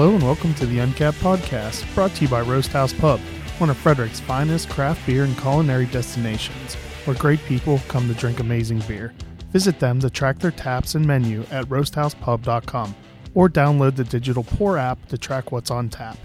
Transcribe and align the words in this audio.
Hello 0.00 0.14
and 0.14 0.24
welcome 0.24 0.54
to 0.54 0.64
the 0.64 0.78
Uncapped 0.78 1.18
Podcast, 1.18 1.94
brought 1.94 2.14
to 2.14 2.22
you 2.22 2.28
by 2.30 2.40
Roast 2.40 2.72
House 2.72 2.90
Pub, 2.90 3.20
one 3.58 3.68
of 3.68 3.76
Frederick's 3.76 4.18
finest 4.18 4.70
craft 4.70 5.04
beer 5.04 5.24
and 5.24 5.36
culinary 5.36 5.84
destinations, 5.84 6.74
where 7.04 7.14
great 7.16 7.38
people 7.44 7.82
come 7.86 8.08
to 8.08 8.14
drink 8.14 8.40
amazing 8.40 8.78
beer. 8.88 9.12
Visit 9.50 9.78
them 9.78 10.00
to 10.00 10.08
track 10.08 10.38
their 10.38 10.52
taps 10.52 10.94
and 10.94 11.04
menu 11.04 11.42
at 11.50 11.66
roasthousepub.com 11.66 12.94
or 13.34 13.50
download 13.50 13.94
the 13.94 14.04
DigitalPour 14.04 14.80
app 14.80 15.06
to 15.08 15.18
track 15.18 15.52
what's 15.52 15.70
on 15.70 15.90
tap. 15.90 16.16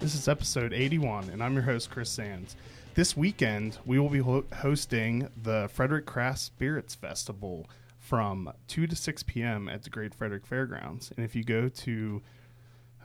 This 0.00 0.14
is 0.14 0.28
episode 0.28 0.74
81, 0.74 1.30
and 1.30 1.42
I'm 1.42 1.54
your 1.54 1.62
host, 1.62 1.90
Chris 1.90 2.10
Sands. 2.10 2.56
This 2.92 3.16
weekend, 3.16 3.78
we 3.86 3.98
will 3.98 4.10
be 4.10 4.18
ho- 4.18 4.44
hosting 4.56 5.30
the 5.34 5.70
Frederick 5.72 6.04
Craft 6.04 6.40
Spirits 6.40 6.94
Festival 6.94 7.70
from 7.98 8.52
2 8.66 8.86
to 8.86 8.94
6 8.94 9.22
p.m. 9.22 9.66
at 9.66 9.84
the 9.84 9.88
Great 9.88 10.14
Frederick 10.14 10.44
Fairgrounds. 10.44 11.10
And 11.16 11.24
if 11.24 11.34
you 11.34 11.42
go 11.42 11.70
to 11.70 12.20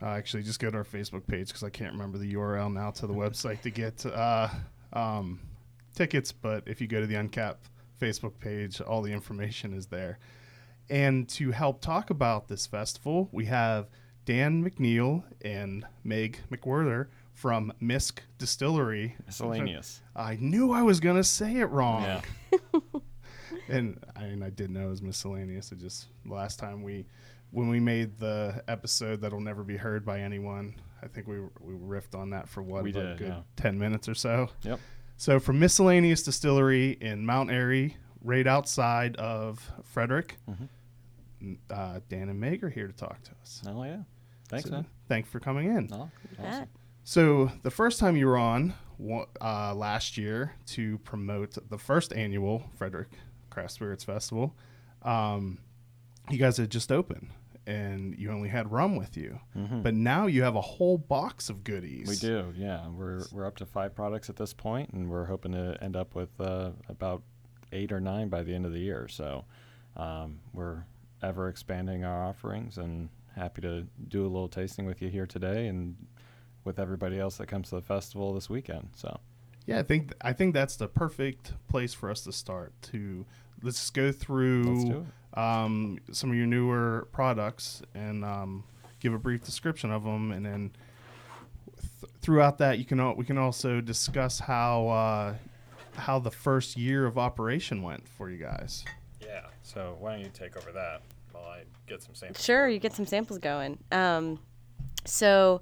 uh, 0.04 0.08
actually, 0.08 0.44
just 0.44 0.60
go 0.60 0.70
to 0.70 0.78
our 0.78 0.84
Facebook 0.84 1.26
page 1.26 1.48
because 1.48 1.64
I 1.64 1.70
can't 1.70 1.94
remember 1.94 2.18
the 2.18 2.34
URL 2.34 2.72
now 2.72 2.92
to 2.92 3.08
the 3.08 3.14
website 3.14 3.62
to 3.62 3.70
get 3.70 4.06
uh, 4.06 4.50
um, 4.92 5.40
tickets. 5.96 6.32
But 6.32 6.64
if 6.68 6.82
you 6.82 6.88
go 6.88 7.00
to 7.00 7.08
the 7.08 7.16
Uncap 7.16 7.56
Facebook 8.02 8.38
page, 8.40 8.82
all 8.82 9.02
the 9.02 9.14
information 9.14 9.74
is 9.74 9.86
there. 9.86 10.20
And 10.90 11.30
to 11.30 11.52
help 11.52 11.80
talk 11.80 12.10
about 12.10 12.50
this 12.50 12.68
festival, 12.68 13.30
we 13.32 13.46
have 13.46 13.88
Dan 14.26 14.70
McNeil 14.70 15.24
and 15.42 15.86
Meg 16.04 16.40
McWhirter 16.52 17.08
from 17.34 17.72
Misk 17.82 18.20
Distillery. 18.38 19.16
Miscellaneous. 19.26 20.02
I 20.16 20.36
knew 20.36 20.73
I 20.73 20.82
was 20.82 21.00
going 21.00 21.16
to 21.16 21.23
say 21.23 21.58
it 21.58 21.66
wrong. 21.66 22.04
Yeah. 22.04 22.60
and 23.70 24.00
I 24.17 24.23
mean, 24.23 24.44
I 24.44 24.50
did 24.50 24.70
know 24.70 24.88
it 24.88 24.90
was 24.90 25.02
miscellaneous. 25.02 25.72
It 25.72 25.80
just 25.80 26.08
last 26.26 26.60
time 26.60 26.84
we, 26.84 27.06
when 27.54 27.70
we 27.70 27.80
made 27.80 28.18
the 28.20 28.62
episode 28.68 29.22
that'll 29.22 29.40
never 29.40 29.64
be 29.64 29.78
heard 29.78 30.06
by 30.06 30.20
anyone, 30.20 30.76
I 31.02 31.08
think 31.08 31.28
we 31.28 31.40
we 31.60 31.73
riffed 31.73 32.14
on 32.18 32.32
that 32.32 32.50
for 32.50 32.62
what 32.62 32.84
We 32.84 32.92
about 32.92 33.12
a 33.14 33.16
good 33.16 33.28
yeah. 33.28 33.42
ten 33.56 33.78
minutes 33.80 34.10
or 34.10 34.16
so. 34.16 34.50
Yep. 34.64 34.80
So 35.18 35.40
from 35.40 35.60
Miscellaneous 35.60 36.23
Distillery 36.23 36.92
in 37.00 37.26
Mount 37.26 37.52
Airy, 37.52 37.95
right 38.22 38.48
outside 38.48 39.16
of 39.18 39.72
Frederick, 39.84 40.38
Mhm. 40.50 41.58
uh, 41.70 42.00
Dan 42.10 42.30
and 42.30 42.40
Meg 42.40 42.64
are 42.64 42.70
here 42.70 42.88
to 42.88 42.94
talk 42.94 43.22
to 43.23 43.32
us. 43.42 43.62
Oh 43.67 43.84
yeah. 43.84 44.04
Thanks, 44.50 44.66
So, 44.70 44.76
man. 44.76 44.86
Thanks 45.08 45.30
for 45.30 45.40
coming 45.40 45.67
in. 45.67 45.88
No, 45.88 46.10
bet. 46.38 46.45
awesome. 46.48 46.67
So 47.06 47.52
the 47.64 47.72
first 47.72 48.00
time 48.00 48.16
you 48.17 48.28
were 48.28 48.38
on 48.38 48.73
uh, 49.42 49.73
last 49.76 50.17
year 50.17 50.54
to 50.67 50.98
promote 51.00 51.58
the 51.70 51.78
first 51.78 52.14
annual 52.14 52.70
Frederick 52.78 53.10
Craft 53.50 53.72
Spirits 53.72 54.04
Festival, 54.04 54.56
um, 55.02 55.58
you 56.30 56.38
guys 56.38 56.56
had 56.58 56.70
just 56.70 56.92
opened 56.92 57.30
and 57.66 58.14
you 58.17 58.30
only 58.31 58.50
had 58.50 58.72
rum 58.72 58.95
with 58.95 59.16
you, 59.16 59.39
Mhm. 59.56 59.83
but 59.83 59.94
now 59.94 60.25
you 60.28 60.44
have 60.44 60.56
a 60.56 60.61
whole 60.61 60.97
box 60.97 61.50
of 61.50 61.64
goodies. 61.64 62.08
We 62.09 62.16
do, 62.16 62.53
yeah. 62.58 62.88
We're 62.89 63.23
we're 63.31 63.45
up 63.45 63.55
to 63.58 63.66
five 63.66 63.95
products 63.95 64.30
at 64.30 64.36
this 64.36 64.53
point, 64.53 64.92
and 64.92 65.09
we're 65.09 65.25
hoping 65.25 65.53
to 65.53 65.78
end 65.81 65.95
up 65.95 66.16
with 66.16 66.39
uh, 66.42 66.72
about 66.89 67.23
eight 67.72 67.92
or 67.92 68.00
nine 68.02 68.30
by 68.30 68.44
the 68.44 68.53
end 68.53 68.66
of 68.66 68.72
the 68.73 68.80
year. 68.80 69.08
So 69.08 69.45
um, 69.95 70.39
we're 70.53 70.83
ever 71.22 71.47
expanding 71.47 72.03
our 72.03 72.23
offerings, 72.23 72.78
and 72.78 73.09
happy 73.36 73.61
to 73.61 73.88
do 74.08 74.22
a 74.23 74.27
little 74.30 74.50
tasting 74.50 74.86
with 74.86 75.02
you 75.02 75.09
here 75.09 75.25
today, 75.25 75.67
and 75.67 75.95
with 76.66 76.80
everybody 76.80 77.20
else 77.20 77.38
that 77.38 77.48
comes 77.48 77.70
to 77.70 77.75
the 77.75 77.81
festival 77.81 78.33
this 78.33 78.50
weekend. 78.50 78.89
So 78.95 79.20
Yeah, 79.66 79.80
I 79.80 79.83
think 79.83 80.14
I 80.22 80.33
think 80.33 80.53
that's 80.53 80.75
the 80.75 80.88
perfect 80.89 81.53
place 81.67 81.94
for 81.94 82.09
us 82.11 82.22
to 82.25 82.31
start. 82.33 82.73
To 82.92 83.25
let's 83.64 83.89
go 83.89 84.11
through 84.11 84.86
let's 84.86 85.08
um, 85.33 85.98
some 86.11 86.30
of 86.30 86.36
your 86.36 86.45
newer 86.45 87.08
products 87.11 87.82
and 87.95 88.23
um, 88.23 88.64
give 88.99 89.14
a 89.14 89.17
brief 89.17 89.43
description 89.43 89.92
of 89.92 90.04
them, 90.04 90.32
and 90.32 90.45
then 90.45 90.71
th- 92.02 92.11
throughout 92.21 92.60
that, 92.60 92.77
you 92.77 92.86
can 92.86 92.99
al- 92.99 93.15
we 93.15 93.26
can 93.26 93.38
also 93.38 93.82
discuss 93.82 94.39
how 94.39 94.88
uh, 94.89 95.36
how 95.95 96.20
the 96.20 96.32
first 96.32 96.77
year 96.77 97.05
of 97.05 97.17
operation 97.17 97.82
went 97.82 98.08
for 98.08 98.30
you 98.30 98.38
guys. 98.38 98.86
Yeah. 99.21 99.48
So 99.64 99.98
why 99.99 100.11
don't 100.14 100.21
you 100.21 100.32
take 100.33 100.55
over 100.58 100.71
that 100.71 101.02
while 101.32 101.45
I 101.45 101.64
get 101.88 102.04
some 102.04 102.14
samples? 102.14 102.43
Sure, 102.43 102.67
you 102.67 102.80
get 102.80 102.93
some 102.93 103.05
samples 103.05 103.39
going. 103.39 103.80
Um, 103.92 104.39
so, 105.05 105.61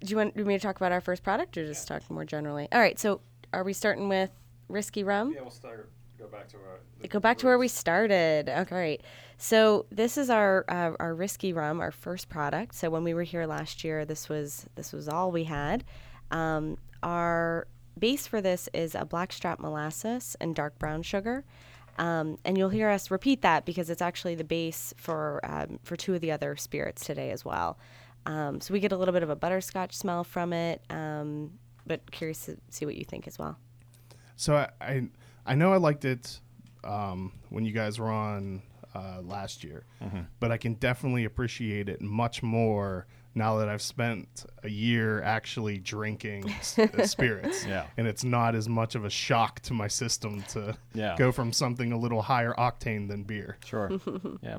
do 0.00 0.10
you 0.10 0.16
want, 0.16 0.34
do 0.34 0.40
you 0.40 0.44
want 0.44 0.48
me 0.48 0.58
to 0.58 0.62
talk 0.62 0.76
about 0.76 0.92
our 0.92 1.00
first 1.00 1.22
product 1.22 1.56
or 1.56 1.66
just 1.66 1.86
talk 1.86 2.08
more 2.10 2.24
generally? 2.24 2.68
All 2.72 2.80
right, 2.80 2.98
so 2.98 3.20
are 3.52 3.62
we 3.62 3.72
starting 3.72 4.08
with 4.08 4.30
Risky 4.68 5.04
Rum? 5.04 5.32
Yeah, 5.34 5.42
we'll 5.42 5.50
start. 5.50 5.90
Go 6.22 6.28
back 6.28 6.48
to 6.50 6.56
our. 6.58 7.08
Go 7.08 7.18
back 7.18 7.38
to 7.38 7.46
where 7.46 7.58
we 7.58 7.66
started. 7.66 8.48
Okay, 8.48 8.64
great. 8.64 9.00
So 9.38 9.86
this 9.90 10.16
is 10.16 10.30
our 10.30 10.64
uh, 10.68 10.92
our 11.00 11.14
risky 11.16 11.52
rum, 11.52 11.80
our 11.80 11.90
first 11.90 12.28
product. 12.28 12.76
So 12.76 12.90
when 12.90 13.02
we 13.02 13.12
were 13.12 13.24
here 13.24 13.44
last 13.44 13.82
year, 13.82 14.04
this 14.04 14.28
was 14.28 14.66
this 14.76 14.92
was 14.92 15.08
all 15.08 15.32
we 15.32 15.44
had. 15.44 15.82
Um, 16.30 16.78
our 17.02 17.66
base 17.98 18.28
for 18.28 18.40
this 18.40 18.68
is 18.72 18.94
a 18.94 19.04
blackstrap 19.04 19.58
molasses 19.58 20.36
and 20.40 20.54
dark 20.54 20.78
brown 20.78 21.02
sugar. 21.02 21.44
Um, 21.98 22.38
and 22.44 22.56
you'll 22.56 22.68
hear 22.68 22.88
us 22.88 23.10
repeat 23.10 23.42
that 23.42 23.66
because 23.66 23.90
it's 23.90 24.00
actually 24.00 24.36
the 24.36 24.44
base 24.44 24.94
for 24.96 25.40
um, 25.42 25.80
for 25.82 25.96
two 25.96 26.14
of 26.14 26.20
the 26.20 26.30
other 26.30 26.54
spirits 26.54 27.04
today 27.04 27.32
as 27.32 27.44
well. 27.44 27.78
Um, 28.26 28.60
so 28.60 28.72
we 28.72 28.78
get 28.78 28.92
a 28.92 28.96
little 28.96 29.12
bit 29.12 29.24
of 29.24 29.30
a 29.30 29.36
butterscotch 29.36 29.96
smell 29.96 30.22
from 30.22 30.52
it, 30.52 30.82
um, 30.88 31.50
but 31.84 32.08
curious 32.12 32.46
to 32.46 32.56
see 32.70 32.86
what 32.86 32.94
you 32.94 33.04
think 33.04 33.26
as 33.26 33.40
well. 33.40 33.58
So 34.36 34.54
I 34.54 34.68
I, 34.80 35.08
I 35.46 35.54
know 35.54 35.72
I 35.72 35.76
liked 35.76 36.04
it 36.04 36.40
um, 36.84 37.32
when 37.50 37.64
you 37.64 37.72
guys 37.72 37.98
were 37.98 38.10
on 38.10 38.62
uh, 38.94 39.20
last 39.22 39.64
year, 39.64 39.84
but 40.40 40.52
I 40.52 40.56
can 40.56 40.74
definitely 40.74 41.24
appreciate 41.24 41.88
it 41.88 42.00
much 42.00 42.42
more 42.42 43.06
now 43.34 43.56
that 43.58 43.68
I've 43.68 43.80
spent 43.80 44.44
a 44.62 44.68
year 44.68 45.22
actually 45.22 45.78
drinking 45.78 46.50
s- 46.50 46.78
spirits. 47.10 47.64
Yeah. 47.64 47.86
and 47.96 48.06
it's 48.06 48.24
not 48.24 48.54
as 48.54 48.68
much 48.68 48.94
of 48.94 49.06
a 49.06 49.10
shock 49.10 49.60
to 49.60 49.72
my 49.72 49.88
system 49.88 50.42
to 50.50 50.76
Yeah. 50.92 51.16
go 51.16 51.32
from 51.32 51.52
something 51.52 51.92
a 51.92 51.98
little 51.98 52.20
higher 52.22 52.52
octane 52.58 53.08
than 53.08 53.22
beer. 53.22 53.56
Sure. 53.64 53.90
yeah. 54.42 54.58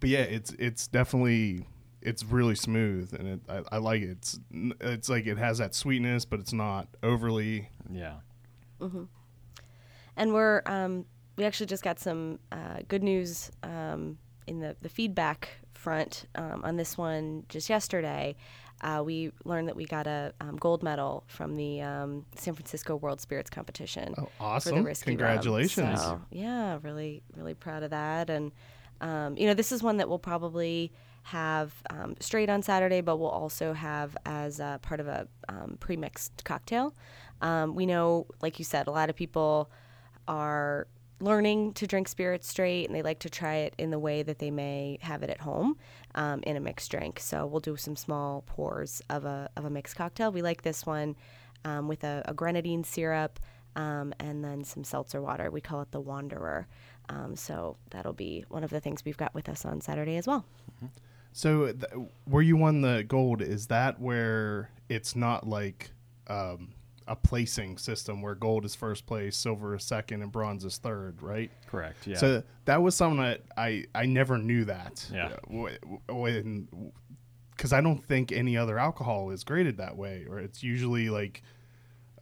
But 0.00 0.08
yeah, 0.08 0.20
it's 0.22 0.50
it's 0.58 0.86
definitely 0.88 1.66
it's 2.02 2.24
really 2.24 2.54
smooth 2.54 3.14
and 3.18 3.28
it, 3.28 3.40
I, 3.48 3.76
I 3.76 3.78
like 3.78 4.02
it. 4.02 4.10
It's 4.10 4.40
it's 4.80 5.08
like 5.08 5.26
it 5.26 5.38
has 5.38 5.58
that 5.58 5.74
sweetness, 5.74 6.24
but 6.24 6.40
it's 6.40 6.52
not 6.52 6.88
overly. 7.02 7.68
Yeah. 7.90 8.16
and 10.16 10.32
we're 10.32 10.62
um, 10.66 11.06
we 11.36 11.44
actually 11.44 11.66
just 11.66 11.82
got 11.82 11.98
some 11.98 12.38
uh, 12.52 12.78
good 12.88 13.02
news 13.02 13.50
um, 13.62 14.18
in 14.46 14.60
the, 14.60 14.76
the 14.82 14.88
feedback 14.88 15.48
front 15.74 16.26
um, 16.34 16.62
on 16.64 16.76
this 16.76 16.98
one 16.98 17.44
just 17.48 17.68
yesterday. 17.68 18.36
Uh, 18.82 19.02
we 19.04 19.30
learned 19.44 19.68
that 19.68 19.76
we 19.76 19.84
got 19.84 20.06
a 20.06 20.32
um, 20.40 20.56
gold 20.56 20.82
medal 20.82 21.24
from 21.26 21.54
the 21.54 21.82
um, 21.82 22.24
San 22.34 22.54
Francisco 22.54 22.96
World 22.96 23.20
Spirits 23.20 23.50
Competition. 23.50 24.14
Oh, 24.16 24.24
for 24.24 24.28
the 24.28 24.44
awesome! 24.44 24.94
Congratulations! 25.04 26.00
So, 26.00 26.20
yeah, 26.30 26.78
really, 26.82 27.22
really 27.36 27.52
proud 27.52 27.82
of 27.82 27.90
that. 27.90 28.30
And 28.30 28.52
um, 29.02 29.36
you 29.36 29.46
know, 29.46 29.54
this 29.54 29.70
is 29.70 29.82
one 29.82 29.98
that 29.98 30.08
we'll 30.08 30.18
probably 30.18 30.92
have 31.22 31.72
um, 31.90 32.16
straight 32.20 32.48
on 32.48 32.62
Saturday, 32.62 33.00
but 33.00 33.18
we'll 33.18 33.28
also 33.28 33.72
have 33.72 34.16
as 34.26 34.58
part 34.82 35.00
of 35.00 35.06
a 35.06 35.28
um, 35.48 35.76
pre-mixed 35.80 36.44
cocktail. 36.44 36.94
Um, 37.40 37.74
we 37.74 37.86
know, 37.86 38.26
like 38.42 38.58
you 38.58 38.64
said, 38.64 38.86
a 38.86 38.90
lot 38.90 39.10
of 39.10 39.16
people 39.16 39.70
are 40.28 40.86
learning 41.20 41.74
to 41.74 41.86
drink 41.86 42.08
spirits 42.08 42.48
straight 42.48 42.86
and 42.86 42.94
they 42.94 43.02
like 43.02 43.18
to 43.20 43.30
try 43.30 43.56
it 43.56 43.74
in 43.78 43.90
the 43.90 43.98
way 43.98 44.22
that 44.22 44.38
they 44.38 44.50
may 44.50 44.98
have 45.02 45.22
it 45.22 45.30
at 45.30 45.40
home 45.40 45.76
um, 46.14 46.40
in 46.44 46.56
a 46.56 46.60
mixed 46.60 46.90
drink. 46.90 47.20
So 47.20 47.46
we'll 47.46 47.60
do 47.60 47.76
some 47.76 47.96
small 47.96 48.42
pours 48.46 49.02
of 49.10 49.24
a, 49.24 49.50
of 49.56 49.64
a 49.64 49.70
mixed 49.70 49.96
cocktail. 49.96 50.32
We 50.32 50.42
like 50.42 50.62
this 50.62 50.86
one 50.86 51.16
um, 51.64 51.88
with 51.88 52.04
a, 52.04 52.22
a 52.24 52.34
grenadine 52.34 52.84
syrup 52.84 53.38
um, 53.76 54.14
and 54.18 54.42
then 54.42 54.64
some 54.64 54.82
seltzer 54.82 55.20
water. 55.20 55.50
We 55.50 55.60
call 55.60 55.82
it 55.82 55.92
the 55.92 56.00
Wanderer. 56.00 56.66
Um, 57.08 57.36
so 57.36 57.76
that'll 57.90 58.12
be 58.12 58.44
one 58.48 58.64
of 58.64 58.70
the 58.70 58.80
things 58.80 59.04
we've 59.04 59.16
got 59.16 59.34
with 59.34 59.48
us 59.48 59.64
on 59.64 59.80
Saturday 59.80 60.16
as 60.16 60.26
well. 60.26 60.44
So, 61.32 61.66
th- 61.66 61.92
where 62.24 62.42
you 62.42 62.56
won 62.56 62.80
the 62.80 63.04
gold, 63.06 63.40
is 63.42 63.68
that 63.68 64.00
where 64.00 64.70
it's 64.88 65.14
not 65.14 65.46
like 65.48 65.90
um, 66.26 66.72
a 67.06 67.16
placing 67.16 67.76
system 67.78 68.22
where 68.22 68.34
gold 68.34 68.64
is 68.64 68.74
first 68.74 69.06
place, 69.06 69.36
silver 69.36 69.74
is 69.74 69.84
second, 69.84 70.22
and 70.22 70.30
bronze 70.30 70.64
is 70.64 70.78
third, 70.78 71.22
right? 71.22 71.50
Correct. 71.66 72.06
Yeah. 72.06 72.16
So 72.16 72.42
that 72.66 72.82
was 72.82 72.94
something 72.94 73.20
that 73.20 73.42
I 73.56 73.84
I 73.94 74.06
never 74.06 74.38
knew 74.38 74.64
that. 74.66 75.06
Yeah. 75.12 75.32
When 75.48 76.92
because 77.50 77.72
I 77.72 77.80
don't 77.80 78.02
think 78.02 78.32
any 78.32 78.56
other 78.56 78.78
alcohol 78.78 79.30
is 79.30 79.44
graded 79.44 79.76
that 79.78 79.96
way, 79.96 80.24
or 80.28 80.38
it's 80.38 80.62
usually 80.62 81.10
like 81.10 81.42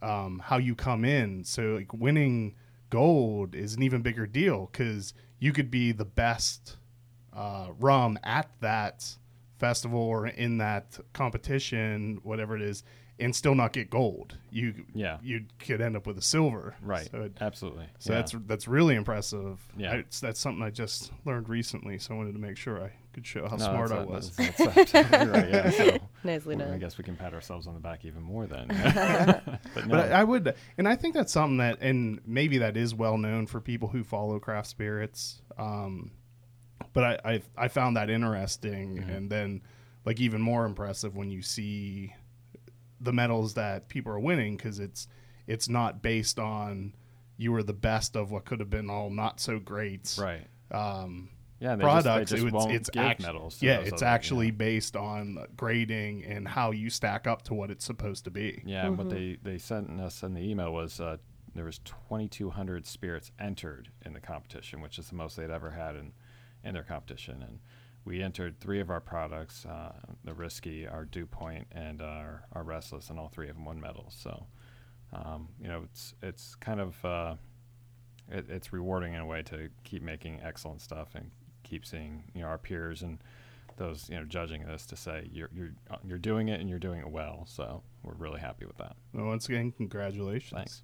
um, 0.01 0.41
how 0.43 0.57
you 0.57 0.75
come 0.75 1.05
in. 1.05 1.43
So 1.43 1.75
like 1.75 1.93
winning 1.93 2.55
gold 2.89 3.55
is 3.55 3.75
an 3.75 3.83
even 3.83 4.01
bigger 4.01 4.25
deal 4.25 4.69
because 4.71 5.13
you 5.39 5.53
could 5.53 5.71
be 5.71 5.91
the 5.91 6.05
best 6.05 6.77
uh, 7.33 7.67
rum 7.79 8.17
at 8.23 8.49
that 8.61 9.05
festival 9.57 9.99
or 9.99 10.27
in 10.27 10.57
that 10.59 10.97
competition, 11.13 12.19
whatever 12.23 12.55
it 12.55 12.61
is, 12.61 12.83
and 13.19 13.35
still 13.35 13.53
not 13.55 13.73
get 13.73 13.89
gold. 13.89 14.37
You 14.49 14.85
Yeah. 14.93 15.17
you 15.21 15.43
could 15.59 15.81
end 15.81 15.97
up 15.97 16.07
with 16.07 16.17
a 16.17 16.21
silver. 16.21 16.75
right. 16.81 17.09
So, 17.11 17.23
it- 17.23 17.37
Absolutely. 17.41 17.87
so 17.99 18.13
Yeah. 18.13 18.19
that's 18.19 18.35
that's 18.47 18.67
really 18.67 18.95
impressive. 18.95 19.59
Yeah. 19.77 19.91
I, 19.91 19.95
it's, 19.97 20.21
that's 20.21 20.39
something 20.39 20.63
I 20.63 20.69
just 20.69 21.11
learned 21.25 21.49
recently, 21.49 21.97
so 21.99 22.13
I 22.13 22.17
wanted 22.17 22.33
to 22.33 22.39
make 22.39 22.55
sure 22.57 22.81
I 22.81 22.91
Could 23.11 23.25
show 23.27 23.47
how 23.49 23.57
No, 23.57 23.65
smart 23.65 23.89
that's 23.89 23.99
I 23.99 24.03
a- 24.03 24.05
was. 24.05 24.35
that's- 24.37 24.75
that's 24.75 24.95
absolutely 24.95 25.39
right, 25.41 25.49
yeah, 25.49 25.69
so 25.71 25.97
Nicely 26.23 26.63
I 26.63 26.77
guess 26.77 26.97
we 26.97 27.03
can 27.03 27.17
pat 27.17 27.33
ourselves 27.33 27.67
on 27.67 27.73
the 27.73 27.79
back 27.81 28.05
even 28.05 28.21
more 28.21 28.45
then. 28.47 28.67
but 29.73 29.85
no, 29.87 29.89
But 29.89 30.11
I, 30.13 30.21
I 30.21 30.23
would, 30.23 30.53
and 30.77 30.87
I 30.87 30.95
think 30.95 31.13
that's 31.15 31.33
something 31.33 31.57
that, 31.57 31.79
and 31.81 32.21
maybe 32.25 32.59
that 32.59 32.77
is 32.77 32.95
well 32.95 33.17
known 33.17 33.47
for 33.47 33.59
people 33.59 33.89
who 33.89 34.03
follow 34.05 34.39
craft 34.39 34.67
spirits. 34.67 35.41
Um, 35.57 36.11
but 36.93 37.03
I, 37.03 37.19
I, 37.33 37.41
I 37.57 37.67
found 37.67 37.97
that 37.97 38.09
interesting, 38.09 38.97
Mm-hmm. 38.97 39.09
and 39.09 39.29
then 39.29 39.61
like 40.05 40.19
even 40.19 40.41
more 40.41 40.65
impressive 40.65 41.15
when 41.15 41.29
you 41.29 41.41
see 41.41 42.13
the 43.01 43.13
medals 43.13 43.53
that 43.55 43.87
people 43.89 44.11
are 44.11 44.19
winning 44.19 44.57
because 44.57 44.79
it's 44.79 45.07
it's 45.47 45.69
not 45.69 46.01
based 46.01 46.37
on 46.39 46.93
you 47.37 47.51
were 47.51 47.63
the 47.63 47.73
best 47.73 48.15
of 48.15 48.31
what 48.31 48.45
could 48.45 48.59
have 48.59 48.69
been 48.69 48.89
all 48.89 49.09
not 49.09 49.39
so 49.39 49.57
great 49.59 50.15
right. 50.19 50.45
um, 50.71 51.29
Yeah, 51.59 51.75
they 51.75 51.83
just, 51.83 52.03
they 52.03 52.09
products. 52.09 52.31
just 52.31 52.43
it's 52.43 52.51
won't 52.53 52.71
it's 52.71 52.89
give 52.89 53.03
act- 53.03 53.21
medals. 53.21 53.61
yeah, 53.61 53.79
it's 53.79 53.93
other- 54.01 54.05
actually 54.05 54.47
yeah. 54.47 54.51
based 54.51 54.95
on 54.95 55.37
grading 55.55 56.25
and 56.25 56.47
how 56.47 56.71
you 56.71 56.89
stack 56.89 57.25
up 57.27 57.43
to 57.43 57.53
what 57.53 57.69
it's 57.71 57.85
supposed 57.85 58.25
to 58.25 58.31
be. 58.31 58.61
Yeah, 58.65 58.85
and 58.87 58.97
what 58.97 59.09
they 59.09 59.37
they 59.43 59.57
sent 59.57 59.89
us 60.01 60.23
in 60.23 60.33
the 60.33 60.41
email 60.41 60.73
was 60.73 60.99
uh, 60.99 61.17
there 61.55 61.65
was 61.65 61.79
2,200 61.79 62.85
spirits 62.85 63.31
entered 63.39 63.89
in 64.05 64.13
the 64.13 64.19
competition, 64.19 64.81
which 64.81 64.99
is 64.99 65.09
the 65.09 65.15
most 65.15 65.35
they'd 65.37 65.49
ever 65.49 65.71
had 65.71 65.95
in 65.95 66.11
in 66.63 66.73
their 66.73 66.83
competition, 66.83 67.43
and 67.47 67.59
we 68.05 68.21
entered 68.21 68.59
three 68.59 68.79
of 68.79 68.89
our 68.89 68.99
products: 68.99 69.65
uh, 69.65 69.93
the 70.23 70.33
Risky, 70.33 70.87
our 70.87 71.05
Dew 71.05 71.25
Point, 71.25 71.67
and 71.71 72.01
our 72.01 72.45
our 72.53 72.63
Restless, 72.63 73.09
and 73.09 73.19
all 73.19 73.29
three 73.29 73.49
of 73.49 73.55
them 73.55 73.65
won 73.65 73.79
medals. 73.79 74.15
So, 74.19 74.45
um, 75.13 75.49
you 75.61 75.67
know, 75.67 75.83
it's 75.83 76.13
it's 76.21 76.55
kind 76.55 76.79
of 76.79 77.05
uh, 77.05 77.35
it, 78.31 78.49
it's 78.49 78.73
rewarding 78.73 79.13
in 79.13 79.21
a 79.21 79.25
way 79.25 79.41
to 79.43 79.69
keep 79.83 80.01
making 80.01 80.41
excellent 80.43 80.81
stuff 80.81 81.15
and 81.15 81.31
keep 81.63 81.85
seeing 81.85 82.23
you 82.33 82.41
know 82.41 82.47
our 82.47 82.57
peers 82.57 83.01
and 83.01 83.19
those 83.77 84.09
you 84.09 84.17
know 84.17 84.25
judging 84.25 84.65
this 84.65 84.85
to 84.85 84.95
say 84.95 85.29
you're 85.31 85.49
you're 85.53 85.71
you're 86.05 86.17
doing 86.17 86.49
it 86.49 86.59
and 86.59 86.69
you're 86.69 86.79
doing 86.79 86.99
it 86.99 87.09
well. 87.09 87.45
So 87.47 87.81
we're 88.03 88.13
really 88.13 88.39
happy 88.39 88.65
with 88.65 88.77
that. 88.77 88.95
Well, 89.13 89.25
once 89.25 89.47
again, 89.47 89.71
congratulations. 89.71 90.51
Thanks. 90.53 90.83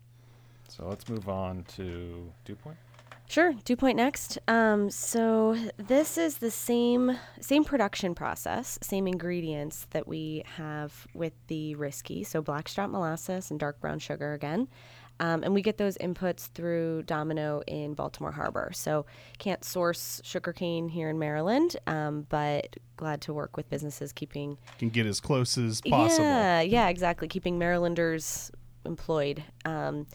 So 0.69 0.87
let's 0.87 1.07
move 1.07 1.29
on 1.29 1.63
to 1.75 2.31
Dew 2.43 2.55
Point. 2.55 2.77
Sure, 3.27 3.53
Dew 3.65 3.75
Point 3.75 3.97
next. 3.97 4.37
Um, 4.47 4.89
so 4.89 5.57
this 5.77 6.17
is 6.17 6.37
the 6.37 6.51
same 6.51 7.17
same 7.41 7.63
production 7.63 8.15
process, 8.15 8.77
same 8.81 9.07
ingredients 9.07 9.87
that 9.91 10.07
we 10.07 10.43
have 10.57 11.07
with 11.13 11.33
the 11.47 11.75
risky. 11.75 12.23
So 12.23 12.41
blackstrap 12.41 12.89
molasses 12.89 13.51
and 13.51 13.59
dark 13.59 13.79
brown 13.81 13.99
sugar 13.99 14.33
again, 14.33 14.67
um, 15.19 15.43
and 15.43 15.53
we 15.53 15.61
get 15.61 15.77
those 15.77 15.97
inputs 15.97 16.49
through 16.51 17.03
Domino 17.03 17.61
in 17.67 17.93
Baltimore 17.93 18.31
Harbor. 18.31 18.71
So 18.73 19.05
can't 19.37 19.63
source 19.63 20.21
sugarcane 20.23 20.89
here 20.89 21.09
in 21.09 21.17
Maryland, 21.17 21.77
um, 21.87 22.27
but 22.29 22.75
glad 22.97 23.21
to 23.21 23.33
work 23.33 23.57
with 23.57 23.69
businesses 23.69 24.11
keeping 24.11 24.57
Can 24.77 24.89
get 24.89 25.05
as 25.05 25.19
close 25.19 25.57
as 25.57 25.81
possible. 25.81 26.25
yeah, 26.25 26.61
yeah, 26.61 26.89
exactly. 26.89 27.27
Keeping 27.27 27.57
Marylanders 27.57 28.51
employed. 28.85 29.43
Um, 29.65 30.05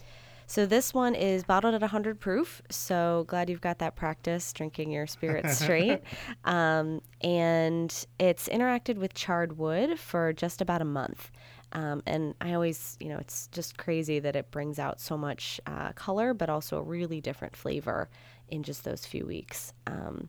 so 0.51 0.65
this 0.65 0.93
one 0.93 1.15
is 1.15 1.45
bottled 1.45 1.75
at 1.75 1.79
100 1.79 2.19
proof. 2.19 2.61
So 2.69 3.23
glad 3.27 3.49
you've 3.49 3.61
got 3.61 3.79
that 3.79 3.95
practice 3.95 4.51
drinking 4.51 4.91
your 4.91 5.07
spirits 5.07 5.57
straight. 5.59 6.01
Um, 6.43 7.01
and 7.21 8.05
it's 8.19 8.49
interacted 8.49 8.97
with 8.97 9.13
charred 9.13 9.57
wood 9.57 9.97
for 9.97 10.33
just 10.33 10.59
about 10.59 10.81
a 10.81 10.85
month. 10.85 11.31
Um, 11.71 12.03
and 12.05 12.35
I 12.41 12.51
always, 12.51 12.97
you 12.99 13.07
know, 13.07 13.17
it's 13.17 13.47
just 13.53 13.77
crazy 13.77 14.19
that 14.19 14.35
it 14.35 14.51
brings 14.51 14.77
out 14.77 14.99
so 14.99 15.17
much 15.17 15.61
uh, 15.67 15.93
color, 15.93 16.33
but 16.33 16.49
also 16.49 16.79
a 16.79 16.83
really 16.83 17.21
different 17.21 17.55
flavor 17.55 18.09
in 18.49 18.61
just 18.61 18.83
those 18.83 19.05
few 19.05 19.25
weeks. 19.25 19.71
Um, 19.87 20.27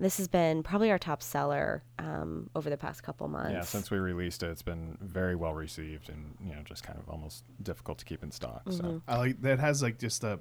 this 0.00 0.16
has 0.18 0.28
been 0.28 0.62
probably 0.62 0.90
our 0.90 0.98
top 0.98 1.22
seller 1.22 1.82
um, 1.98 2.50
over 2.56 2.68
the 2.68 2.76
past 2.76 3.02
couple 3.02 3.28
months. 3.28 3.52
Yeah, 3.52 3.60
since 3.62 3.90
we 3.90 3.98
released 3.98 4.42
it, 4.42 4.50
it's 4.50 4.62
been 4.62 4.98
very 5.00 5.36
well 5.36 5.54
received 5.54 6.08
and 6.08 6.34
you 6.44 6.54
know 6.54 6.62
just 6.64 6.82
kind 6.82 6.98
of 6.98 7.08
almost 7.08 7.44
difficult 7.62 7.98
to 7.98 8.04
keep 8.04 8.22
in 8.22 8.30
stock. 8.30 8.62
So 8.70 9.02
I 9.06 9.18
like 9.18 9.42
that 9.42 9.58
has 9.60 9.82
like 9.82 9.98
just 9.98 10.24
a 10.24 10.38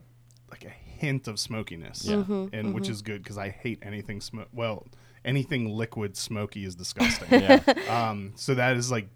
like 0.52 0.66
a 0.66 0.70
hint 0.70 1.28
of 1.28 1.40
smokiness, 1.40 2.06
Yeah. 2.06 2.18
Mm-hmm, 2.18 2.48
and 2.54 2.74
which 2.76 2.88
is 2.90 3.02
good 3.02 3.24
because 3.24 3.38
I 3.38 3.50
hate 3.50 3.80
anything 3.82 4.22
smoke. 4.22 4.50
Well, 4.54 4.86
anything 5.26 5.70
liquid 5.70 6.16
smoky 6.18 6.66
is 6.66 6.76
disgusting. 6.76 7.28
yeah, 7.42 7.60
um, 8.10 8.34
so 8.36 8.54
that 8.56 8.76
is 8.78 8.92
like 8.92 9.08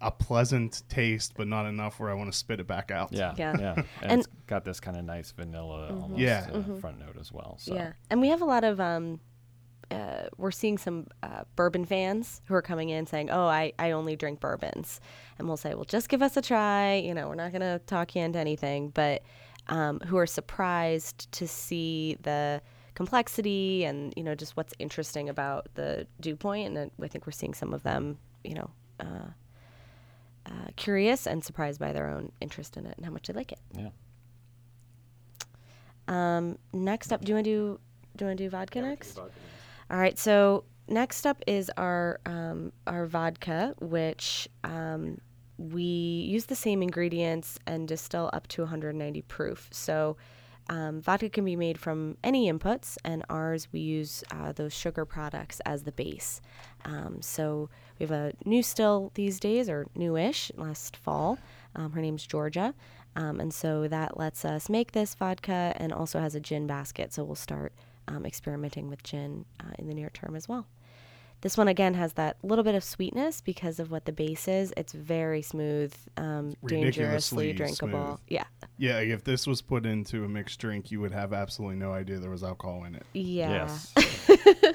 a 0.00 0.10
pleasant 0.10 0.82
taste, 0.88 1.32
but 1.36 1.48
not 1.48 1.66
enough 1.66 1.98
where 1.98 2.08
I 2.08 2.14
want 2.14 2.30
to 2.30 2.38
spit 2.38 2.60
it 2.60 2.66
back 2.68 2.90
out. 2.92 3.12
yeah, 3.12 3.34
Yeah. 3.36 3.56
yeah, 3.58 3.72
And, 3.74 3.86
And- 4.12 4.20
it's 4.20 4.28
got 4.46 4.64
this 4.64 4.78
kind 4.80 4.96
of 4.96 5.04
nice 5.04 5.32
vanilla 5.32 5.88
almost 5.88 6.20
Yeah. 6.20 6.48
uh, 6.52 6.62
front 6.80 7.00
note 7.00 7.16
as 7.20 7.32
well. 7.32 7.56
So 7.58 7.74
Yeah, 7.74 7.92
and 8.08 8.20
we 8.20 8.28
have 8.28 8.40
a 8.40 8.44
lot 8.44 8.62
of 8.64 8.78
um, 8.80 9.18
uh, 9.90 10.28
we're 10.36 10.50
seeing 10.50 10.76
some 10.76 11.06
uh, 11.22 11.44
bourbon 11.56 11.84
fans 11.84 12.42
who 12.46 12.54
are 12.54 12.62
coming 12.62 12.90
in 12.90 13.06
saying, 13.06 13.30
"Oh, 13.30 13.46
I, 13.46 13.72
I 13.78 13.92
only 13.92 14.16
drink 14.16 14.40
bourbons," 14.40 15.00
and 15.38 15.48
we'll 15.48 15.56
say, 15.56 15.74
"Well, 15.74 15.84
just 15.84 16.08
give 16.08 16.22
us 16.22 16.36
a 16.36 16.42
try." 16.42 16.94
You 16.96 17.14
know, 17.14 17.28
we're 17.28 17.34
not 17.34 17.52
going 17.52 17.62
to 17.62 17.80
talk 17.86 18.14
you 18.14 18.22
into 18.22 18.38
anything, 18.38 18.90
but 18.90 19.22
um, 19.68 20.00
who 20.00 20.16
are 20.18 20.26
surprised 20.26 21.30
to 21.32 21.48
see 21.48 22.16
the 22.22 22.60
complexity 22.94 23.84
and 23.84 24.12
you 24.16 24.24
know 24.24 24.34
just 24.34 24.56
what's 24.56 24.74
interesting 24.78 25.28
about 25.28 25.68
the 25.74 26.06
dew 26.20 26.36
point, 26.36 26.76
and 26.76 26.90
I 27.02 27.08
think 27.08 27.26
we're 27.26 27.32
seeing 27.32 27.54
some 27.54 27.72
of 27.72 27.82
them, 27.82 28.18
you 28.44 28.54
know. 28.54 28.70
Uh, 29.00 29.30
uh, 30.46 30.68
curious 30.76 31.26
and 31.26 31.44
surprised 31.44 31.78
by 31.78 31.92
their 31.92 32.08
own 32.08 32.32
interest 32.40 32.78
in 32.78 32.86
it 32.86 32.94
and 32.96 33.04
how 33.04 33.12
much 33.12 33.26
they 33.26 33.34
like 33.34 33.52
it. 33.52 33.58
yeah. 33.76 33.90
Um, 36.08 36.58
next 36.72 37.12
up, 37.12 37.22
do 37.22 37.28
you 37.28 37.34
want 37.34 37.44
to 37.44 37.50
do 37.50 37.80
do 38.16 38.24
you 38.24 38.28
want 38.28 38.38
to 38.38 38.44
do 38.44 38.50
vodka 38.50 38.80
next? 38.80 39.18
All 39.90 39.98
right. 39.98 40.18
So 40.18 40.64
next 40.86 41.26
up 41.26 41.42
is 41.46 41.70
our 41.76 42.20
um, 42.26 42.72
our 42.86 43.06
vodka, 43.06 43.74
which 43.80 44.48
um, 44.64 45.18
we 45.56 45.82
use 45.82 46.46
the 46.46 46.54
same 46.54 46.82
ingredients 46.82 47.58
and 47.66 47.88
distill 47.88 48.30
up 48.32 48.46
to 48.48 48.62
190 48.62 49.22
proof. 49.22 49.68
So 49.72 50.16
um, 50.70 51.00
vodka 51.00 51.30
can 51.30 51.44
be 51.46 51.56
made 51.56 51.78
from 51.78 52.18
any 52.22 52.52
inputs, 52.52 52.98
and 53.02 53.24
ours 53.30 53.68
we 53.72 53.80
use 53.80 54.22
uh, 54.30 54.52
those 54.52 54.74
sugar 54.74 55.06
products 55.06 55.60
as 55.60 55.84
the 55.84 55.92
base. 55.92 56.42
Um, 56.84 57.22
so 57.22 57.70
we 57.98 58.04
have 58.04 58.10
a 58.10 58.32
new 58.44 58.62
still 58.62 59.10
these 59.14 59.40
days, 59.40 59.70
or 59.70 59.86
newish 59.94 60.52
last 60.56 60.96
fall. 60.96 61.38
Um, 61.74 61.92
her 61.92 62.02
name's 62.02 62.26
Georgia. 62.26 62.74
Um, 63.16 63.40
and 63.40 63.52
so 63.52 63.88
that 63.88 64.18
lets 64.18 64.44
us 64.44 64.68
make 64.68 64.92
this 64.92 65.14
vodka 65.14 65.72
and 65.76 65.92
also 65.92 66.20
has 66.20 66.34
a 66.34 66.40
gin 66.40 66.66
basket. 66.66 67.12
So 67.14 67.24
we'll 67.24 67.34
start 67.34 67.72
um, 68.08 68.26
experimenting 68.26 68.88
with 68.88 69.02
gin 69.04 69.44
uh, 69.60 69.70
in 69.78 69.86
the 69.86 69.94
near 69.94 70.10
term 70.10 70.34
as 70.34 70.48
well. 70.48 70.66
This 71.40 71.56
one 71.56 71.68
again 71.68 71.94
has 71.94 72.14
that 72.14 72.36
little 72.42 72.64
bit 72.64 72.74
of 72.74 72.82
sweetness 72.82 73.40
because 73.42 73.78
of 73.78 73.92
what 73.92 74.06
the 74.06 74.10
base 74.12 74.48
is. 74.48 74.74
It's 74.76 74.92
very 74.92 75.40
smooth, 75.40 75.94
um, 76.16 76.56
dangerously 76.66 77.50
Ridiculously 77.50 77.52
drinkable. 77.52 78.06
smooth. 78.06 78.18
Yeah, 78.26 78.44
Yeah, 78.76 78.98
if 78.98 79.22
this 79.22 79.46
was 79.46 79.62
put 79.62 79.86
into 79.86 80.24
a 80.24 80.28
mixed 80.28 80.58
drink, 80.58 80.90
you 80.90 81.00
would 81.00 81.12
have 81.12 81.32
absolutely 81.32 81.76
no 81.76 81.92
idea 81.92 82.18
there 82.18 82.28
was 82.30 82.42
alcohol 82.42 82.82
in 82.86 82.96
it. 82.96 83.04
yeah. 83.14 83.68
Yes. 83.94 83.94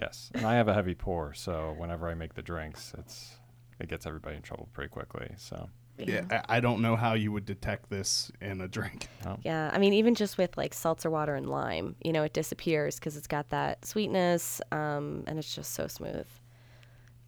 yes, 0.00 0.30
and 0.34 0.46
I 0.46 0.54
have 0.54 0.68
a 0.68 0.74
heavy 0.74 0.94
pour, 0.94 1.34
so 1.34 1.74
whenever 1.76 2.08
I 2.08 2.14
make 2.14 2.34
the 2.34 2.42
drinks, 2.42 2.94
it's 2.96 3.34
it 3.80 3.88
gets 3.88 4.06
everybody 4.06 4.36
in 4.36 4.42
trouble 4.42 4.68
pretty 4.72 4.90
quickly. 4.90 5.32
So 5.36 5.68
Yeah, 6.08 6.42
I, 6.48 6.56
I 6.56 6.60
don't 6.60 6.82
know 6.82 6.96
how 6.96 7.14
you 7.14 7.32
would 7.32 7.44
detect 7.44 7.90
this 7.90 8.30
in 8.40 8.60
a 8.60 8.68
drink. 8.68 9.08
Yeah, 9.44 9.70
I 9.72 9.78
mean, 9.78 9.92
even 9.92 10.14
just 10.14 10.38
with 10.38 10.56
like 10.56 10.74
seltzer 10.74 11.10
water 11.10 11.34
and 11.34 11.48
lime, 11.48 11.94
you 12.02 12.12
know, 12.12 12.22
it 12.22 12.32
disappears 12.32 12.96
because 12.96 13.16
it's 13.16 13.26
got 13.26 13.48
that 13.50 13.84
sweetness, 13.84 14.60
um, 14.72 15.24
and 15.26 15.38
it's 15.38 15.54
just 15.54 15.74
so 15.74 15.86
smooth. 15.86 16.26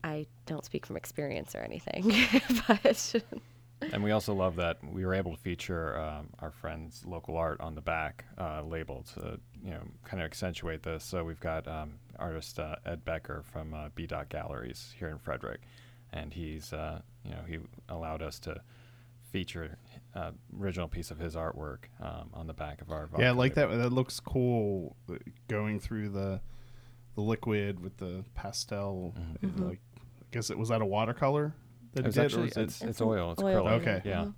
I 0.03 0.27
don't 0.47 0.65
speak 0.65 0.85
from 0.85 0.97
experience 0.97 1.55
or 1.55 1.61
anything, 1.61 2.13
but 2.69 3.15
And 3.93 4.03
we 4.03 4.13
also 4.13 4.35
love 4.35 4.57
that 4.57 4.79
we 4.93 5.05
were 5.05 5.15
able 5.15 5.33
to 5.33 5.41
feature 5.41 5.99
um, 5.99 6.29
our 6.41 6.51
friend's 6.51 7.05
local 7.07 7.37
art 7.37 7.61
on 7.61 7.75
the 7.75 7.81
back 7.81 8.25
uh, 8.39 8.63
label 8.63 9.05
to, 9.15 9.41
you 9.65 9.71
know, 9.71 9.83
kind 10.05 10.23
of 10.23 10.27
accentuate 10.27 10.83
this. 10.83 11.05
So 11.05 11.25
we've 11.25 11.41
got 11.41 11.67
um, 11.67 11.95
artist 12.19 12.59
uh, 12.59 12.77
Ed 12.87 13.05
Becker 13.05 13.43
from 13.53 13.75
uh, 13.75 13.89
B 13.95 14.07
Dot 14.07 14.29
Galleries 14.29 14.95
here 14.99 15.09
in 15.09 15.19
Frederick, 15.19 15.63
and 16.13 16.33
he's, 16.33 16.73
uh, 16.73 17.01
you 17.25 17.31
know, 17.31 17.43
he 17.47 17.59
allowed 17.89 18.23
us 18.23 18.39
to 18.41 18.61
feature 19.31 19.79
uh, 20.15 20.31
original 20.61 20.89
piece 20.89 21.11
of 21.11 21.19
his 21.19 21.35
artwork 21.35 21.85
um, 22.01 22.29
on 22.35 22.47
the 22.47 22.53
back 22.53 22.81
of 22.83 22.91
our. 22.91 23.07
Bar. 23.07 23.21
Yeah, 23.21 23.27
I 23.27 23.31
vodka 23.31 23.39
like 23.39 23.55
that. 23.55 23.71
label. 23.71 23.83
That 23.83 23.93
looks 23.93 24.21
cool. 24.21 24.97
uh, 25.11 25.15
Going 25.49 25.81
through 25.81 26.11
the 26.11 26.41
the 27.15 27.21
liquid 27.21 27.81
with 27.81 27.97
the 27.99 28.25
pastel. 28.35 29.15
Mhm. 29.19 29.59
it, 29.59 29.61
Like, 29.61 29.81
I 29.99 30.25
guess 30.31 30.49
it 30.51 30.57
was 30.59 30.71
that 30.71 30.81
a 30.81 30.87
watercolor 30.87 31.55
that 31.93 32.01
It 32.01 32.07
was 32.07 32.15
did, 32.15 32.21
or 32.23 32.25
actually 32.25 32.43
was 32.45 32.57
it- 32.57 32.61
it's, 32.63 32.81
it's 32.81 32.91
It's 32.91 33.01
oil. 33.03 33.33
It's 33.33 33.43
oil 33.43 33.65
acrylic. 33.65 33.73
Okay. 33.81 33.85
painting. 34.03 34.11
Yeah. 34.13 34.25
Mhm. 34.25 34.35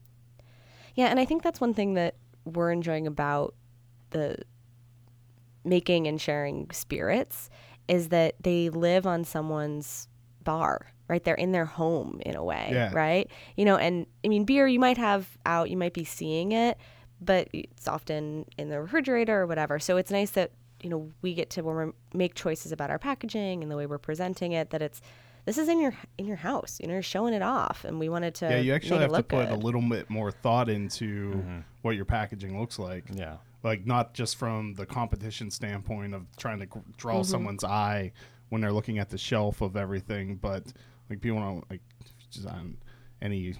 Yeah, 0.96 1.06
and 1.06 1.20
I 1.20 1.24
think 1.24 1.42
that's 1.42 1.60
one 1.60 1.74
thing 1.74 1.94
that 1.94 2.16
we're 2.44 2.70
enjoying 2.72 3.06
about 3.06 3.54
the 4.10 4.36
making 5.64 6.06
and 6.06 6.20
sharing 6.20 6.70
spirits 6.70 7.48
is 7.88 8.08
that 8.10 8.34
they 8.42 8.68
live 8.70 9.06
on 9.06 9.24
someone's 9.24 10.08
bar, 10.42 10.88
right? 11.08 11.22
They're 11.22 11.34
in 11.34 11.52
their 11.52 11.66
home 11.66 12.20
in 12.24 12.34
a 12.36 12.42
way, 12.44 12.70
Yeah. 12.72 12.92
right? 12.94 13.30
You 13.56 13.64
know, 13.64 13.76
and 13.76 14.06
I 14.24 14.28
mean, 14.28 14.44
beer 14.44 14.66
you 14.66 14.80
might 14.80 14.98
have 14.98 15.28
out, 15.46 15.70
you 15.70 15.76
might 15.76 15.92
be 15.94 16.04
seeing 16.04 16.52
it, 16.52 16.78
but 17.20 17.48
it's 17.52 17.86
often 17.88 18.46
in 18.58 18.68
the 18.70 18.80
refrigerator 18.80 19.40
or 19.42 19.46
whatever. 19.46 19.78
So 19.78 19.96
it's 19.96 20.10
nice 20.10 20.30
that 20.32 20.52
you 20.82 20.90
know 20.90 21.10
we 21.22 21.32
get 21.34 21.48
to 21.50 21.62
when 21.62 21.76
we 21.86 21.92
make 22.18 22.34
choices 22.34 22.70
about 22.72 22.90
our 22.90 22.98
packaging 22.98 23.62
and 23.62 23.70
the 23.72 23.76
way 23.76 23.86
we're 23.86 23.96
presenting 23.96 24.52
it 24.52 24.68
that 24.70 24.82
it's 24.82 25.00
this 25.46 25.56
is 25.56 25.66
in 25.68 25.80
your 25.80 25.94
in 26.18 26.26
your 26.26 26.36
house 26.36 26.78
you 26.78 26.86
know 26.86 26.92
you're 26.92 27.02
showing 27.02 27.32
it 27.32 27.40
off 27.40 27.84
and 27.86 27.98
we 27.98 28.10
wanted 28.10 28.34
to 28.34 28.48
yeah, 28.50 28.58
you 28.58 28.74
actually 28.74 28.98
make 28.98 29.10
have 29.10 29.16
to 29.16 29.22
put 29.22 29.46
good. 29.46 29.48
a 29.48 29.56
little 29.56 29.80
bit 29.80 30.10
more 30.10 30.30
thought 30.30 30.68
into 30.68 31.30
Mm-hmm. 31.36 31.58
what 31.82 31.96
your 31.96 32.04
packaging 32.04 32.60
looks 32.60 32.78
like. 32.78 33.04
Yeah. 33.14 33.36
Like 33.62 33.86
not 33.86 34.12
just 34.12 34.36
from 34.36 34.74
the 34.74 34.84
competition 34.84 35.50
standpoint 35.50 36.12
of 36.12 36.26
trying 36.36 36.58
to 36.60 36.66
draw 36.98 37.14
Mm-hmm. 37.20 37.22
someone's 37.30 37.64
eye 37.64 38.12
when 38.50 38.60
they're 38.60 38.72
looking 38.72 38.98
at 38.98 39.08
the 39.08 39.16
shelf 39.18 39.62
of 39.62 39.76
everything, 39.76 40.36
but 40.36 40.70
like 41.14 41.22
people 41.22 41.40
don't 41.40 41.70
like 41.70 41.80
just 42.30 42.46
on 42.46 42.76
any 43.22 43.54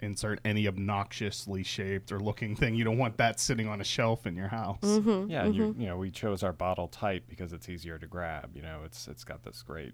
insert 0.00 0.40
any 0.44 0.66
obnoxiously 0.66 1.62
shaped 1.62 2.12
or 2.12 2.20
looking 2.20 2.56
thing. 2.56 2.74
You 2.74 2.84
don't 2.84 2.98
want 2.98 3.18
that 3.18 3.40
sitting 3.40 3.68
on 3.68 3.80
a 3.80 3.84
shelf 3.84 4.26
in 4.26 4.36
your 4.36 4.48
house. 4.48 4.80
Mm-hmm. 4.82 5.30
Yeah, 5.30 5.44
and 5.44 5.54
you 5.54 5.74
you 5.78 5.86
know 5.86 5.98
we 5.98 6.10
chose 6.10 6.42
our 6.42 6.52
bottle 6.52 6.88
type 6.88 7.24
because 7.28 7.52
it's 7.52 7.68
easier 7.68 7.98
to 7.98 8.06
grab. 8.06 8.50
You 8.54 8.62
know, 8.62 8.82
it's 8.84 9.08
it's 9.08 9.24
got 9.24 9.42
this 9.42 9.62
great, 9.62 9.92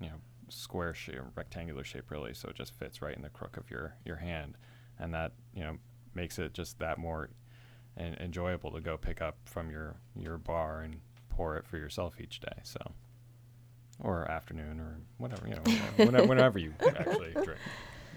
you 0.00 0.08
know, 0.08 0.16
square 0.48 0.94
shape, 0.94 1.20
rectangular 1.34 1.84
shape 1.84 2.10
really, 2.10 2.34
so 2.34 2.48
it 2.48 2.56
just 2.56 2.74
fits 2.74 3.00
right 3.00 3.16
in 3.16 3.22
the 3.22 3.30
crook 3.30 3.56
of 3.56 3.70
your 3.70 3.94
your 4.04 4.16
hand, 4.16 4.56
and 4.98 5.14
that 5.14 5.32
you 5.54 5.62
know 5.62 5.76
makes 6.14 6.38
it 6.38 6.52
just 6.52 6.78
that 6.78 6.98
more 6.98 7.30
en- 7.96 8.16
enjoyable 8.20 8.70
to 8.72 8.80
go 8.80 8.96
pick 8.96 9.22
up 9.22 9.36
from 9.44 9.70
your 9.70 9.96
your 10.16 10.38
bar 10.38 10.80
and 10.80 11.00
pour 11.30 11.56
it 11.56 11.66
for 11.66 11.78
yourself 11.78 12.20
each 12.20 12.40
day. 12.40 12.58
So. 12.62 12.92
Or 14.00 14.30
afternoon, 14.30 14.80
or 14.80 14.98
whatever 15.18 15.46
you 15.46 15.54
know, 15.54 15.62
whenever, 15.96 16.26
whenever 16.26 16.58
you 16.58 16.74
actually 16.86 17.32
drink. 17.32 17.58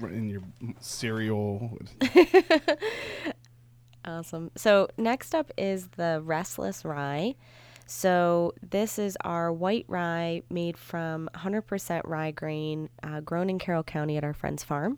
In 0.01 0.29
your 0.29 0.43
cereal, 0.79 1.77
Awesome. 4.07 4.51
So 4.55 4.87
next 4.97 5.35
up 5.35 5.51
is 5.57 5.89
the 5.97 6.21
Restless 6.23 6.85
Rye. 6.85 7.35
So 7.85 8.53
this 8.61 8.97
is 8.97 9.17
our 9.21 9.51
white 9.51 9.85
rye 9.87 10.43
made 10.49 10.77
from 10.77 11.29
100% 11.35 12.01
rye 12.05 12.31
grain, 12.31 12.89
uh, 13.03 13.19
grown 13.19 13.49
in 13.49 13.59
Carroll 13.59 13.83
County 13.83 14.17
at 14.17 14.23
our 14.23 14.33
friend's 14.33 14.63
farm, 14.63 14.97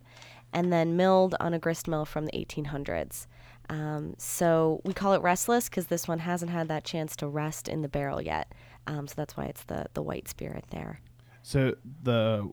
and 0.53 0.71
then 0.71 0.95
milled 0.95 1.35
on 1.39 1.53
a 1.53 1.59
grist 1.59 1.87
mill 1.87 2.05
from 2.05 2.25
the 2.25 2.31
1800s. 2.31 3.25
Um, 3.69 4.15
so 4.17 4.81
we 4.83 4.93
call 4.93 5.13
it 5.13 5.21
Restless 5.21 5.69
because 5.69 5.87
this 5.87 6.07
one 6.07 6.19
hasn't 6.19 6.51
had 6.51 6.67
that 6.69 6.83
chance 6.83 7.15
to 7.17 7.27
rest 7.27 7.67
in 7.67 7.81
the 7.81 7.89
barrel 7.89 8.21
yet. 8.21 8.51
Um, 8.89 9.07
so 9.07 9.13
that's 9.15 9.37
why 9.37 9.45
it's 9.45 9.63
the 9.63 9.85
the 9.93 10.01
white 10.01 10.27
spirit 10.27 10.65
there. 10.71 10.99
So 11.43 11.75
the 12.03 12.51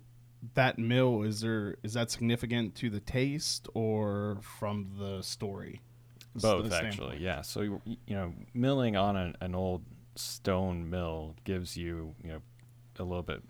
that 0.55 0.79
mill 0.79 1.23
is 1.23 1.41
there 1.41 1.77
is 1.83 1.95
that 1.95 2.11
significant 2.11 2.75
to 2.77 2.91
the 2.91 3.01
taste 3.01 3.69
or 3.75 4.39
from 4.43 4.91
the 4.99 5.23
story? 5.23 5.81
Both 6.35 6.69
the 6.69 6.77
actually, 6.77 7.19
yeah. 7.19 7.41
So 7.41 7.63
you 7.63 7.81
you 7.87 8.15
know, 8.15 8.35
milling 8.53 8.97
on 8.97 9.17
an, 9.17 9.37
an 9.41 9.55
old 9.55 9.83
stone 10.15 10.89
mill 10.91 11.35
gives 11.45 11.77
you 11.77 12.15
you 12.23 12.31
know 12.33 12.41
a 12.99 13.03
little 13.03 13.23
bit 13.23 13.43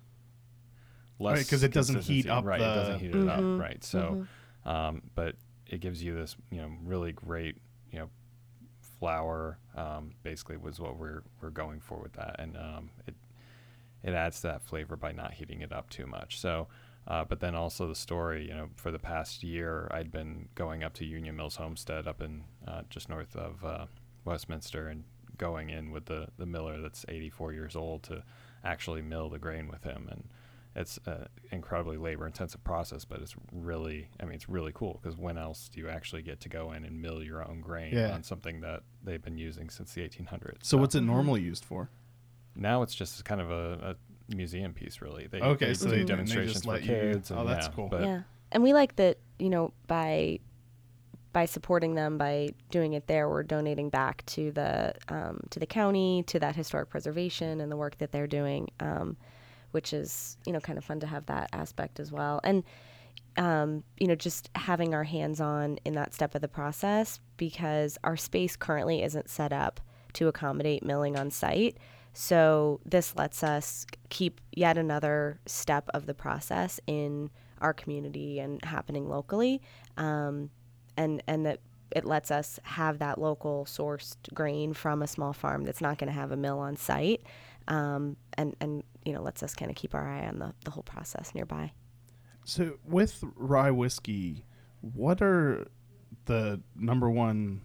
less 1.18 1.38
Right, 1.38 1.48
'cause 1.48 1.62
it 1.64 1.72
doesn't 1.72 2.02
heat 2.02 2.26
consistency. 2.26 2.30
up 2.30 2.44
right. 2.44 2.60
it 2.60 2.74
doesn't 2.74 3.00
heat 3.00 3.10
it 3.10 3.16
Mhm, 3.26 3.54
up, 3.56 3.60
right? 3.60 3.82
So, 3.84 4.26
um, 4.64 5.02
but 5.14 5.34
it 5.66 5.80
gives 5.80 6.02
you 6.02 6.14
this 6.14 6.36
you 6.50 6.58
know 6.58 6.70
really 6.84 7.12
great 7.12 7.56
you 7.90 7.98
know 7.98 8.10
flour. 8.98 9.58
Um, 9.76 10.12
basically, 10.22 10.56
was 10.56 10.80
what 10.80 10.96
we're 10.96 11.22
we're 11.40 11.50
going 11.50 11.80
for 11.80 11.98
with 11.98 12.12
that, 12.14 12.36
and 12.38 12.56
um, 12.56 12.90
it 13.06 13.14
it 14.02 14.14
adds 14.14 14.40
that 14.42 14.62
flavor 14.62 14.96
by 14.96 15.12
not 15.12 15.34
heating 15.34 15.62
it 15.62 15.72
up 15.72 15.90
too 15.90 16.06
much. 16.06 16.38
So, 16.38 16.68
uh, 17.08 17.24
but 17.24 17.40
then 17.40 17.54
also 17.54 17.88
the 17.88 17.94
story, 17.94 18.46
you 18.46 18.54
know, 18.54 18.68
for 18.76 18.90
the 18.90 18.98
past 18.98 19.42
year, 19.42 19.88
I'd 19.92 20.12
been 20.12 20.48
going 20.54 20.84
up 20.84 20.94
to 20.94 21.04
Union 21.04 21.36
Mills 21.36 21.56
Homestead 21.56 22.06
up 22.06 22.22
in 22.22 22.44
uh, 22.66 22.82
just 22.88 23.08
north 23.08 23.34
of 23.34 23.64
uh, 23.64 23.86
Westminster 24.24 24.88
and 24.88 25.04
going 25.38 25.70
in 25.70 25.90
with 25.90 26.06
the, 26.06 26.28
the 26.38 26.46
miller 26.46 26.80
that's 26.80 27.04
84 27.08 27.52
years 27.52 27.76
old 27.76 28.02
to 28.04 28.22
actually 28.64 29.02
mill 29.02 29.28
the 29.28 29.38
grain 29.38 29.68
with 29.68 29.84
him. 29.84 30.08
And 30.10 30.24
it's 30.76 30.98
an 31.06 31.26
incredibly 31.50 31.96
labor 31.96 32.26
intensive 32.26 32.62
process, 32.62 33.04
but 33.04 33.20
it's 33.20 33.34
really, 33.50 34.08
I 34.20 34.24
mean, 34.26 34.34
it's 34.34 34.48
really 34.48 34.72
cool 34.74 35.00
because 35.02 35.16
when 35.18 35.38
else 35.38 35.68
do 35.68 35.80
you 35.80 35.88
actually 35.88 36.22
get 36.22 36.38
to 36.40 36.48
go 36.48 36.72
in 36.72 36.84
and 36.84 37.00
mill 37.00 37.22
your 37.22 37.42
own 37.48 37.60
grain 37.60 37.94
Yeah. 37.94 38.12
on 38.12 38.22
something 38.22 38.60
that 38.60 38.82
they've 39.02 39.22
been 39.22 39.38
using 39.38 39.70
since 39.70 39.94
the 39.94 40.02
1800s? 40.02 40.58
So 40.62 40.76
what's 40.76 40.94
it 40.94 41.00
normally 41.00 41.40
used 41.42 41.64
for? 41.64 41.90
now 42.58 42.80
it's 42.82 42.94
just 42.94 43.22
kind 43.26 43.40
of 43.42 43.50
a, 43.50 43.96
a 44.30 44.34
museum 44.34 44.72
piece, 44.72 45.02
really. 45.02 45.26
They, 45.26 45.40
Okay, 45.42 45.66
they 45.66 45.74
so 45.74 45.84
do 45.86 45.90
they- 45.90 45.96
and 46.00 46.08
they 46.08 46.12
demonstrations 46.12 46.52
just 46.54 46.64
for 46.64 46.70
let 46.72 46.82
you- 46.82 46.88
kids. 46.88 47.30
oh, 47.30 47.40
and 47.40 47.48
that's 47.50 47.66
yeah, 47.66 47.72
cool. 47.74 47.88
But 47.88 48.02
yeah 48.04 48.22
and 48.52 48.62
we 48.62 48.72
like 48.72 48.94
that 48.96 49.18
you 49.40 49.50
know 49.50 49.72
by 49.88 50.38
by 51.32 51.44
supporting 51.44 51.94
them 51.96 52.16
by 52.16 52.48
doing 52.70 52.92
it 52.94 53.06
there 53.08 53.28
we're 53.28 53.42
donating 53.42 53.90
back 53.90 54.24
to 54.26 54.52
the 54.52 54.94
um, 55.08 55.40
to 55.50 55.58
the 55.60 55.66
county 55.66 56.22
to 56.28 56.38
that 56.38 56.54
historic 56.56 56.88
preservation 56.88 57.60
and 57.60 57.70
the 57.70 57.76
work 57.76 57.98
that 57.98 58.12
they're 58.12 58.26
doing 58.28 58.68
um, 58.80 59.16
which 59.76 59.92
is 59.92 60.38
you 60.46 60.54
know 60.54 60.58
kind 60.58 60.78
of 60.78 60.84
fun 60.86 60.98
to 61.00 61.06
have 61.06 61.26
that 61.26 61.50
aspect 61.52 62.00
as 62.00 62.10
well. 62.10 62.40
And 62.42 62.64
um, 63.36 63.84
you 64.00 64.06
know 64.06 64.14
just 64.14 64.48
having 64.54 64.94
our 64.94 65.04
hands 65.04 65.38
on 65.38 65.76
in 65.84 65.92
that 65.96 66.14
step 66.14 66.34
of 66.34 66.40
the 66.40 66.48
process 66.48 67.20
because 67.36 67.98
our 68.02 68.16
space 68.16 68.56
currently 68.56 69.02
isn't 69.02 69.28
set 69.28 69.52
up 69.52 69.78
to 70.14 70.28
accommodate 70.28 70.82
milling 70.82 71.18
on 71.18 71.30
site. 71.30 71.76
So 72.14 72.80
this 72.86 73.14
lets 73.16 73.42
us 73.42 73.84
keep 74.08 74.40
yet 74.50 74.78
another 74.78 75.38
step 75.44 75.90
of 75.92 76.06
the 76.06 76.14
process 76.14 76.80
in 76.86 77.28
our 77.60 77.74
community 77.74 78.40
and 78.40 78.64
happening 78.64 79.10
locally, 79.10 79.60
um, 79.98 80.48
and 80.96 81.22
and 81.26 81.44
that 81.44 81.60
it 81.90 82.06
lets 82.06 82.30
us 82.30 82.58
have 82.62 82.98
that 83.00 83.18
local 83.18 83.66
sourced 83.66 84.16
grain 84.32 84.72
from 84.72 85.02
a 85.02 85.06
small 85.06 85.34
farm 85.34 85.64
that's 85.64 85.82
not 85.82 85.98
going 85.98 86.08
to 86.08 86.18
have 86.18 86.32
a 86.32 86.36
mill 86.36 86.58
on 86.58 86.76
site, 86.76 87.20
um, 87.68 88.16
and 88.34 88.54
and 88.60 88.82
you 89.04 89.12
know 89.12 89.22
lets 89.22 89.42
us 89.42 89.54
kind 89.54 89.70
of 89.70 89.76
keep 89.76 89.94
our 89.94 90.06
eye 90.08 90.26
on 90.26 90.38
the, 90.38 90.52
the 90.64 90.70
whole 90.70 90.82
process 90.82 91.34
nearby. 91.34 91.72
So 92.44 92.78
with 92.84 93.22
rye 93.36 93.70
whiskey, 93.72 94.44
what 94.80 95.20
are 95.22 95.66
the 96.26 96.60
number 96.76 97.10
one 97.10 97.62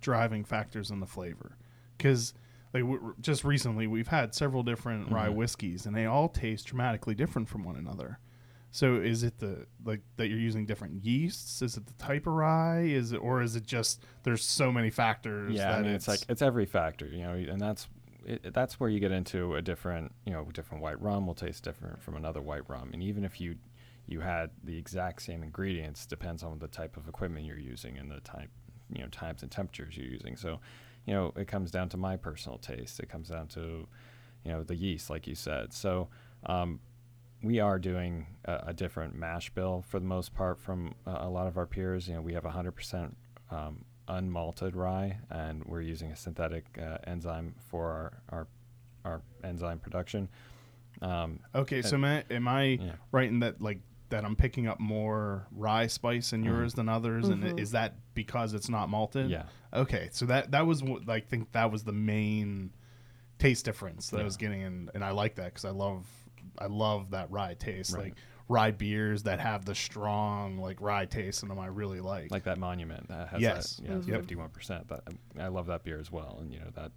driving 0.00 0.44
factors 0.44 0.90
in 0.90 1.00
the 1.00 1.06
flavor? 1.06 1.56
Because 1.96 2.34
like 2.72 2.82
w- 2.82 3.14
just 3.20 3.44
recently, 3.44 3.86
we've 3.86 4.08
had 4.08 4.34
several 4.34 4.62
different 4.62 5.10
rye 5.10 5.28
Mhm. 5.28 5.34
whiskeys, 5.34 5.86
and 5.86 5.96
they 5.96 6.06
all 6.06 6.28
taste 6.28 6.66
dramatically 6.66 7.14
different 7.14 7.48
from 7.48 7.64
one 7.64 7.76
another. 7.76 8.18
So 8.72 8.96
is 8.96 9.24
it 9.24 9.38
the 9.40 9.66
like 9.84 10.00
that 10.16 10.28
you're 10.28 10.38
using 10.38 10.64
different 10.66 11.04
yeasts? 11.04 11.60
Is 11.62 11.76
it 11.76 11.86
the 11.86 11.92
type 11.94 12.26
of 12.28 12.34
rye? 12.34 12.82
Is 12.82 13.10
it 13.12 13.16
or 13.16 13.42
is 13.42 13.56
it 13.56 13.64
just 13.66 14.04
there's 14.22 14.44
so 14.44 14.70
many 14.70 14.90
factors? 14.90 15.54
yeah, 15.54 15.72
that 15.72 15.78
I 15.80 15.82
mean, 15.82 15.90
it's, 15.92 16.06
like 16.06 16.20
it's 16.28 16.42
every 16.42 16.66
factor, 16.66 17.06
you 17.06 17.22
know, 17.22 17.32
and 17.32 17.60
that's 17.60 17.88
it, 18.24 18.52
that's 18.54 18.78
where 18.78 18.90
you 18.90 19.00
get 19.00 19.12
into 19.12 19.54
a 19.54 19.62
different, 19.62 20.12
you 20.24 20.32
know, 20.32 20.44
different 20.52 20.82
white 20.82 21.00
rum 21.00 21.26
will 21.26 21.34
taste 21.34 21.64
different 21.64 22.02
from 22.02 22.16
another 22.16 22.40
white 22.40 22.68
rum, 22.68 22.90
and 22.92 23.02
even 23.02 23.24
if 23.24 23.40
you 23.40 23.56
you 24.06 24.20
had 24.20 24.50
the 24.64 24.76
exact 24.76 25.22
same 25.22 25.42
ingredients, 25.42 26.04
depends 26.04 26.42
on 26.42 26.58
the 26.58 26.66
type 26.66 26.96
of 26.96 27.06
equipment 27.06 27.46
you're 27.46 27.58
using 27.58 27.96
and 27.96 28.10
the 28.10 28.18
type, 28.20 28.50
you 28.92 29.02
know, 29.02 29.08
times 29.08 29.42
and 29.42 29.52
temperatures 29.52 29.96
you're 29.96 30.06
using. 30.06 30.36
So, 30.36 30.58
you 31.06 31.14
know, 31.14 31.32
it 31.36 31.46
comes 31.46 31.70
down 31.70 31.90
to 31.90 31.96
my 31.96 32.16
personal 32.16 32.58
taste. 32.58 32.98
It 32.98 33.08
comes 33.08 33.28
down 33.28 33.46
to, 33.48 33.86
you 34.44 34.50
know, 34.50 34.64
the 34.64 34.74
yeast, 34.74 35.10
like 35.10 35.26
you 35.26 35.34
said. 35.34 35.72
So. 35.72 36.08
Um, 36.44 36.80
we 37.42 37.58
are 37.58 37.78
doing 37.78 38.26
a, 38.44 38.64
a 38.68 38.72
different 38.74 39.14
mash 39.14 39.50
bill 39.50 39.84
for 39.88 39.98
the 39.98 40.06
most 40.06 40.34
part 40.34 40.58
from 40.58 40.94
a 41.06 41.28
lot 41.28 41.46
of 41.46 41.56
our 41.56 41.66
peers. 41.66 42.06
You 42.06 42.14
know, 42.14 42.20
we 42.20 42.34
have 42.34 42.44
100% 42.44 43.12
um, 43.50 43.84
unmalted 44.10 44.74
rye, 44.74 45.18
and 45.30 45.64
we're 45.64 45.80
using 45.80 46.10
a 46.10 46.16
synthetic 46.16 46.64
uh, 46.80 46.98
enzyme 47.06 47.54
for 47.68 47.88
our, 47.90 48.12
our 48.40 48.46
our 49.04 49.22
enzyme 49.44 49.78
production. 49.78 50.28
Um, 51.00 51.40
okay. 51.54 51.80
So 51.82 51.96
am 51.96 52.04
I, 52.04 52.24
am 52.30 52.46
I 52.48 52.62
yeah. 52.62 52.92
right 53.12 53.28
in 53.28 53.38
that 53.40 53.62
like 53.62 53.80
that 54.10 54.24
I'm 54.24 54.36
picking 54.36 54.66
up 54.66 54.80
more 54.80 55.46
rye 55.52 55.86
spice 55.86 56.32
in 56.32 56.42
Mhm. 56.42 56.46
yours 56.46 56.74
than 56.74 56.88
others, 56.88 57.28
and 57.28 57.42
Mhm. 57.44 57.52
i- 57.58 57.60
is 57.62 57.70
that 57.70 57.94
because 58.14 58.52
it's 58.54 58.68
not 58.68 58.88
malted? 58.88 59.30
Yeah. 59.30 59.44
Okay, 59.72 60.08
so 60.12 60.26
that 60.26 60.50
that 60.50 60.66
was 60.66 60.82
what 60.82 61.08
I 61.08 61.20
think 61.20 61.52
that 61.52 61.70
was 61.70 61.84
the 61.84 61.92
main 61.92 62.72
taste 63.38 63.64
difference 63.64 64.10
that 64.10 64.20
I 64.20 64.24
was 64.24 64.36
getting, 64.36 64.60
in, 64.60 64.90
and 64.94 65.02
I 65.04 65.12
like 65.12 65.36
that 65.36 65.46
because 65.46 65.64
I 65.64 65.70
love 65.70 66.06
I 66.58 66.66
love 66.66 67.10
that 67.12 67.30
rye 67.30 67.54
taste, 67.54 67.94
Right. 67.94 68.04
like 68.06 68.14
rye 68.50 68.72
beers 68.72 69.22
that 69.22 69.38
have 69.38 69.64
the 69.64 69.74
strong 69.76 70.58
like 70.58 70.80
rye 70.80 71.06
taste 71.06 71.42
in 71.44 71.48
them. 71.48 71.58
I 71.60 71.68
really 71.68 72.00
like. 72.00 72.30
like 72.32 72.42
that 72.44 72.58
monument 72.58 73.06
that 73.08 73.28
has 73.28 73.40
Yes. 73.40 73.76
that 73.76 73.84
yeah 73.84 73.94
Mhm. 73.94 74.04
Fifty 74.16 74.34
one 74.34 74.48
percent. 74.50 74.88
That 74.88 75.02
I 75.38 75.46
love 75.48 75.66
that 75.68 75.84
beer 75.84 76.00
as 76.00 76.10
well, 76.10 76.38
and 76.40 76.52
you 76.52 76.58
know 76.58 76.70
that 76.74 76.90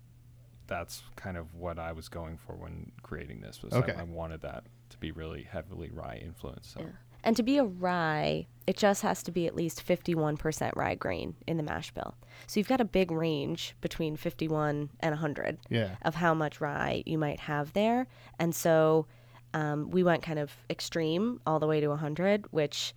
that's 0.66 1.04
kind 1.16 1.38
of 1.38 1.54
what 1.54 1.78
I 1.78 1.92
was 1.92 2.10
going 2.10 2.38
for 2.38 2.56
when 2.56 2.92
creating 3.04 3.42
this. 3.42 3.62
Was 3.62 3.74
Okay. 3.74 3.94
I, 3.94 4.02
I 4.02 4.04
wanted 4.04 4.42
that 4.42 4.64
to 4.90 4.98
be 4.98 5.12
really 5.12 5.44
heavily 5.44 5.92
rye 5.92 6.20
influenced. 6.26 6.72
So 6.74 6.82
Yeah. 6.82 6.88
And 7.26 7.38
to 7.38 7.44
be 7.44 7.58
a 7.58 7.64
rye, 7.64 8.48
it 8.68 8.76
just 8.76 9.02
has 9.04 9.24
to 9.24 9.32
be 9.32 9.46
at 9.48 9.56
least 9.56 9.86
51% 9.86 10.76
rye 10.76 10.96
grain 10.96 11.36
in 11.48 11.56
the 11.58 11.64
mash 11.64 11.92
bill. 11.92 12.16
So 12.48 12.60
you've 12.60 12.68
got 12.68 12.82
a 12.82 12.86
big 12.86 13.12
range 13.12 13.76
between 13.80 14.18
51 14.18 14.90
and 15.00 15.12
100 15.14 15.58
yeah, 15.70 15.96
of 16.02 16.16
how 16.16 16.34
much 16.34 16.60
rye 16.60 17.02
you 17.06 17.18
might 17.18 17.40
have 17.42 17.72
there. 17.74 18.08
And 18.40 18.54
so 18.54 19.06
um, 19.54 19.92
we 19.92 20.04
went 20.04 20.24
kind 20.24 20.40
of 20.40 20.52
extreme 20.70 21.40
all 21.46 21.60
the 21.60 21.68
way 21.68 21.80
to 21.80 21.88
100, 21.88 22.46
which 22.52 22.94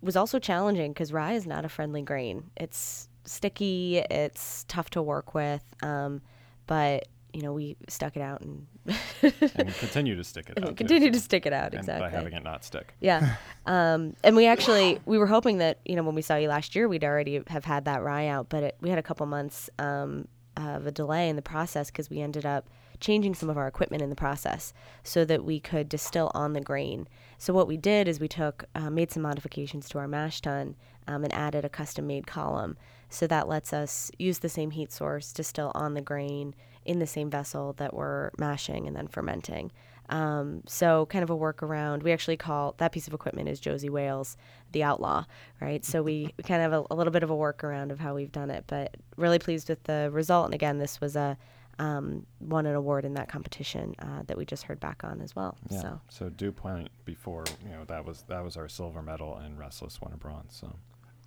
was 0.00 0.16
also 0.16 0.38
challenging 0.38 0.92
because 0.92 1.12
rye 1.12 1.32
is 1.32 1.46
not 1.46 1.64
a 1.64 1.68
friendly 1.68 2.02
grain. 2.02 2.50
It's 2.56 3.08
sticky, 3.24 3.98
it's 3.98 4.64
tough 4.68 4.90
to 4.90 5.02
work 5.02 5.34
with. 5.34 5.62
Um, 5.82 6.22
but 6.66 7.08
you 7.32 7.42
know, 7.42 7.52
we 7.52 7.76
stuck 7.88 8.16
it 8.16 8.22
out 8.22 8.40
and, 8.40 8.66
and 9.22 9.74
continue 9.74 10.16
to 10.16 10.24
stick 10.24 10.48
it 10.48 10.58
out. 10.58 10.68
too, 10.68 10.74
continue 10.74 11.10
to 11.10 11.18
so- 11.18 11.24
stick 11.24 11.44
it 11.46 11.52
out. 11.52 11.72
and 11.72 11.80
exactly. 11.80 12.08
By 12.08 12.10
having 12.10 12.32
it 12.32 12.42
not 12.42 12.64
stick. 12.64 12.94
Yeah. 13.00 13.36
Um, 13.66 14.14
and 14.24 14.34
we 14.34 14.46
actually 14.46 14.98
we 15.04 15.18
were 15.18 15.26
hoping 15.26 15.58
that 15.58 15.78
you 15.84 15.94
know 15.94 16.02
when 16.02 16.14
we 16.14 16.22
saw 16.22 16.36
you 16.36 16.48
last 16.48 16.74
year 16.74 16.88
we'd 16.88 17.04
already 17.04 17.42
have 17.48 17.66
had 17.66 17.84
that 17.84 18.02
rye 18.02 18.28
out, 18.28 18.48
but 18.48 18.62
it, 18.62 18.76
we 18.80 18.88
had 18.88 18.98
a 18.98 19.02
couple 19.02 19.26
months 19.26 19.68
um, 19.78 20.26
of 20.56 20.86
a 20.86 20.90
delay 20.90 21.28
in 21.28 21.36
the 21.36 21.42
process 21.42 21.90
because 21.90 22.08
we 22.08 22.20
ended 22.20 22.46
up 22.46 22.68
changing 23.00 23.34
some 23.34 23.50
of 23.50 23.56
our 23.56 23.66
equipment 23.66 24.02
in 24.02 24.10
the 24.10 24.16
process 24.16 24.72
so 25.02 25.24
that 25.24 25.44
we 25.44 25.60
could 25.60 25.88
distill 25.88 26.30
on 26.34 26.52
the 26.52 26.60
grain. 26.60 27.08
So 27.38 27.52
what 27.52 27.68
we 27.68 27.76
did 27.76 28.08
is 28.08 28.20
we 28.20 28.28
took 28.28 28.64
uh, 28.74 28.90
made 28.90 29.10
some 29.10 29.22
modifications 29.22 29.88
to 29.90 29.98
our 29.98 30.08
mash 30.08 30.40
tun 30.40 30.76
um, 31.06 31.24
and 31.24 31.32
added 31.32 31.64
a 31.64 31.68
custom 31.68 32.06
made 32.06 32.26
column. 32.26 32.76
So 33.08 33.26
that 33.26 33.48
lets 33.48 33.72
us 33.72 34.10
use 34.18 34.38
the 34.38 34.48
same 34.48 34.72
heat 34.72 34.92
source, 34.92 35.32
distill 35.32 35.72
on 35.74 35.94
the 35.94 36.00
grain 36.02 36.54
in 36.84 36.98
the 36.98 37.06
same 37.06 37.30
vessel 37.30 37.74
that 37.74 37.94
we're 37.94 38.30
mashing 38.38 38.86
and 38.86 38.96
then 38.96 39.08
fermenting. 39.08 39.70
Um, 40.10 40.62
so 40.66 41.06
kind 41.06 41.22
of 41.22 41.30
a 41.30 41.36
workaround. 41.36 42.02
We 42.02 42.12
actually 42.12 42.38
call 42.38 42.74
that 42.78 42.92
piece 42.92 43.06
of 43.06 43.14
equipment 43.14 43.48
is 43.48 43.60
Josey 43.60 43.90
Wales, 43.90 44.36
the 44.72 44.82
outlaw, 44.82 45.24
right? 45.60 45.84
So 45.84 46.02
we, 46.02 46.32
we 46.36 46.44
kind 46.44 46.62
of 46.62 46.72
have 46.72 46.84
a, 46.90 46.94
a 46.94 46.96
little 46.96 47.12
bit 47.12 47.22
of 47.22 47.30
a 47.30 47.36
workaround 47.36 47.90
of 47.90 48.00
how 48.00 48.14
we've 48.14 48.32
done 48.32 48.50
it, 48.50 48.64
but 48.66 48.96
really 49.16 49.38
pleased 49.38 49.68
with 49.68 49.82
the 49.84 50.10
result. 50.12 50.46
And 50.46 50.54
again, 50.54 50.78
this 50.78 51.00
was 51.00 51.14
a 51.16 51.36
um, 51.78 52.26
won 52.40 52.66
an 52.66 52.74
award 52.74 53.04
in 53.04 53.14
that 53.14 53.28
competition 53.28 53.94
uh, 54.00 54.22
that 54.26 54.36
we 54.36 54.44
just 54.44 54.64
heard 54.64 54.80
back 54.80 55.04
on 55.04 55.20
as 55.20 55.34
well. 55.36 55.56
Yeah. 55.70 55.80
So 55.80 56.00
So 56.08 56.28
Dew 56.28 56.52
Point 56.52 56.88
before 57.04 57.44
you 57.64 57.70
know 57.70 57.84
that 57.86 58.04
was 58.04 58.24
that 58.28 58.42
was 58.44 58.56
our 58.56 58.68
silver 58.68 59.02
medal 59.02 59.36
and 59.36 59.58
Restless 59.58 60.00
won 60.00 60.12
a 60.12 60.16
bronze. 60.16 60.56
So 60.60 60.74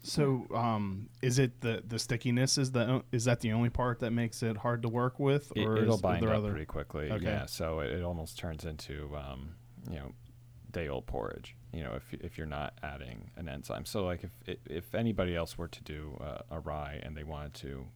So, 0.04 0.48
um, 0.56 1.10
is 1.22 1.38
it 1.40 1.62
the 1.62 1.84
the 1.88 2.00
stickiness 2.00 2.58
is 2.58 2.72
the 2.72 3.04
is 3.12 3.26
that 3.26 3.40
the 3.42 3.52
only 3.54 3.70
part 3.70 4.00
that 4.00 4.12
makes 4.12 4.42
it 4.44 4.58
hard 4.58 4.82
to 4.82 4.90
work 4.90 5.20
with, 5.20 5.52
or 5.56 5.78
it'll 5.78 5.94
is, 5.96 6.00
are 6.00 6.02
bind 6.02 6.24
there 6.24 6.32
up 6.32 6.38
other? 6.40 6.50
pretty 6.52 6.66
quickly. 6.66 7.12
Okay. 7.12 7.24
Yeah. 7.24 7.46
So 7.46 7.80
it, 7.82 7.92
it 7.92 8.04
almost 8.04 8.38
turns 8.40 8.66
into 8.66 9.16
um, 9.16 9.56
you 9.90 9.98
know 10.00 10.12
day 10.72 10.88
old 10.88 11.06
porridge. 11.06 11.56
You 11.72 11.84
know 11.84 11.94
if 11.94 12.12
y- 12.12 12.20
if 12.24 12.38
you're 12.38 12.48
not 12.48 12.74
adding 12.82 13.30
an 13.38 13.48
enzyme. 13.48 13.86
So 13.86 14.04
like 14.06 14.24
if 14.24 14.32
i- 14.48 14.58
if 14.66 14.96
anybody 14.96 15.36
else 15.36 15.58
were 15.58 15.68
to 15.68 15.84
do 15.84 16.18
uh, 16.20 16.40
a 16.50 16.60
rye 16.60 17.00
and 17.04 17.16
they 17.16 17.24
wanted 17.24 17.54
to 17.56 17.68
you 17.68 17.76
know, 17.78 17.88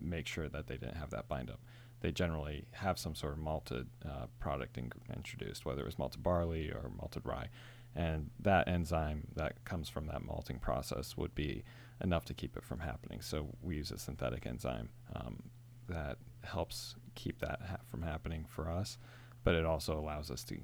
make 0.00 0.26
sure 0.26 0.48
that 0.48 0.66
they 0.66 0.76
didn't 0.76 0.96
have 0.96 1.10
that 1.10 1.28
bind 1.28 1.50
up. 1.50 1.60
They 2.00 2.12
generally 2.12 2.64
have 2.72 2.98
some 2.98 3.14
sort 3.14 3.34
of 3.34 3.38
malted 3.38 3.88
uh, 4.04 4.26
product 4.38 4.78
ing- 4.78 4.92
introduced, 5.14 5.66
whether 5.66 5.82
it 5.82 5.86
was 5.86 5.98
malted 5.98 6.22
barley 6.22 6.70
or 6.70 6.90
malted 6.96 7.22
rye, 7.26 7.48
and 7.94 8.30
that 8.40 8.68
enzyme 8.68 9.28
that 9.36 9.64
comes 9.64 9.88
from 9.88 10.06
that 10.06 10.24
malting 10.24 10.58
process 10.58 11.16
would 11.16 11.34
be 11.34 11.62
enough 12.02 12.24
to 12.26 12.34
keep 12.34 12.56
it 12.56 12.64
from 12.64 12.80
happening. 12.80 13.20
So 13.20 13.48
we 13.62 13.76
use 13.76 13.90
a 13.90 13.98
synthetic 13.98 14.46
enzyme 14.46 14.88
um, 15.14 15.42
that 15.88 16.16
helps 16.42 16.94
keep 17.14 17.40
that 17.40 17.60
ha- 17.68 17.76
from 17.86 18.02
happening 18.02 18.46
for 18.48 18.70
us, 18.70 18.96
but 19.44 19.54
it 19.54 19.66
also 19.66 19.98
allows 19.98 20.30
us 20.30 20.42
to 20.44 20.56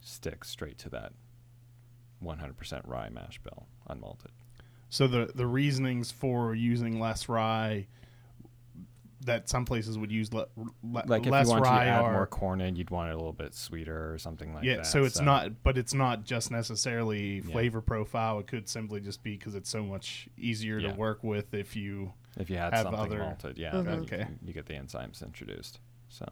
stick 0.00 0.44
straight 0.44 0.78
to 0.78 0.88
that 0.90 1.12
100% 2.24 2.80
rye 2.86 3.08
mash 3.10 3.38
bill 3.42 3.66
unmalted. 3.88 4.32
So 4.88 5.06
the 5.06 5.30
the 5.34 5.46
reasonings 5.46 6.10
for 6.10 6.54
using 6.54 6.98
less 6.98 7.28
rye 7.28 7.86
that 9.26 9.48
some 9.48 9.64
places 9.64 9.98
would 9.98 10.10
use 10.10 10.32
le, 10.32 10.46
le, 10.82 11.02
Like 11.06 11.26
if 11.26 11.30
less 11.32 11.46
you 11.46 11.52
want 11.52 11.64
to 11.64 11.70
rye 11.70 11.84
add 11.86 12.02
are 12.02 12.12
more 12.12 12.26
corn 12.26 12.60
in, 12.60 12.74
you'd 12.76 12.90
want 12.90 13.10
it 13.10 13.12
a 13.12 13.16
little 13.16 13.32
bit 13.34 13.54
sweeter 13.54 14.12
or 14.12 14.18
something 14.18 14.54
like 14.54 14.64
yeah. 14.64 14.76
that. 14.76 14.78
Yeah, 14.78 14.82
so 14.84 15.04
it's 15.04 15.20
not, 15.20 15.62
but 15.62 15.76
it's 15.76 15.92
not 15.92 16.24
just 16.24 16.50
necessarily 16.50 17.36
Yeah. 17.36 17.52
flavor 17.52 17.80
profile. 17.82 18.38
It 18.38 18.46
could 18.46 18.68
simply 18.68 19.00
just 19.00 19.22
be 19.22 19.36
because 19.36 19.54
it's 19.54 19.68
so 19.68 19.82
much 19.82 20.28
easier 20.38 20.78
Yeah. 20.78 20.92
to 20.92 20.98
work 20.98 21.22
with 21.22 21.52
if 21.54 21.76
you. 21.76 22.12
if 22.38 22.48
you 22.48 22.56
had 22.56 22.72
have 22.72 22.84
something 22.84 23.00
other- 23.00 23.18
malted, 23.18 23.58
yeah, 23.58 23.72
Mhm. 23.72 23.84
then 23.84 23.94
you, 23.96 24.00
Okay. 24.04 24.16
can- 24.24 24.38
you 24.44 24.52
get 24.52 24.66
the 24.66 24.74
enzymes 24.74 25.22
introduced. 25.22 25.80
So, 26.08 26.24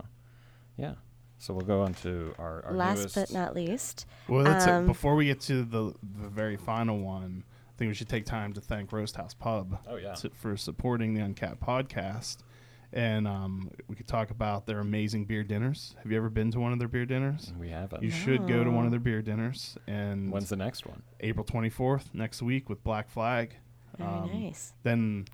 yeah. 0.77 0.94
So 1.38 1.53
we'll 1.55 1.66
go 1.66 1.83
on 1.83 1.92
to 1.94 2.35
our, 2.38 2.64
our 2.66 2.72
last 2.72 2.98
newest. 2.98 3.14
but 3.14 3.33
not 3.33 3.55
least, 3.55 4.07
Well, 4.29 4.44
that's 4.44 4.64
it. 4.66 4.70
Um, 4.70 4.87
Before 4.87 5.14
we 5.14 5.27
get 5.27 5.40
to 5.42 5.62
the 5.64 5.94
the 6.03 6.29
very 6.29 6.57
final 6.57 6.98
one, 7.01 7.44
I 7.68 7.72
think 7.77 7.88
we 7.90 7.94
should 7.94 8.09
take 8.09 8.24
time 8.27 8.53
to 8.55 8.61
thank 8.61 8.92
Roast 8.92 9.14
House 9.16 9.35
Pub. 9.35 9.79
Oh 9.87 9.96
yeah. 9.96 10.14
to- 10.14 10.31
for 10.31 10.57
supporting 10.57 11.14
the 11.14 11.20
Uncapped 11.20 11.61
podcast. 11.61 12.38
And 12.92 13.29
um, 13.29 13.70
we 13.87 13.94
could 13.96 14.09
talk 14.09 14.31
about 14.31 14.64
their 14.66 14.81
amazing 14.81 15.27
beer 15.27 15.42
dinners. 15.44 15.94
Have 16.03 16.11
you 16.11 16.16
ever 16.16 16.31
been 16.31 16.51
to 16.53 16.61
one 16.61 16.72
of 16.72 16.79
their 16.79 16.88
beer 16.88 17.05
dinners? 17.05 17.53
we 17.59 17.68
have 17.68 17.92
it. 17.92 18.03
You 18.03 18.11
should 18.11 18.48
go 18.48 18.64
to 18.64 18.70
one 18.70 18.87
of 18.87 18.90
their 18.90 19.01
beer 19.01 19.20
dinners. 19.20 19.77
And 19.87 20.33
When's 20.33 20.48
the 20.48 20.57
next 20.57 20.87
one? 20.87 21.03
April 21.20 21.44
24th, 21.44 22.14
next 22.14 22.40
week, 22.40 22.68
with 22.70 22.83
Black 22.83 23.11
Flag. 23.11 23.55
very 23.98 24.11
Um, 24.11 24.31
nice. 24.44 24.72
Then 24.85 25.27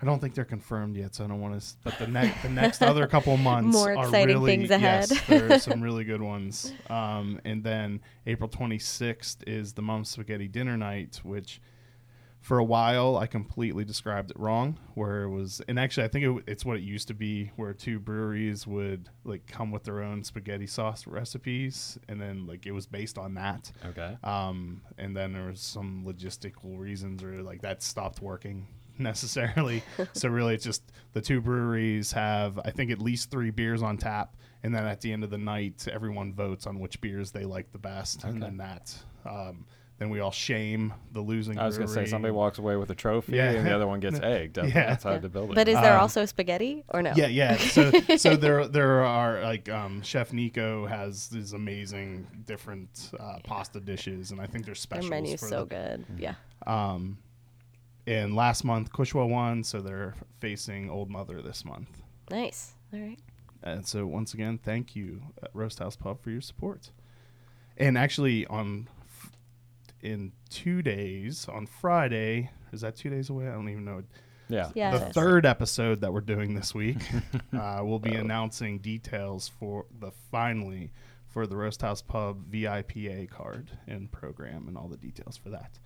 I 0.00 0.04
don't 0.06 0.18
think 0.18 0.34
they're 0.34 0.44
confirmed 0.44 0.96
yet, 0.96 1.14
so 1.14 1.24
I 1.24 1.28
don't 1.28 1.40
want 1.40 1.60
to. 1.60 1.66
But 1.84 1.98
the 1.98 2.06
next, 2.06 2.42
the 2.42 2.48
next 2.48 2.82
other 2.82 3.06
couple 3.06 3.34
of 3.34 3.40
months 3.52 3.74
More 3.76 3.94
are 3.94 4.04
exciting 4.06 4.36
really, 4.36 4.56
things 4.56 4.70
ahead. 4.70 5.06
Yes, 5.10 5.22
there 5.26 5.52
are 5.52 5.58
some 5.58 5.80
really 5.82 6.04
good 6.04 6.22
ones. 6.22 6.72
Um, 6.88 7.40
and 7.44 7.62
then 7.62 8.00
April 8.26 8.48
26th 8.48 9.38
is 9.46 9.72
the 9.74 9.82
Mom 9.82 10.04
Spaghetti 10.04 10.48
Dinner 10.48 10.76
Night, 10.76 11.20
which 11.22 11.60
for 12.46 12.58
a 12.58 12.64
while 12.64 13.16
I 13.16 13.26
completely 13.26 13.84
described 13.84 14.30
it 14.30 14.38
wrong. 14.38 14.78
Where 14.94 15.24
it 15.24 15.30
was, 15.30 15.60
and 15.66 15.80
actually 15.80 16.04
I 16.04 16.08
think 16.08 16.24
it, 16.24 16.44
it's 16.46 16.64
what 16.64 16.76
it 16.76 16.84
used 16.84 17.08
to 17.08 17.14
be, 17.14 17.50
where 17.56 17.74
two 17.74 17.98
breweries 17.98 18.68
would 18.68 19.08
like 19.24 19.48
come 19.48 19.72
with 19.72 19.82
their 19.82 20.00
own 20.00 20.22
spaghetti 20.22 20.68
sauce 20.68 21.08
recipes, 21.08 21.98
and 22.08 22.20
then 22.20 22.46
like 22.46 22.64
it 22.64 22.70
was 22.70 22.86
based 22.86 23.18
on 23.18 23.34
that. 23.34 23.72
Okay. 23.84 24.16
Um, 24.22 24.82
and 24.96 25.16
then 25.16 25.32
there 25.32 25.46
was 25.46 25.60
some 25.60 26.04
logistical 26.06 26.78
reasons 26.78 27.24
or 27.24 27.42
like 27.42 27.62
that 27.62 27.82
stopped 27.82 28.22
working 28.22 28.68
necessarily. 28.98 29.82
so 30.12 30.28
really 30.28 30.54
it's 30.54 30.64
just 30.64 30.84
the 31.14 31.20
two 31.20 31.40
breweries 31.40 32.12
have 32.12 32.60
I 32.64 32.70
think 32.70 32.92
at 32.92 33.02
least 33.02 33.28
three 33.28 33.50
beers 33.50 33.82
on 33.82 33.96
tap 33.96 34.36
and 34.62 34.72
then 34.72 34.86
at 34.86 35.00
the 35.00 35.12
end 35.12 35.24
of 35.24 35.30
the 35.30 35.38
night 35.38 35.88
everyone 35.90 36.32
votes 36.32 36.68
on 36.68 36.78
which 36.78 37.00
beers 37.00 37.32
they 37.32 37.44
like 37.44 37.72
the 37.72 37.78
best 37.78 38.22
and 38.22 38.40
then 38.40 38.58
that 38.58 38.96
um, 39.24 39.66
then 39.98 40.10
we 40.10 40.20
all 40.20 40.30
shame 40.30 40.92
the 41.12 41.20
losing 41.20 41.58
I 41.58 41.64
was 41.66 41.76
gonna 41.78 41.88
say 41.88 41.94
brewery. 41.94 42.08
somebody 42.08 42.32
walks 42.32 42.58
away 42.58 42.76
with 42.76 42.90
a 42.90 42.94
trophy 42.94 43.36
Yeah. 43.36 43.50
and 43.52 43.66
the 43.66 43.74
other 43.74 43.86
one 43.86 44.00
gets 44.00 44.20
egged 44.22 44.58
up 44.58 44.66
Yeah. 44.68 44.92
outside 44.92 45.22
the 45.22 45.28
building. 45.28 45.54
But 45.54 45.68
is 45.68 45.74
there 45.80 45.96
uh, 45.96 46.00
also 46.02 46.24
spaghetti 46.26 46.84
or 46.88 47.02
no? 47.02 47.12
Yeah, 47.16 47.28
yeah. 47.28 47.56
So 47.56 47.90
so 48.16 48.36
there 48.36 48.66
there 48.68 49.04
are 49.04 49.42
like 49.42 49.68
um, 49.68 50.02
Chef 50.02 50.32
Nico 50.32 50.86
has 50.86 51.28
these 51.28 51.52
amazing 51.54 52.26
different 52.46 53.10
uh, 53.18 53.38
pasta 53.44 53.80
dishes 53.80 54.30
and 54.32 54.40
I 54.40 54.46
think 54.46 54.64
there's 54.66 54.84
Their 54.84 55.00
specials 55.00 55.10
menu's 55.10 55.40
for 55.40 55.48
so 55.48 55.60
the, 55.64 55.66
good. 55.74 56.04
Yeah. 56.18 56.34
Um, 56.66 57.18
and 58.06 58.36
last 58.36 58.62
month, 58.64 58.92
Cushwa 58.92 59.28
won, 59.28 59.64
so 59.64 59.80
they're 59.80 60.14
facing 60.38 60.88
Olde 60.90 61.10
Mother 61.10 61.42
this 61.42 61.64
month. 61.64 62.02
Nice. 62.30 62.72
All 62.92 63.00
right. 63.00 63.18
And 63.64 63.84
so, 63.84 64.06
once 64.06 64.32
again, 64.32 64.58
thank 64.62 64.94
you, 64.94 65.22
uh, 65.42 65.48
Roast 65.52 65.80
House 65.80 65.96
Pub, 65.96 66.22
for 66.22 66.30
your 66.30 66.40
support. 66.40 66.92
And 67.76 67.98
actually, 67.98 68.46
on 68.46 68.86
f- 68.88 68.95
in 70.12 70.32
two 70.50 70.82
days, 70.82 71.46
on 71.48 71.66
Friday, 71.66 72.50
is 72.72 72.80
that 72.82 72.96
two 72.96 73.10
days 73.10 73.30
away? 73.30 73.48
I 73.48 73.52
don't 73.52 73.68
even 73.68 73.84
know. 73.84 74.02
yeah. 74.48 74.70
Yeah. 74.74 74.96
the 74.96 75.12
third 75.12 75.44
episode 75.46 76.00
that 76.02 76.12
we're 76.12 76.20
doing 76.20 76.54
this 76.54 76.74
week, 76.74 76.98
uh, 77.52 77.80
we'll 77.82 77.98
be 77.98 78.14
announcing 78.14 78.78
details 78.78 79.48
for 79.48 79.86
the 80.00 80.10
finally 80.30 80.92
for 81.28 81.46
the 81.46 81.56
Roast 81.56 81.82
House 81.82 82.00
Pub 82.00 82.50
VIPA 82.50 83.28
card 83.30 83.70
and 83.86 84.10
program 84.10 84.68
and 84.68 84.78
all 84.78 84.88
the 84.88 84.96
details 84.96 85.36
for 85.36 85.50
that. 85.50 85.78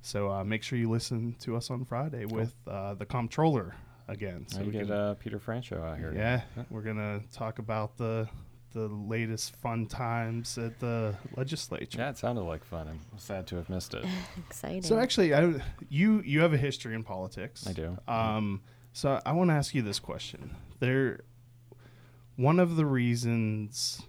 So 0.00 0.30
uh, 0.30 0.44
make 0.44 0.62
sure 0.62 0.78
you 0.78 0.88
listen 0.88 1.34
to 1.40 1.56
us 1.56 1.70
on 1.70 1.84
Friday 1.84 2.24
with 2.26 2.54
uh, 2.68 2.94
the 2.94 3.04
comptroller 3.04 3.74
again. 4.08 4.46
So 4.48 4.58
So 4.58 4.64
we 4.64 4.70
get 4.70 4.82
can- 4.86 4.92
uh, 4.92 5.14
Peter 5.14 5.38
Franchot 5.40 5.82
out 5.84 5.98
here. 5.98 6.12
yeah, 6.14 6.42
we're 6.70 6.82
gonna 6.82 7.20
talk 7.32 7.58
about 7.58 7.96
the 7.96 8.28
the 8.72 8.88
latest 8.88 9.56
fun 9.56 9.86
times 9.86 10.58
at 10.58 10.78
the 10.80 11.14
legislature. 11.36 11.98
Yeah, 11.98 12.10
it 12.10 12.18
sounded 12.18 12.42
like 12.42 12.64
fun. 12.64 12.88
I'm 12.88 13.00
sad 13.18 13.46
to 13.48 13.56
have 13.56 13.68
missed 13.70 13.94
it. 13.94 14.04
Exciting. 14.48 14.82
So 14.82 14.98
actually, 14.98 15.34
I, 15.34 15.54
you 15.88 16.20
you 16.24 16.40
have 16.40 16.52
a 16.52 16.58
history 16.58 16.94
in 16.94 17.02
politics. 17.02 17.66
I 17.66 17.72
do. 17.72 17.96
Um, 18.06 18.62
so 18.92 19.20
I 19.24 19.32
want 19.32 19.50
to 19.50 19.54
ask 19.54 19.74
you 19.74 19.82
this 19.82 19.98
question. 19.98 20.54
There, 20.80 21.20
one 22.36 22.60
of 22.60 22.76
the 22.76 22.84
reasons 22.86 24.02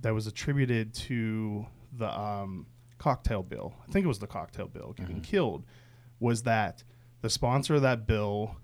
that 0.00 0.14
was 0.14 0.26
attributed 0.26 0.94
to 0.94 1.66
the 1.92 2.08
um, 2.18 2.66
cocktail 2.98 3.42
bill, 3.42 3.74
I 3.88 3.92
think 3.92 4.04
it 4.04 4.08
was 4.08 4.18
the 4.18 4.26
cocktail 4.26 4.68
bill 4.68 4.92
getting 4.96 5.20
Mhm. 5.20 5.24
killed, 5.24 5.64
was 6.20 6.42
that 6.42 6.84
the 7.22 7.30
sponsor 7.30 7.74
of 7.76 7.82
that 7.82 8.06
bill 8.06 8.56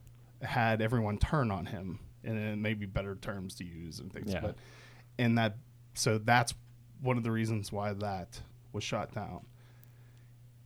had 0.43 0.81
everyone 0.83 1.19
turn 1.19 1.51
on 1.51 1.67
him, 1.67 1.99
and 2.25 2.39
it 2.39 2.57
may 2.57 2.75
be 2.75 2.87
better 2.87 3.15
terms 3.17 3.55
to 3.57 3.65
use 3.65 3.99
and 4.01 4.13
things. 4.13 4.33
Yeah. 4.33 4.41
But 4.41 4.57
and 5.21 5.37
that 5.39 5.57
so 5.95 6.19
that's 6.19 6.55
one 7.03 7.17
of 7.17 7.23
the 7.23 7.31
reasons 7.31 7.71
why 7.71 7.93
that 7.93 8.41
was 8.73 8.83
shot 8.83 9.15
down. 9.15 9.45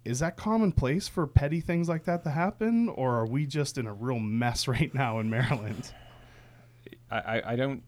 Is 0.05 0.21
that 0.21 0.37
commonplace 0.37 1.09
for 1.09 1.27
petty 1.27 1.61
things 1.61 1.89
like 1.89 2.05
that 2.05 2.23
to 2.25 2.31
happen, 2.31 2.89
or 2.91 3.17
are 3.17 3.27
we 3.27 3.47
just 3.47 3.79
in 3.79 3.87
a 3.87 3.93
real 3.93 4.19
mess 4.19 4.69
right 4.77 4.95
now 4.95 5.19
in 5.19 5.29
Maryland? 5.29 5.93
I, 7.11 7.43
I, 7.45 7.57
don't 7.57 7.83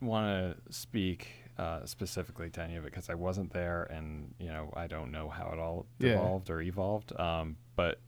want 0.00 0.56
to 0.66 0.72
speak 0.72 1.28
uh, 1.58 1.84
specifically 1.84 2.48
to 2.50 2.62
any 2.62 2.76
of 2.76 2.84
it 2.84 2.92
because 2.92 3.10
I 3.10 3.14
wasn't 3.14 3.52
there, 3.52 3.84
and 3.84 4.34
you 4.38 4.48
know 4.48 4.72
I 4.76 4.86
don't 4.86 5.10
know 5.10 5.28
how 5.28 5.50
it 5.52 5.58
all 5.58 5.86
Yeah. 5.98 6.12
evolved 6.12 6.50
or 6.50 6.60
evolved. 6.60 7.18
Um, 7.18 7.56
but 7.76 8.00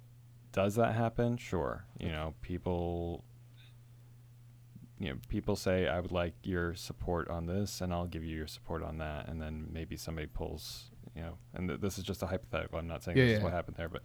does 0.53 0.75
that 0.77 0.95
happen? 0.95 1.37
Sure. 1.37 1.85
You 1.99 2.13
know, 2.13 2.35
people 2.43 3.25
you 5.01 5.09
know, 5.09 5.17
people 5.29 5.57
say, 5.57 5.89
I 5.89 5.99
would 5.99 6.13
like 6.13 6.35
your 6.43 6.75
support 6.75 7.29
on 7.29 7.47
this, 7.47 7.81
and 7.81 7.93
I'll 7.93 8.07
give 8.07 8.23
you 8.23 8.37
your 8.37 8.47
support 8.47 8.83
on 8.83 8.99
that, 8.99 9.29
and 9.29 9.41
then 9.41 9.67
maybe 9.73 9.97
somebody 9.97 10.27
pulls, 10.29 10.91
you 11.17 11.23
know, 11.23 11.39
and 11.55 11.69
th- 11.71 11.81
this 11.81 11.97
is 11.99 12.05
just 12.05 12.23
a 12.23 12.27
hypothetical. 12.27 12.79
I'm 12.79 12.87
not 12.87 13.03
saying 13.03 13.17
Yeah, 13.17 13.25
this 13.25 13.39
is 13.39 13.43
what 13.43 13.53
happened 13.53 13.77
there, 13.79 13.89
but 13.89 14.03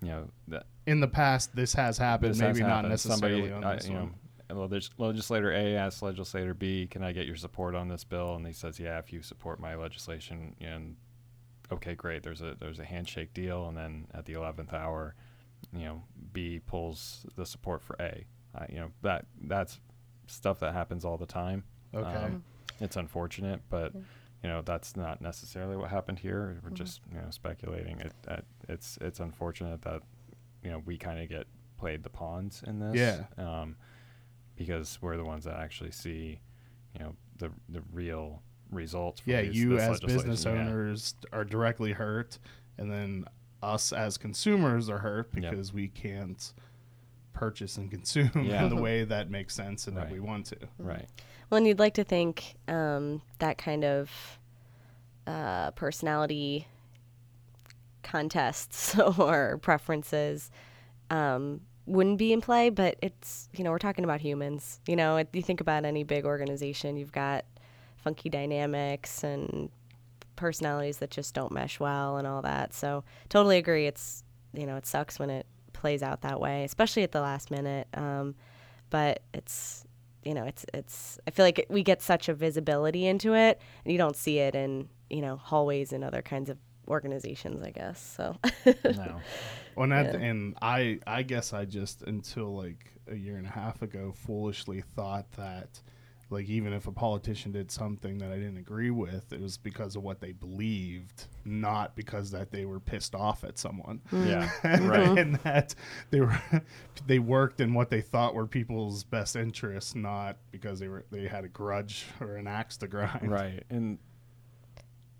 you 0.00 0.08
know, 0.08 0.28
that 0.48 0.66
In 0.86 1.00
the 1.00 1.08
past, 1.08 1.54
this 1.54 1.74
has 1.74 1.98
happened. 1.98 2.30
this 2.34 2.40
has 2.40 2.54
maybe 2.56 2.64
not 2.66 2.76
happened. 2.76 2.90
necessarily 2.90 3.48
Somebody, 3.48 3.66
on 3.66 3.76
this 3.76 3.88
you 3.88 3.94
one. 3.96 4.14
know, 4.48 4.64
legis- 4.66 4.90
legislator 4.98 5.52
A 5.52 5.74
asks 5.76 6.00
legislator 6.00 6.54
B, 6.54 6.86
"Can 6.86 7.02
I 7.02 7.12
get 7.12 7.26
your 7.26 7.36
support 7.36 7.74
on 7.74 7.88
this 7.88 8.04
bill?" 8.04 8.36
And 8.36 8.46
he 8.46 8.52
says, 8.52 8.78
"Yeah, 8.80 8.98
if 8.98 9.12
you 9.12 9.22
support 9.22 9.58
my 9.60 9.74
legislation." 9.74 10.54
And 10.60 10.96
okay, 11.72 11.94
great. 11.94 12.22
There's 12.22 12.40
a 12.40 12.54
there's 12.58 12.78
a 12.78 12.84
handshake 12.84 13.34
deal, 13.34 13.66
and 13.68 13.76
then 13.76 14.06
at 14.14 14.24
the 14.26 14.32
eleventh 14.34 14.72
hour, 14.72 15.14
you 15.72 15.84
know, 15.84 16.02
B 16.32 16.60
pulls 16.64 17.26
the 17.36 17.44
support 17.44 17.82
for 17.82 17.96
A. 18.00 18.24
Uh, 18.54 18.66
you 18.70 18.76
know 18.76 18.90
that 19.02 19.26
that's 19.42 19.80
stuff 20.30 20.60
that 20.60 20.72
happens 20.72 21.04
all 21.04 21.16
the 21.18 21.26
time. 21.26 21.64
Okay. 21.94 22.08
Um, 22.08 22.44
it's 22.80 22.96
unfortunate, 22.96 23.60
but 23.68 23.92
you 23.94 24.48
know 24.48 24.62
that's 24.62 24.96
not 24.96 25.20
necessarily 25.20 25.76
what 25.76 25.90
happened 25.90 26.18
here. 26.18 26.58
We're 26.62 26.70
Mhm. 26.70 26.74
just 26.74 27.00
you 27.12 27.18
know 27.20 27.30
speculating. 27.30 28.00
It, 28.00 28.12
that 28.22 28.44
it's 28.68 28.96
it's 29.00 29.20
unfortunate 29.20 29.82
that 29.82 30.02
you 30.62 30.70
know 30.70 30.82
we 30.86 30.96
kind 30.96 31.20
of 31.20 31.28
get 31.28 31.46
played 31.76 32.02
the 32.02 32.10
pawns 32.10 32.62
in 32.66 32.78
this. 32.78 32.96
Yeah. 32.96 33.24
Um, 33.62 33.76
because 34.56 34.98
we're 35.00 35.16
the 35.16 35.24
ones 35.24 35.44
that 35.44 35.56
actually 35.56 35.90
see, 35.90 36.40
you 36.94 37.00
know, 37.00 37.14
the 37.38 37.50
the 37.68 37.82
real 37.92 38.42
results. 38.70 39.20
From 39.20 39.32
yeah, 39.32 39.42
these, 39.42 39.56
you 39.56 39.70
this 39.70 39.82
as 39.82 40.00
business 40.00 40.26
legislation. 40.44 40.56
Yeah. 40.56 40.62
owners 40.72 41.14
are 41.32 41.44
directly 41.44 41.92
hurt, 41.92 42.38
and 42.78 42.90
then 42.90 43.24
us 43.62 43.92
as 43.92 44.16
consumers 44.16 44.88
are 44.88 44.98
hurt 44.98 45.30
Yep. 45.34 45.50
because 45.50 45.72
we 45.72 45.88
can't 45.88 46.52
purchase 47.32 47.76
and 47.76 47.90
consume 47.90 48.30
Yeah. 48.44 48.64
in 48.64 48.68
the 48.74 48.80
way 48.80 49.04
that 49.04 49.30
makes 49.30 49.54
sense 49.54 49.86
and 49.86 49.96
that 49.96 50.10
we 50.10 50.20
want 50.20 50.46
to. 50.46 50.56
Right. 50.78 51.06
Well, 51.48 51.58
and 51.58 51.66
you'd 51.66 51.78
like 51.78 51.94
to 51.94 52.04
think 52.04 52.56
um, 52.68 53.22
that 53.38 53.58
kind 53.58 53.84
of 53.84 54.38
uh, 55.26 55.70
personality 55.72 56.66
contests 58.02 58.98
or 59.18 59.58
preferences 59.62 60.50
um, 61.10 61.60
wouldn't 61.86 62.18
be 62.18 62.32
in 62.32 62.40
play, 62.40 62.70
but 62.70 62.96
it's, 63.02 63.48
you 63.54 63.64
know, 63.64 63.70
we're 63.70 63.78
talking 63.78 64.04
about 64.04 64.20
humans. 64.20 64.80
You 64.86 64.96
know, 64.96 65.16
it, 65.18 65.28
you 65.32 65.42
think 65.42 65.60
about 65.60 65.84
any 65.84 66.04
big 66.04 66.24
organization, 66.24 66.96
you've 66.96 67.12
got 67.12 67.44
funky 67.96 68.28
dynamics 68.28 69.22
and 69.24 69.70
personalities 70.36 70.98
that 70.98 71.10
just 71.10 71.34
don't 71.34 71.52
mesh 71.52 71.80
well 71.80 72.16
and 72.16 72.26
all 72.26 72.42
that. 72.42 72.72
So, 72.72 73.04
totally 73.28 73.58
agree. 73.58 73.86
It's, 73.86 74.24
you 74.54 74.66
know, 74.66 74.76
it 74.76 74.86
sucks 74.86 75.18
when 75.18 75.30
it 75.30 75.46
plays 75.80 76.02
out 76.02 76.20
that 76.20 76.38
way, 76.40 76.64
especially 76.64 77.02
at 77.02 77.12
the 77.12 77.20
last 77.20 77.50
minute. 77.50 77.88
Um, 77.94 78.34
but 78.90 79.22
it's, 79.32 79.84
you 80.24 80.34
know, 80.34 80.44
it's 80.44 80.64
it's. 80.74 81.18
I 81.26 81.30
feel 81.30 81.44
like 81.46 81.66
we 81.70 81.82
get 81.82 82.02
such 82.02 82.28
a 82.28 82.34
visibility 82.34 83.06
into 83.06 83.34
it, 83.34 83.60
and 83.84 83.92
you 83.92 83.98
don't 83.98 84.16
see 84.16 84.38
it 84.38 84.54
in 84.54 84.88
you 85.08 85.22
know 85.22 85.36
hallways 85.36 85.92
and 85.92 86.04
other 86.04 86.22
kinds 86.22 86.50
of 86.50 86.58
organizations. 86.88 87.62
I 87.62 87.70
guess 87.70 88.00
so. 88.16 88.36
No. 88.84 89.20
Well, 89.76 89.88
Yeah. 89.88 90.28
and 90.28 90.56
I, 90.60 90.98
I 91.06 91.22
guess 91.22 91.52
I 91.52 91.64
just 91.64 92.02
until 92.02 92.54
like 92.54 92.92
a 93.08 93.14
year 93.16 93.36
and 93.36 93.46
a 93.46 93.50
half 93.50 93.80
ago, 93.82 94.12
foolishly 94.14 94.82
thought 94.82 95.30
that, 95.32 95.80
like, 96.30 96.48
even 96.48 96.72
if 96.72 96.86
a 96.86 96.92
politician 96.92 97.52
did 97.52 97.70
something 97.70 98.18
that 98.18 98.30
I 98.30 98.36
didn't 98.36 98.58
agree 98.58 98.90
with, 98.90 99.32
it 99.32 99.40
was 99.40 99.56
because 99.56 99.96
of 99.96 100.02
what 100.02 100.20
they 100.20 100.32
believed, 100.32 101.26
not 101.44 101.96
because 101.96 102.30
that 102.30 102.52
they 102.52 102.64
were 102.64 102.78
pissed 102.80 103.14
off 103.14 103.42
at 103.42 103.58
someone. 103.58 104.00
Mm. 104.12 104.28
Yeah. 104.28 104.80
Right. 104.80 105.18
and 105.18 105.36
that 105.36 105.74
they 106.10 106.20
were 106.20 106.40
they 107.06 107.18
worked 107.18 107.60
in 107.60 107.74
what 107.74 107.90
they 107.90 108.00
thought 108.00 108.34
were 108.34 108.46
people's 108.46 109.04
best 109.04 109.36
interests, 109.36 109.94
not 109.94 110.36
because 110.52 110.78
they 110.78 110.88
were 110.88 111.04
they 111.10 111.26
had 111.26 111.44
a 111.44 111.48
grudge 111.48 112.06
or 112.20 112.36
an 112.36 112.46
axe 112.46 112.76
to 112.78 112.88
grind. 112.88 113.30
Right. 113.30 113.64
And 113.68 113.98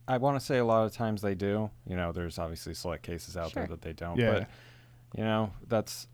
I 0.07 0.17
want 0.19 0.39
to 0.39 0.45
say 0.45 0.59
a 0.59 0.65
lot 0.65 0.87
of 0.87 0.93
times 0.93 1.23
they 1.23 1.35
do. 1.35 1.71
You 1.87 1.97
know, 1.97 2.13
there's 2.13 2.39
obviously 2.39 2.75
select 2.75 3.03
cases 3.05 3.37
out 3.37 3.53
there 3.53 3.67
that 3.67 3.83
they 3.83 3.93
don't. 3.93 4.19
Yeah. 4.19 4.33
But, 4.33 4.51
you 5.17 5.25
know, 5.25 5.53
that's, 5.69 6.05
th- 6.05 6.09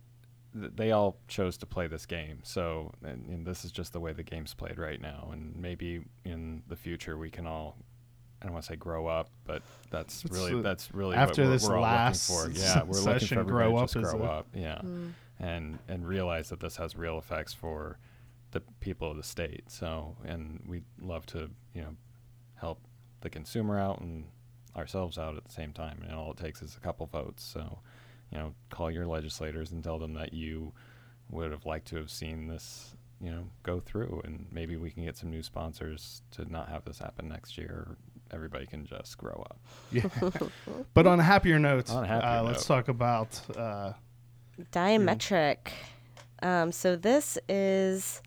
they 0.56 0.90
all 0.92 1.18
chose 1.28 1.58
to 1.58 1.66
play 1.66 1.86
this 1.86 2.06
game. 2.06 2.40
So, 2.42 2.92
and, 3.04 3.26
and 3.26 3.46
this 3.46 3.64
is 3.64 3.70
just 3.70 3.92
the 3.92 4.00
way 4.00 4.12
the 4.12 4.22
game's 4.22 4.54
played 4.54 4.78
right 4.78 5.00
now. 5.00 5.28
And 5.32 5.54
maybe 5.56 6.00
in 6.24 6.62
the 6.68 6.76
future 6.76 7.18
we 7.18 7.30
can 7.30 7.46
all, 7.46 7.76
I 8.40 8.46
don't 8.46 8.54
want 8.54 8.64
to 8.64 8.72
say 8.72 8.76
grow 8.76 9.06
up, 9.06 9.28
but 9.44 9.62
that's 9.90 10.24
It's, 10.24 10.32
really, 10.32 10.54
uh, 10.54 10.62
that's 10.62 10.94
really 10.94 11.16
after 11.16 11.42
what 11.42 11.48
we're, 11.48 11.52
this 11.52 11.68
we're 11.68 11.76
all 11.76 11.82
last 11.82 12.30
looking 12.30 12.54
for. 12.54 12.60
Yeah. 12.60 12.82
We're 12.82 12.98
looking 12.98 13.04
for 13.04 13.18
session, 13.18 13.38
everybody 13.38 13.64
grow 13.64 13.76
to 13.76 13.82
up 13.82 13.90
just 13.90 14.16
grow 14.16 14.22
a- 14.22 14.30
up. 14.30 14.46
Yeah. 14.54 14.80
And, 15.38 15.78
and 15.88 16.08
realize 16.08 16.48
that 16.48 16.60
this 16.60 16.76
has 16.76 16.96
real 16.96 17.18
effects 17.18 17.52
for 17.52 17.98
the 18.52 18.62
people 18.80 19.10
of 19.10 19.18
the 19.18 19.22
state. 19.22 19.64
So, 19.70 20.16
and 20.24 20.62
we'd 20.66 20.84
love 21.00 21.26
to, 21.26 21.50
you 21.74 21.82
know, 21.82 21.96
help 22.54 22.80
the 23.20 23.28
consumer 23.28 23.78
out 23.78 24.00
and 24.00 24.24
ourselves 24.74 25.18
out 25.18 25.36
at 25.36 25.44
the 25.44 25.52
same 25.52 25.72
time. 25.72 26.02
And 26.08 26.14
all 26.14 26.30
it 26.30 26.38
takes 26.38 26.62
is 26.62 26.74
a 26.76 26.80
couple 26.80 27.04
votes. 27.06 27.44
So, 27.44 27.80
you 28.30 28.38
know, 28.38 28.54
call 28.70 28.90
your 28.90 29.06
legislators 29.06 29.72
and 29.72 29.82
tell 29.82 29.98
them 29.98 30.14
that 30.14 30.32
you 30.32 30.72
would 31.30 31.50
have 31.50 31.66
liked 31.66 31.88
to 31.88 31.96
have 31.96 32.10
seen 32.10 32.48
this, 32.48 32.94
you 33.20 33.30
know, 33.30 33.44
go 33.62 33.80
through. 33.80 34.20
And 34.24 34.46
maybe 34.50 34.76
we 34.76 34.90
can 34.90 35.04
get 35.04 35.16
some 35.16 35.30
new 35.30 35.42
sponsors 35.42 36.22
to 36.32 36.50
not 36.50 36.68
have 36.68 36.84
this 36.84 36.98
happen 36.98 37.28
next 37.28 37.56
year. 37.58 37.96
Everybody 38.32 38.66
can 38.66 38.84
just 38.84 39.16
grow 39.18 39.46
up. 39.48 39.58
Yeah. 39.92 40.08
but 40.94 41.06
on 41.06 41.20
a 41.20 41.22
happier 41.22 41.58
note, 41.58 41.90
On 41.90 42.04
a 42.04 42.06
happier 42.06 42.28
uh, 42.28 42.42
let's 42.42 42.66
talk 42.66 42.88
about 42.88 43.40
uh, 43.56 43.92
Diametric. 44.72 45.58
Um, 46.42 46.72
so 46.72 46.96
this 46.96 47.38
is 47.48 48.20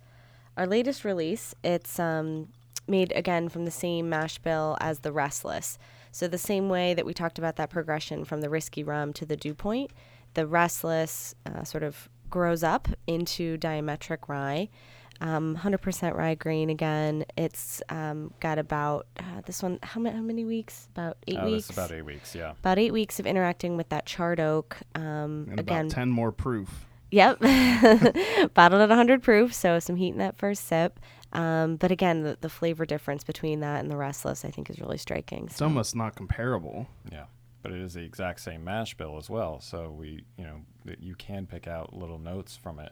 our 0.58 0.66
latest 0.66 1.04
release. 1.04 1.54
It's 1.64 2.00
um, 2.00 2.50
made 2.88 3.12
again 3.14 3.50
from 3.50 3.66
the 3.66 3.72
same 3.72 4.10
mash 4.10 4.40
bill 4.40 4.78
as 4.80 5.00
the 5.00 5.12
Restless. 5.12 5.78
So 6.12 6.28
the 6.28 6.38
same 6.38 6.70
way 6.70 6.94
that 6.94 7.06
we 7.06 7.14
talked 7.14 7.38
about 7.38 7.56
that 7.58 7.70
progression 7.70 8.26
from 8.26 8.42
the 8.42 8.50
risky 8.50 8.84
rum 8.84 9.14
to 9.14 9.26
the 9.26 9.38
dew 9.38 9.54
point, 9.54 9.92
the 10.34 10.46
Restless 10.48 11.36
uh, 11.46 11.64
sort 11.64 11.84
of 11.84 12.10
grows 12.30 12.64
up 12.64 12.88
into 13.08 13.58
diametric 13.58 14.28
rye. 14.28 14.70
Um, 15.22 15.58
100% 15.58 16.16
rye 16.16 16.36
grain 16.36 16.70
again. 16.70 17.26
It's 17.36 17.82
um, 17.90 18.34
got 18.40 18.58
about 18.58 19.06
uh, 19.20 19.42
this 19.46 19.62
one. 19.62 19.78
How, 19.84 20.00
ma- 20.00 20.12
how 20.12 20.22
many 20.22 20.46
weeks? 20.46 20.88
About 20.94 21.18
eight 21.28 21.36
Uh, 21.38 21.46
weeks. 21.46 21.70
About 21.70 21.92
eight 21.92 22.04
weeks. 22.06 22.34
Yeah. 22.36 22.52
About 22.52 22.80
eight 22.80 22.94
weeks 22.94 23.20
of 23.20 23.28
interacting 23.28 23.76
with 23.76 23.90
that 23.90 24.06
charred 24.06 24.40
oak. 24.40 24.78
Um, 24.96 25.48
and 25.52 25.60
again, 25.60 25.86
about 25.88 25.92
ten 25.92 26.10
more 26.10 26.32
proof. 26.32 26.86
Yep. 27.12 27.40
Bottled 28.54 28.82
at 28.82 28.90
100 28.90 29.22
proof, 29.24 29.54
so 29.54 29.80
some 29.80 29.96
heat 29.96 30.10
in 30.10 30.20
that 30.20 30.38
first 30.38 30.66
sip. 30.68 31.00
Um, 31.34 31.76
but 31.76 31.92
again, 31.92 32.24
the, 32.24 32.38
the 32.42 32.50
flavor 32.50 32.86
difference 32.86 33.24
between 33.24 33.60
that 33.60 33.82
and 33.82 33.92
the 33.92 33.98
Restless, 33.98 34.44
I 34.44 34.52
think, 34.52 34.70
is 34.70 34.80
really 34.80 34.98
striking. 34.98 35.46
It's 35.46 35.58
So, 35.58 35.66
almost 35.66 35.96
not 35.96 36.16
comparable. 36.16 36.88
Yeah, 37.12 37.26
but 37.62 37.72
it 37.72 37.80
is 37.82 37.94
the 37.94 38.04
exact 38.04 38.40
same 38.40 38.64
mash 38.64 38.96
bill 38.96 39.18
as 39.18 39.30
well. 39.30 39.60
So 39.60 39.92
we, 39.92 40.24
you 40.38 40.44
know, 40.44 40.62
you 41.00 41.16
can 41.16 41.46
pick 41.46 41.68
out 41.68 41.94
little 41.94 42.18
notes 42.20 42.56
from 42.58 42.80
it, 42.80 42.92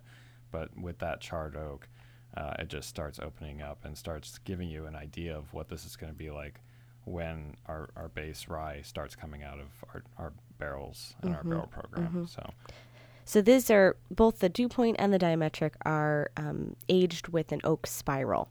but 0.51 0.77
with 0.79 0.99
that 0.99 1.19
charred 1.19 1.55
oak, 1.55 1.87
uh, 2.35 2.53
it 2.59 2.67
just 2.67 2.87
starts 2.89 3.19
opening 3.19 3.61
up 3.61 3.83
and 3.83 3.97
starts 3.97 4.37
giving 4.45 4.69
you 4.69 4.85
an 4.85 4.95
idea 4.95 5.35
of 5.35 5.51
what 5.53 5.69
this 5.69 5.85
is 5.85 5.95
going 5.95 6.11
to 6.11 6.17
be 6.17 6.29
like 6.29 6.59
when 7.05 7.55
our, 7.67 7.89
our 7.95 8.09
base 8.09 8.47
rye 8.49 8.81
starts 8.83 9.15
coming 9.15 9.41
out 9.41 9.59
of 9.59 9.67
our, 9.93 10.03
our 10.17 10.33
barrels 10.59 11.15
and 11.21 11.33
our 11.33 11.43
barrel 11.43 11.67
program. 11.67 12.27
So 12.27 12.47
so 13.27 13.41
these 13.41 13.69
are 13.69 13.97
both 14.09 14.39
the 14.39 14.47
dew 14.47 14.69
point 14.69 14.95
and 14.99 15.13
the 15.13 15.19
diametric 15.19 15.71
are 15.85 16.31
um, 16.37 16.77
aged 16.87 17.27
with 17.27 17.51
an 17.51 17.59
oak 17.65 17.85
spiral. 17.85 18.47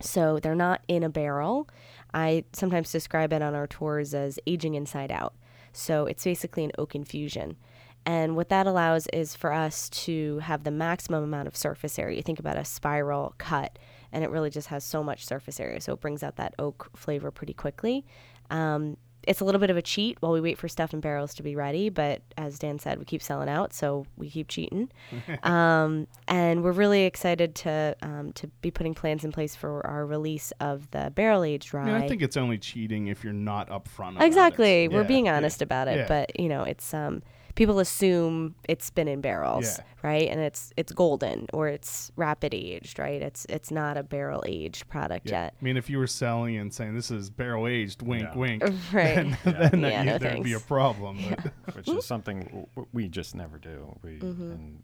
So 0.00 0.38
they're 0.38 0.54
not 0.54 0.80
in 0.88 1.02
a 1.02 1.10
barrel. 1.10 1.68
I 2.14 2.44
sometimes 2.54 2.90
describe 2.90 3.34
it 3.34 3.42
on 3.42 3.54
our 3.54 3.66
tours 3.66 4.14
as 4.14 4.38
aging 4.46 4.76
inside 4.76 5.12
out. 5.12 5.34
So 5.74 6.06
it's 6.06 6.24
basically 6.24 6.64
an 6.64 6.72
oak 6.78 6.94
infusion. 6.94 7.56
And 8.06 8.34
what 8.34 8.48
that 8.48 8.66
allows 8.66 9.08
is 9.08 9.36
for 9.36 9.52
us 9.52 9.90
to 9.90 10.38
have 10.38 10.64
the 10.64 10.70
maximum 10.70 11.22
amount 11.22 11.46
of 11.46 11.54
surface 11.54 11.98
area. 11.98 12.16
You 12.16 12.22
think 12.22 12.38
about 12.38 12.56
a 12.56 12.64
spiral 12.64 13.34
cut, 13.36 13.78
and 14.10 14.24
it 14.24 14.30
really 14.30 14.48
just 14.48 14.68
has 14.68 14.84
so 14.84 15.04
much 15.04 15.26
surface 15.26 15.60
area. 15.60 15.82
So 15.82 15.92
it 15.92 16.00
brings 16.00 16.22
out 16.22 16.36
that 16.36 16.54
oak 16.58 16.90
flavor 16.96 17.30
pretty 17.30 17.52
quickly. 17.52 18.06
Um, 18.48 18.96
it's 19.28 19.40
a 19.40 19.44
little 19.44 19.60
bit 19.60 19.70
of 19.70 19.76
a 19.76 19.82
cheat 19.82 20.16
while 20.20 20.32
we 20.32 20.40
wait 20.40 20.56
for 20.58 20.68
stuff 20.68 20.92
and 20.92 21.02
barrels 21.02 21.34
to 21.34 21.42
be 21.42 21.54
ready, 21.54 21.88
but 21.90 22.22
as 22.36 22.58
Dan 22.58 22.78
said, 22.78 22.98
we 22.98 23.04
keep 23.04 23.22
selling 23.22 23.48
out, 23.48 23.72
so 23.72 24.06
we 24.16 24.30
keep 24.30 24.48
cheating. 24.48 24.90
um, 25.42 26.06
and 26.26 26.64
we're 26.64 26.72
really 26.72 27.04
excited 27.04 27.54
to 27.56 27.94
um, 28.02 28.32
to 28.32 28.46
be 28.62 28.70
putting 28.70 28.94
plans 28.94 29.24
in 29.24 29.30
place 29.32 29.54
for 29.54 29.86
our 29.86 30.06
release 30.06 30.52
of 30.60 30.90
the 30.90 31.12
barrel 31.14 31.44
aged 31.44 31.72
rye. 31.74 31.90
I 31.90 32.04
I 32.04 32.08
think 32.08 32.22
it's 32.22 32.36
only 32.36 32.58
cheating 32.58 33.08
if 33.08 33.22
you're 33.22 33.32
not 33.32 33.68
upfront. 33.68 34.20
Exactly. 34.20 34.84
it. 34.84 34.92
We're 34.92 35.02
Yeah, 35.02 35.06
being 35.06 35.26
yeah. 35.26 35.36
honest 35.36 35.60
about 35.62 35.88
it, 35.88 35.98
Yeah. 35.98 36.06
but 36.08 36.40
you 36.40 36.48
know, 36.48 36.62
it's 36.62 36.92
um 36.94 37.22
people 37.58 37.80
assume 37.80 38.54
it's 38.68 38.88
been 38.88 39.08
in 39.08 39.20
barrels, 39.20 39.78
Yeah. 39.78 39.84
right? 40.08 40.28
And 40.30 40.40
it's 40.40 40.72
it's 40.76 40.92
golden 40.92 41.46
or 41.52 41.66
it's 41.66 42.12
rapid 42.14 42.54
aged, 42.54 43.00
right? 43.00 43.20
It's 43.20 43.44
it's 43.46 43.72
not 43.72 43.96
a 43.96 44.04
barrel 44.04 44.44
aged 44.46 44.88
product 44.88 45.28
Yeah. 45.28 45.46
yet. 45.46 45.54
I 45.60 45.64
mean, 45.64 45.76
if 45.76 45.90
you 45.90 45.98
were 45.98 46.06
selling 46.06 46.56
and 46.56 46.72
saying 46.72 46.94
this 46.94 47.10
is 47.10 47.30
barrel 47.30 47.66
aged, 47.66 48.00
wink, 48.00 48.28
Yeah. 48.30 48.36
wink, 48.38 48.62
Right. 48.92 49.16
then, 49.16 49.36
Yeah. 49.44 49.68
then 49.70 49.80
Yeah, 49.80 49.98
you- 49.98 50.04
no 50.06 50.18
there'd 50.18 50.42
be 50.44 50.52
a 50.52 50.60
problem. 50.60 51.18
But 51.28 51.52
which 51.74 51.88
is 51.88 52.06
something 52.06 52.44
w- 52.44 52.66
w- 52.76 52.88
we 52.92 53.08
just 53.08 53.34
never 53.34 53.58
do. 53.58 53.98
We 54.04 54.20
Mm-hmm. 54.20 54.50
and 54.52 54.82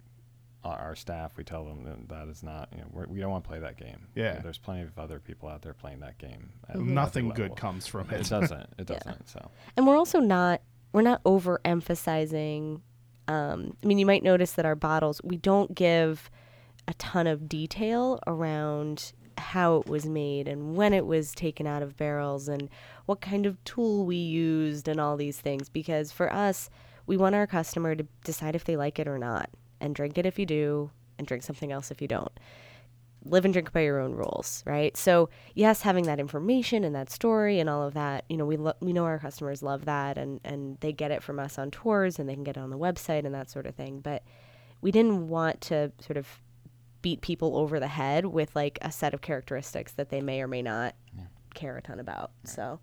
our, 0.64 0.76
our 0.78 0.96
staff, 0.96 1.36
we 1.36 1.44
tell 1.44 1.64
them 1.64 1.84
that 1.84 2.08
that 2.08 2.26
is 2.28 2.42
not, 2.42 2.70
you 2.72 2.78
know, 2.78 2.86
we're, 2.90 3.06
we 3.06 3.20
don't 3.20 3.30
want 3.30 3.44
to 3.44 3.48
play 3.48 3.60
that 3.60 3.76
game. 3.76 4.08
Yeah. 4.16 4.30
You 4.30 4.34
know, 4.38 4.40
there's 4.42 4.58
plenty 4.58 4.82
of 4.82 4.98
other 4.98 5.20
people 5.20 5.48
out 5.48 5.62
there 5.62 5.74
playing 5.74 6.00
that 6.00 6.18
game. 6.18 6.50
at- 6.68 6.76
Mhm. 6.76 6.86
Nothing 6.86 7.28
good 7.28 7.54
comes 7.54 7.86
from 7.86 8.10
It 8.10 8.22
it. 8.22 8.28
doesn't. 8.28 8.68
It 8.78 8.86
doesn't. 8.94 9.28
So 9.28 9.50
And 9.76 9.86
we're 9.86 9.96
also 9.96 10.18
not 10.18 10.60
we're 10.94 11.02
not 11.02 11.22
overemphasizing. 11.24 12.80
Um, 13.26 13.76
I 13.82 13.86
mean, 13.86 13.98
you 13.98 14.06
might 14.06 14.22
notice 14.22 14.52
that 14.52 14.64
our 14.64 14.76
bottles 14.76 15.20
we 15.24 15.36
don't 15.36 15.74
give 15.74 16.30
a 16.86 16.94
ton 16.94 17.26
of 17.26 17.48
detail 17.48 18.20
around 18.26 19.12
how 19.36 19.78
it 19.78 19.88
was 19.88 20.06
made 20.06 20.46
and 20.46 20.76
when 20.76 20.92
it 20.92 21.04
was 21.04 21.34
taken 21.34 21.66
out 21.66 21.82
of 21.82 21.96
barrels 21.96 22.46
and 22.46 22.70
what 23.06 23.20
kind 23.20 23.46
of 23.46 23.62
tool 23.64 24.06
we 24.06 24.14
used 24.14 24.86
and 24.86 25.00
all 25.00 25.16
these 25.16 25.40
things 25.40 25.68
because 25.68 26.12
for 26.12 26.32
us 26.32 26.70
we 27.06 27.16
want 27.16 27.34
our 27.34 27.46
customer 27.46 27.96
to 27.96 28.06
decide 28.22 28.54
if 28.54 28.62
they 28.62 28.76
like 28.76 29.00
it 29.00 29.08
or 29.08 29.18
not 29.18 29.50
and 29.80 29.96
drink 29.96 30.16
it 30.16 30.24
if 30.24 30.38
you 30.38 30.46
do 30.46 30.88
and 31.18 31.26
drink 31.26 31.42
something 31.42 31.72
else 31.72 31.90
if 31.90 32.00
you 32.00 32.06
don't 32.06 32.38
live 33.24 33.44
and 33.44 33.54
drink 33.54 33.72
by 33.72 33.80
your 33.80 34.00
own 34.00 34.12
rules, 34.12 34.62
right? 34.66 34.96
So 34.96 35.30
yes, 35.54 35.82
having 35.82 36.04
that 36.04 36.20
information 36.20 36.84
and 36.84 36.94
that 36.94 37.10
story 37.10 37.58
and 37.58 37.70
all 37.70 37.82
of 37.82 37.94
that, 37.94 38.24
you 38.28 38.36
know, 38.36 38.44
we 38.44 38.56
lo- 38.56 38.74
we 38.80 38.92
know 38.92 39.04
our 39.04 39.18
customers 39.18 39.62
love 39.62 39.84
that 39.86 40.18
and 40.18 40.40
and 40.44 40.78
they 40.80 40.92
get 40.92 41.10
it 41.10 41.22
from 41.22 41.38
us 41.38 41.58
on 41.58 41.70
tours 41.70 42.18
and 42.18 42.28
they 42.28 42.34
can 42.34 42.44
get 42.44 42.56
it 42.56 42.60
on 42.60 42.70
the 42.70 42.78
website 42.78 43.24
and 43.24 43.34
that 43.34 43.50
sort 43.50 43.66
of 43.66 43.74
thing. 43.74 44.00
But 44.00 44.22
we 44.80 44.90
didn't 44.90 45.28
want 45.28 45.60
to 45.62 45.92
sort 46.00 46.16
of 46.16 46.28
beat 47.02 47.20
people 47.20 47.56
over 47.56 47.80
the 47.80 47.88
head 47.88 48.26
with 48.26 48.54
like 48.54 48.78
a 48.82 48.90
set 48.90 49.14
of 49.14 49.20
characteristics 49.20 49.92
that 49.92 50.10
they 50.10 50.20
may 50.20 50.40
or 50.40 50.48
may 50.48 50.62
not 50.62 50.94
care 51.54 51.76
a 51.76 51.82
ton 51.82 52.00
about. 52.00 52.32
So. 52.44 52.80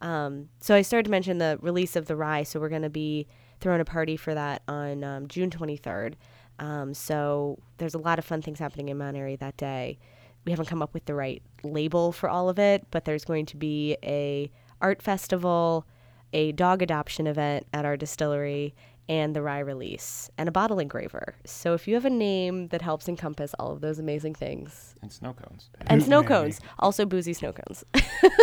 Um, 0.00 0.48
so 0.60 0.76
I 0.76 0.82
started 0.82 1.06
to 1.06 1.10
mention 1.10 1.38
the 1.38 1.58
release 1.60 1.96
of 1.96 2.06
the 2.06 2.14
rye. 2.14 2.44
So 2.44 2.60
we're 2.60 2.68
going 2.68 2.82
to 2.82 2.90
be 2.90 3.26
throwing 3.60 3.80
a 3.80 3.84
party 3.84 4.16
for 4.16 4.34
that 4.34 4.62
on 4.68 5.02
um, 5.02 5.26
June 5.26 5.50
23rd. 5.50 6.14
Um, 6.58 6.94
so 6.94 7.58
there's 7.78 7.94
a 7.94 7.98
lot 7.98 8.18
of 8.18 8.24
fun 8.24 8.42
things 8.42 8.58
happening 8.58 8.88
in 8.88 8.98
Mount 8.98 9.16
Airy 9.16 9.36
that 9.36 9.56
day. 9.56 9.98
We 10.44 10.52
haven't 10.52 10.66
come 10.66 10.82
up 10.82 10.94
with 10.94 11.04
the 11.04 11.14
right 11.14 11.42
label 11.62 12.12
for 12.12 12.28
all 12.28 12.48
of 12.48 12.58
it, 12.58 12.86
but 12.90 13.04
there's 13.04 13.24
going 13.24 13.46
to 13.46 13.56
be 13.56 13.96
a 14.02 14.50
art 14.80 15.02
festival, 15.02 15.86
a 16.32 16.52
dog 16.52 16.82
adoption 16.82 17.26
event 17.26 17.66
at 17.72 17.84
our 17.84 17.96
distillery, 17.96 18.74
and 19.10 19.34
the 19.34 19.40
rye 19.42 19.58
release, 19.58 20.30
and 20.36 20.48
a 20.48 20.52
bottle 20.52 20.78
engraver. 20.78 21.34
So 21.46 21.72
if 21.74 21.88
you 21.88 21.94
have 21.94 22.04
a 22.04 22.10
name 22.10 22.68
that 22.68 22.82
helps 22.82 23.08
encompass 23.08 23.54
all 23.58 23.72
of 23.72 23.80
those 23.80 23.98
amazing 23.98 24.34
things, 24.34 24.94
and 25.02 25.10
snow 25.10 25.32
cones. 25.32 25.70
and 25.86 26.00
Hoot 26.02 26.06
snow 26.06 26.16
nanny. 26.20 26.28
cones, 26.28 26.60
also 26.78 27.06
boozy 27.06 27.32
snow 27.32 27.52
cones. 27.52 27.84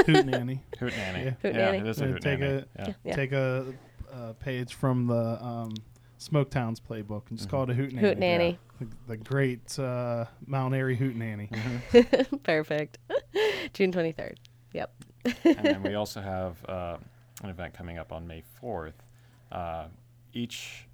Hoot 0.08 0.26
nanny. 0.26 0.64
Hoot 0.80 0.94
nanny. 0.98 1.24
Yeah. 1.26 1.30
Hoot 1.42 1.54
yeah, 1.56 1.66
nanny. 1.72 1.78
it 1.80 1.88
is 1.88 2.02
a 2.02 2.06
hoot 2.08 2.22
take 2.22 2.40
nanny. 2.40 2.54
a- 2.58 2.66
yeah. 2.88 2.94
Yeah. 3.04 3.16
Take 3.16 3.32
a, 3.32 3.74
uh 4.12 4.34
page 4.34 4.74
from 4.74 5.08
the 5.08 5.44
um, 5.44 5.74
Smoketowns 6.26 6.80
playbook 6.82 7.30
and 7.30 7.38
just 7.38 7.50
call 7.50 7.64
it 7.64 7.70
a 7.70 7.74
hoot 7.74 7.94
nanny. 7.94 8.08
Hoot 8.08 8.18
nanny. 8.18 8.60
The, 8.80 8.88
the 9.10 9.18
great 9.18 9.78
uh, 9.78 10.26
Mount 10.48 10.74
Airy 10.74 10.96
hoot 10.96 11.16
nanny. 11.16 11.50
Perfect. 12.44 12.98
June 13.74 13.92
23rd. 13.92 14.36
Yep. 14.74 14.94
and 15.44 15.58
then 15.64 15.84
we 15.84 15.96
also 15.96 16.22
have 16.22 16.58
uh, 16.68 16.98
an 17.44 17.50
event 17.50 17.74
coming 17.74 17.98
up 17.98 18.12
on 18.12 18.26
May 18.28 18.44
4th. 18.62 18.94
Uh, 19.52 19.86
each 20.34 20.88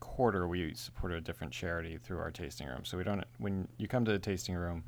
quarter, 0.00 0.46
we 0.46 0.74
support 0.74 1.12
a 1.12 1.20
different 1.20 1.52
charity 1.52 1.98
through 1.98 2.18
our 2.18 2.30
tasting 2.30 2.68
room. 2.68 2.84
So 2.84 2.98
we 2.98 3.04
don't, 3.04 3.24
when 3.38 3.66
you 3.78 3.88
come 3.88 4.04
to 4.04 4.12
the 4.12 4.18
tasting 4.18 4.54
room 4.54 4.84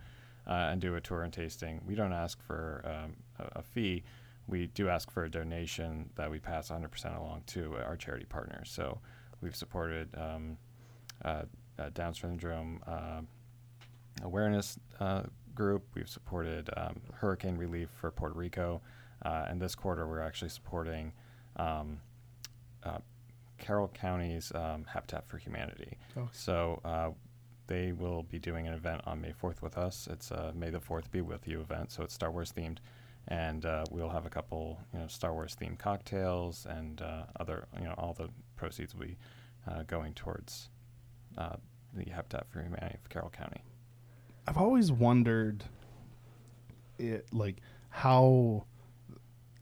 uh, 0.47 0.69
and 0.71 0.81
do 0.81 0.97
a 0.97 1.01
tour 1.01 1.23
and 1.23 1.33
tasting, 1.33 1.81
we 1.87 1.95
don't 1.95 2.13
ask 2.13 2.41
for 2.43 2.83
um, 2.85 3.17
a, 3.39 3.61
a 3.61 3.63
fee. 3.63 4.05
We 4.47 4.67
do 4.69 4.89
ask 4.89 5.11
for 5.11 5.25
a 5.25 5.31
donation 5.31 6.11
that 6.17 6.31
we 6.31 6.39
pass 6.39 6.69
100% 6.69 7.19
along 7.19 7.43
to 7.49 7.77
our 7.85 7.97
charity 7.97 8.27
partners. 8.27 8.71
So 8.71 8.99
we've 9.41 9.57
supported 9.57 10.09
um, 10.17 10.59
uh, 11.25 11.43
uh, 11.79 11.91
Down 11.91 12.15
syndrome 12.15 12.81
uh, 12.87 13.21
awareness 14.23 14.79
uh, 15.01 15.23
group. 15.55 15.85
We've 15.95 16.09
supported 16.09 16.71
um, 16.77 17.01
hurricane 17.15 17.57
relief 17.57 17.89
for 18.01 18.11
Puerto 18.11 18.35
Rico, 18.35 18.81
uh, 19.25 19.47
and 19.49 19.61
this 19.61 19.75
quarter 19.75 20.07
we're 20.07 20.21
actually 20.21 20.51
supporting 20.51 21.13
um, 21.57 22.01
uh, 22.85 22.99
Carroll 23.59 23.89
County's 23.89 24.53
um, 24.55 24.85
Habitat 24.89 25.29
for 25.29 25.39
Humanity. 25.39 25.97
Okay. 26.17 26.29
So 26.33 26.81
uh, 26.85 27.11
they 27.67 27.93
will 27.93 28.23
be 28.23 28.39
doing 28.39 28.67
an 28.67 28.75
event 28.75 29.03
on 29.05 29.21
May 29.21 29.33
4th 29.33 29.63
with 29.63 29.77
us. 29.77 30.09
It's 30.11 30.31
a 30.31 30.53
May 30.55 30.71
the 30.71 30.81
4th 30.81 31.11
Be 31.11 31.21
With 31.21 31.47
You 31.47 31.61
event, 31.61 31.93
so 31.93 32.03
it's 32.03 32.15
Star 32.15 32.31
Wars 32.31 32.53
themed. 32.57 32.79
And 33.31 33.67
uh, 33.67 33.85
we'll 33.91 34.09
have 34.09 34.25
a 34.25 34.31
couple, 34.31 34.81
you 34.95 35.01
know, 35.01 35.07
Star 35.07 35.35
Wars 35.35 35.55
themed 35.61 35.79
cocktails 35.79 36.67
and 36.69 37.03
uh, 37.03 37.25
other, 37.39 37.69
you 37.77 37.85
know, 37.85 37.95
all 37.99 38.15
the 38.15 38.31
proceeds 38.59 38.95
will 38.95 39.07
be 39.07 39.17
uh, 39.67 39.83
going 39.87 40.13
towards 40.15 40.69
uh, 41.37 41.57
the 41.95 42.11
Habitat 42.11 42.47
for 42.51 42.61
Humanity 42.61 42.97
of 43.03 43.09
Carroll 43.09 43.31
County. 43.31 43.63
I've 44.47 44.59
always 44.59 44.91
wondered, 44.91 45.65
it 46.99 47.27
like 47.33 47.61
how 47.91 48.65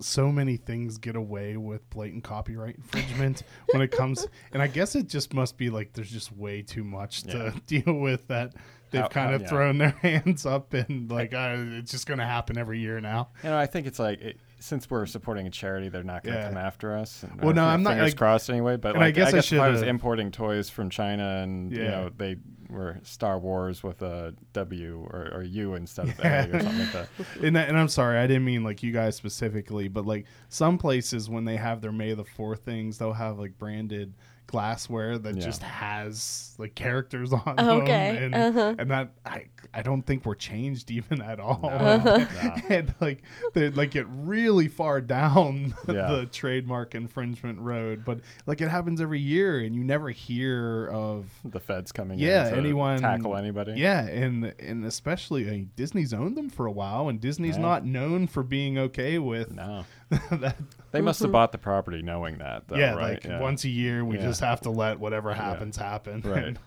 so 0.00 0.30
many 0.30 0.56
things 0.56 0.98
get 0.98 1.16
away 1.16 1.56
with 1.56 1.88
blatant 1.90 2.22
copyright 2.22 2.76
infringement 2.76 3.42
when 3.72 3.82
it 3.82 3.90
comes, 3.90 4.26
and 4.52 4.62
I 4.62 4.66
guess 4.66 4.94
it 4.94 5.08
just 5.08 5.34
must 5.34 5.56
be 5.56 5.70
like 5.70 5.92
there's 5.92 6.10
just 6.10 6.32
way 6.32 6.62
too 6.62 6.84
much 6.84 7.22
to 7.24 7.54
deal 7.66 7.94
with 7.94 8.28
that 8.28 8.54
they've 8.90 9.10
kind 9.10 9.34
of 9.34 9.42
yeah. 9.42 9.48
thrown 9.48 9.78
their 9.78 9.90
hands 10.02 10.46
up 10.46 10.72
and 10.74 11.10
like 11.10 11.34
uh, 11.34 11.56
it's 11.58 11.90
just 11.90 12.06
going 12.06 12.18
to 12.18 12.26
happen 12.26 12.58
every 12.58 12.78
year 12.78 13.00
now. 13.00 13.28
You 13.42 13.50
know, 13.50 13.58
I 13.58 13.66
think 13.66 13.86
it's 13.86 13.98
like 13.98 14.20
it, 14.20 14.40
since 14.66 14.90
we're 14.90 15.06
supporting 15.06 15.46
a 15.46 15.50
charity, 15.50 15.88
they're 15.88 16.02
not 16.02 16.22
going 16.24 16.34
to 16.34 16.40
Yeah. 16.42 16.48
come 16.48 16.58
after 16.58 16.96
us. 16.96 17.22
and 17.22 17.40
Well, 17.40 17.54
no, 17.54 17.64
I'm 17.64 17.82
not, 17.82 17.90
Fingers 17.90 18.10
like- 18.12 18.16
crossed 18.18 18.50
anyway. 18.50 18.76
But 18.76 18.94
and 18.94 18.98
I 19.02 19.06
like, 19.06 19.14
guess 19.14 19.32
I 19.32 19.38
if 19.38 19.52
I 19.60 19.68
was 19.68 19.82
importing 19.82 20.30
toys 20.30 20.68
from 20.68 20.90
China, 20.90 21.40
and 21.42 21.72
you 21.72 21.84
know 21.84 22.10
they 22.16 22.36
were 22.68 22.98
Star 23.04 23.38
Wars 23.38 23.82
with 23.84 24.02
a 24.02 24.34
W 24.52 25.06
or, 25.12 25.30
or 25.34 25.42
U 25.44 25.74
instead 25.74 26.08
of 26.08 26.18
Yeah. 26.18 26.46
A 26.46 26.48
or 26.56 26.60
something 26.60 26.78
like 26.80 26.92
that. 26.92 27.08
and, 27.42 27.56
and 27.56 27.78
I'm 27.78 27.88
sorry, 27.88 28.18
I 28.18 28.26
didn't 28.26 28.44
mean 28.44 28.64
like 28.64 28.82
you 28.82 28.90
guys 28.92 29.14
specifically, 29.14 29.86
but 29.88 30.04
like 30.04 30.26
some 30.48 30.76
places 30.78 31.30
when 31.30 31.44
they 31.44 31.56
have 31.56 31.80
their 31.80 31.92
May 31.92 32.12
the 32.14 32.24
Fourth 32.24 32.60
things, 32.64 32.98
they'll 32.98 33.12
have 33.12 33.38
like 33.38 33.56
branded 33.58 34.14
glassware 34.46 35.18
that 35.18 35.36
Yeah. 35.36 35.44
just 35.44 35.62
has 35.62 36.54
like 36.58 36.74
characters 36.74 37.32
on 37.46 37.58
Okay, 37.58 38.12
them, 38.14 38.22
and, 38.22 38.34
uh-huh. 38.34 38.74
and 38.78 38.90
that 38.90 39.10
I 39.24 39.46
I 39.74 39.82
don't 39.82 40.02
think 40.02 40.24
we're 40.24 40.34
changed 40.36 40.90
even 40.90 41.20
at 41.20 41.40
all. 41.40 41.60
No. 41.62 41.68
Uh-huh. 42.06 42.60
and 42.68 42.94
like 43.00 43.22
they 43.54 43.70
like 43.70 43.90
get 43.90 44.06
really 44.10 44.68
far 44.68 45.00
down 45.00 45.74
Yeah. 45.88 46.06
the 46.12 46.26
trademark 46.26 46.94
infringement 46.94 47.58
road, 47.58 48.04
but 48.04 48.20
like 48.46 48.60
it 48.60 48.68
happens 48.68 49.00
every 49.00 49.20
year, 49.20 49.60
and 49.60 49.74
you 49.74 49.82
never 49.84 50.10
hear 50.10 50.88
of 50.88 51.26
The 51.44 51.60
feds 51.60 51.92
coming 51.92 52.18
Yeah, 52.18 52.46
in 52.48 52.52
to 52.54 52.58
anyone- 52.58 53.00
tackle 53.00 53.36
anybody. 53.36 53.72
yeah, 53.76 54.06
and 54.06 54.54
and 54.58 54.84
especially 54.84 55.46
I 55.48 55.50
mean, 55.50 55.70
Disney's 55.76 56.12
owned 56.14 56.36
them 56.36 56.48
for 56.50 56.66
a 56.66 56.72
while, 56.72 57.08
and 57.08 57.20
Disney's 57.20 57.56
Yeah. 57.56 57.62
not 57.62 57.84
known 57.84 58.26
for 58.28 58.42
being 58.42 58.78
okay 58.78 59.18
with 59.18 59.52
No, 59.54 59.84
that. 60.30 60.56
they 60.92 61.00
must 61.00 61.20
have 61.20 61.32
bought 61.32 61.52
the 61.52 61.58
property 61.58 62.02
knowing 62.02 62.38
that. 62.38 62.68
Though, 62.68 62.76
yeah, 62.76 62.94
right? 62.94 63.24
like 63.24 63.40
once 63.40 63.64
a 63.64 63.68
year, 63.68 64.04
we 64.04 64.16
Yeah. 64.16 64.22
just 64.26 64.40
have 64.40 64.60
to 64.62 64.70
let 64.70 65.00
whatever 65.00 65.32
happens 65.34 65.76
happen. 65.76 66.20
Right. 66.22 66.56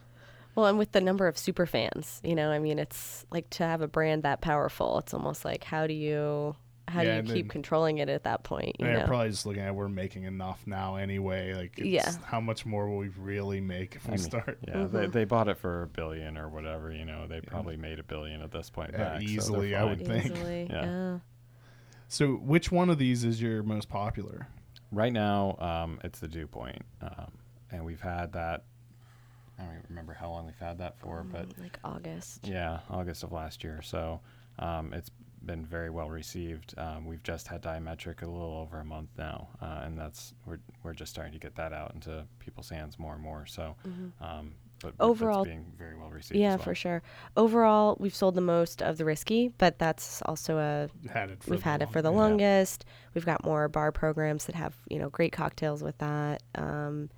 Well, 0.55 0.65
and 0.65 0.77
with 0.79 0.91
the 0.91 0.99
number 0.99 1.27
of 1.27 1.37
super 1.37 1.65
fans, 1.65 2.19
you 2.21 2.35
know, 2.35 2.49
I 2.51 2.59
mean, 2.59 2.79
it's 2.79 3.25
like 3.31 3.49
to 3.51 3.63
have 3.63 3.81
a 3.81 3.87
brand 3.87 4.23
that 4.23 4.41
powerful. 4.41 4.97
It's 4.99 5.13
almost 5.13 5.45
like 5.45 5.63
how 5.63 5.87
do 5.87 5.93
you 5.93 6.53
how 6.87 7.01
Yeah, 7.01 7.21
do 7.21 7.27
you 7.29 7.33
keep 7.35 7.45
then- 7.45 7.49
controlling 7.51 7.99
it 7.99 8.09
at 8.09 8.23
that 8.23 8.43
point? 8.43 8.75
You 8.79 8.87
They're 8.87 8.97
know? 9.01 9.05
probably 9.05 9.29
just 9.29 9.45
looking 9.45 9.61
at 9.61 9.73
we're 9.73 9.87
making 9.87 10.23
enough 10.23 10.61
now 10.65 10.95
anyway. 10.95 11.53
Like, 11.53 11.73
it's, 11.77 11.87
Yeah. 11.87 12.11
how 12.25 12.41
much 12.41 12.65
more 12.65 12.89
will 12.89 12.97
we 12.97 13.09
really 13.09 13.61
make 13.61 13.95
if 13.95 14.05
we 14.05 14.13
mean, 14.15 14.17
start? 14.19 14.57
Yeah, 14.67 14.85
they, 14.85 15.05
Mhm. 15.07 15.11
they 15.13 15.23
bought 15.23 15.47
it 15.47 15.57
for 15.59 15.83
a 15.83 15.87
billion 15.87 16.35
or 16.35 16.49
whatever. 16.49 16.91
You 16.91 17.05
know, 17.05 17.25
they 17.27 17.39
probably 17.41 17.77
made 17.77 17.99
a 17.99 18.03
billion 18.03 18.41
at 18.41 18.51
this 18.51 18.69
point. 18.71 18.89
Yeah, 18.93 18.97
back, 18.97 19.21
so 19.21 19.27
easily, 19.27 19.75
I 19.75 19.83
would 19.85 20.05
think. 20.05 20.25
Easily, 20.33 20.67
Yeah. 20.69 21.19
Yeah. 22.09 22.13
So, 22.15 22.33
which 22.33 22.71
one 22.71 22.89
of 22.89 22.97
these 22.97 23.23
is 23.23 23.41
your 23.41 23.63
most 23.63 23.89
popular? 23.89 24.47
Right 24.91 25.13
now, 25.13 25.55
um, 25.59 25.99
it's 26.03 26.19
the 26.19 26.27
dew 26.27 26.47
point, 26.47 26.81
um, 27.01 27.31
and 27.71 27.85
we've 27.85 28.01
had 28.01 28.33
that. 28.33 28.63
I 29.57 29.63
don't 29.63 29.71
even 29.73 29.85
remember 29.89 30.13
how 30.13 30.29
long 30.29 30.45
we've 30.45 30.57
had 30.59 30.77
that 30.79 30.97
for, 30.99 31.23
but 31.23 31.49
Mm, 31.49 31.61
like 31.63 31.79
August. 31.83 32.47
yeah, 32.47 32.79
August 32.89 33.23
of 33.23 33.31
last 33.33 33.63
year. 33.63 33.81
So 33.83 34.21
um, 34.57 34.93
it's 34.93 35.11
been 35.45 35.65
very 35.65 35.89
well 35.89 36.09
received. 36.09 36.73
Um, 36.77 37.05
we've 37.05 37.21
just 37.23 37.47
had 37.47 37.61
Diametric 37.61 38.21
a 38.21 38.25
little 38.25 38.57
over 38.57 38.79
a 38.79 38.85
month 38.85 39.09
now, 39.17 39.49
uh, 39.61 39.81
and 39.83 39.97
that's 39.97 40.33
we're 40.45 40.59
we're 40.81 40.93
just 40.93 41.11
starting 41.11 41.33
to 41.33 41.39
get 41.39 41.55
that 41.57 41.73
out 41.73 41.93
into 41.93 42.25
people's 42.39 42.69
hands 42.69 42.97
more 42.97 43.13
and 43.13 43.21
more. 43.21 43.45
So, 43.45 43.75
um, 44.21 44.53
but 44.81 44.97
but 44.97 45.03
Overall- 45.03 45.41
it's 45.43 45.49
being 45.49 45.71
very 45.77 45.97
well 45.97 46.09
received. 46.09 46.39
Yeah, 46.39 46.53
as 46.53 46.57
well. 46.59 46.63
for 46.65 46.75
sure. 46.75 47.01
Overall, 47.37 47.97
we've 47.99 48.15
sold 48.15 48.35
the 48.35 48.41
most 48.41 48.81
of 48.81 48.97
the 48.97 49.05
risky, 49.05 49.49
but 49.57 49.77
that's 49.79 50.21
also 50.23 50.57
a 50.57 50.89
Had 51.09 51.29
it. 51.31 51.43
For 51.43 51.51
we've 51.51 51.59
the 51.63 51.69
had 51.69 51.81
it 51.81 51.91
for 51.91 52.01
the 52.01 52.11
yeah. 52.11 52.17
longest. 52.17 52.85
We've 53.13 53.25
got 53.25 53.43
more 53.43 53.67
bar 53.67 53.91
programs 53.91 54.45
that 54.45 54.55
have 54.55 54.75
you 54.89 54.99
know 54.99 55.09
great 55.09 55.31
cocktails 55.31 55.83
with 55.83 55.97
that. 55.99 56.43
Um, 56.55 57.09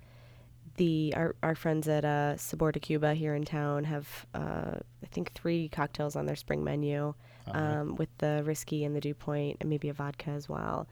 the 0.76 1.12
our 1.16 1.34
our 1.42 1.54
friends 1.54 1.86
at 1.88 2.04
uh, 2.04 2.36
Sabor 2.36 2.72
de 2.72 2.80
Cuba 2.80 3.12
here 3.14 3.34
in 3.34 3.44
town 3.44 3.84
have 3.84 4.26
uh, 4.34 4.76
I 5.02 5.06
think 5.10 5.32
three 5.32 5.68
cocktails 5.68 6.16
on 6.16 6.26
their 6.26 6.36
spring 6.36 6.64
menu 6.64 7.14
Uh-huh. 7.46 7.58
um, 7.58 7.96
with 7.96 8.08
the 8.18 8.42
risky 8.44 8.84
and 8.84 8.94
the 8.96 9.00
dew 9.00 9.14
point 9.14 9.56
and 9.60 9.68
maybe 9.68 9.88
a 9.88 9.92
vodka 9.92 10.30
as 10.30 10.48
well. 10.48 10.86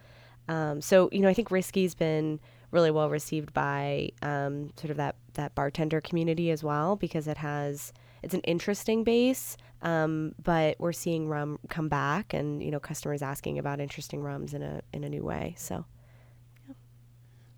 Um, 0.48 0.80
so 0.82 1.08
you 1.12 1.20
know 1.20 1.28
I 1.28 1.34
think 1.34 1.50
risky's 1.50 1.94
been 1.94 2.40
really 2.70 2.90
well 2.90 3.10
received 3.10 3.52
by 3.52 4.10
um, 4.22 4.70
sort 4.76 4.90
of 4.90 4.96
that 4.96 5.16
that 5.34 5.54
bartender 5.54 6.00
community 6.00 6.50
as 6.50 6.62
well 6.62 6.96
because 6.96 7.26
it 7.26 7.36
has 7.38 7.92
it's 8.22 8.34
an 8.34 8.40
interesting 8.40 9.02
base, 9.04 9.56
um, 9.82 10.34
but 10.42 10.76
we're 10.78 10.92
seeing 10.92 11.28
rum 11.28 11.58
come 11.68 11.88
back, 11.88 12.34
and 12.34 12.62
you 12.62 12.70
know, 12.70 12.80
customers 12.80 13.22
asking 13.22 13.58
about 13.58 13.80
interesting 13.80 14.22
rums 14.22 14.54
in 14.54 14.62
a 14.62 14.82
in 14.92 15.04
a 15.04 15.08
new 15.08 15.24
way. 15.24 15.54
So, 15.56 15.84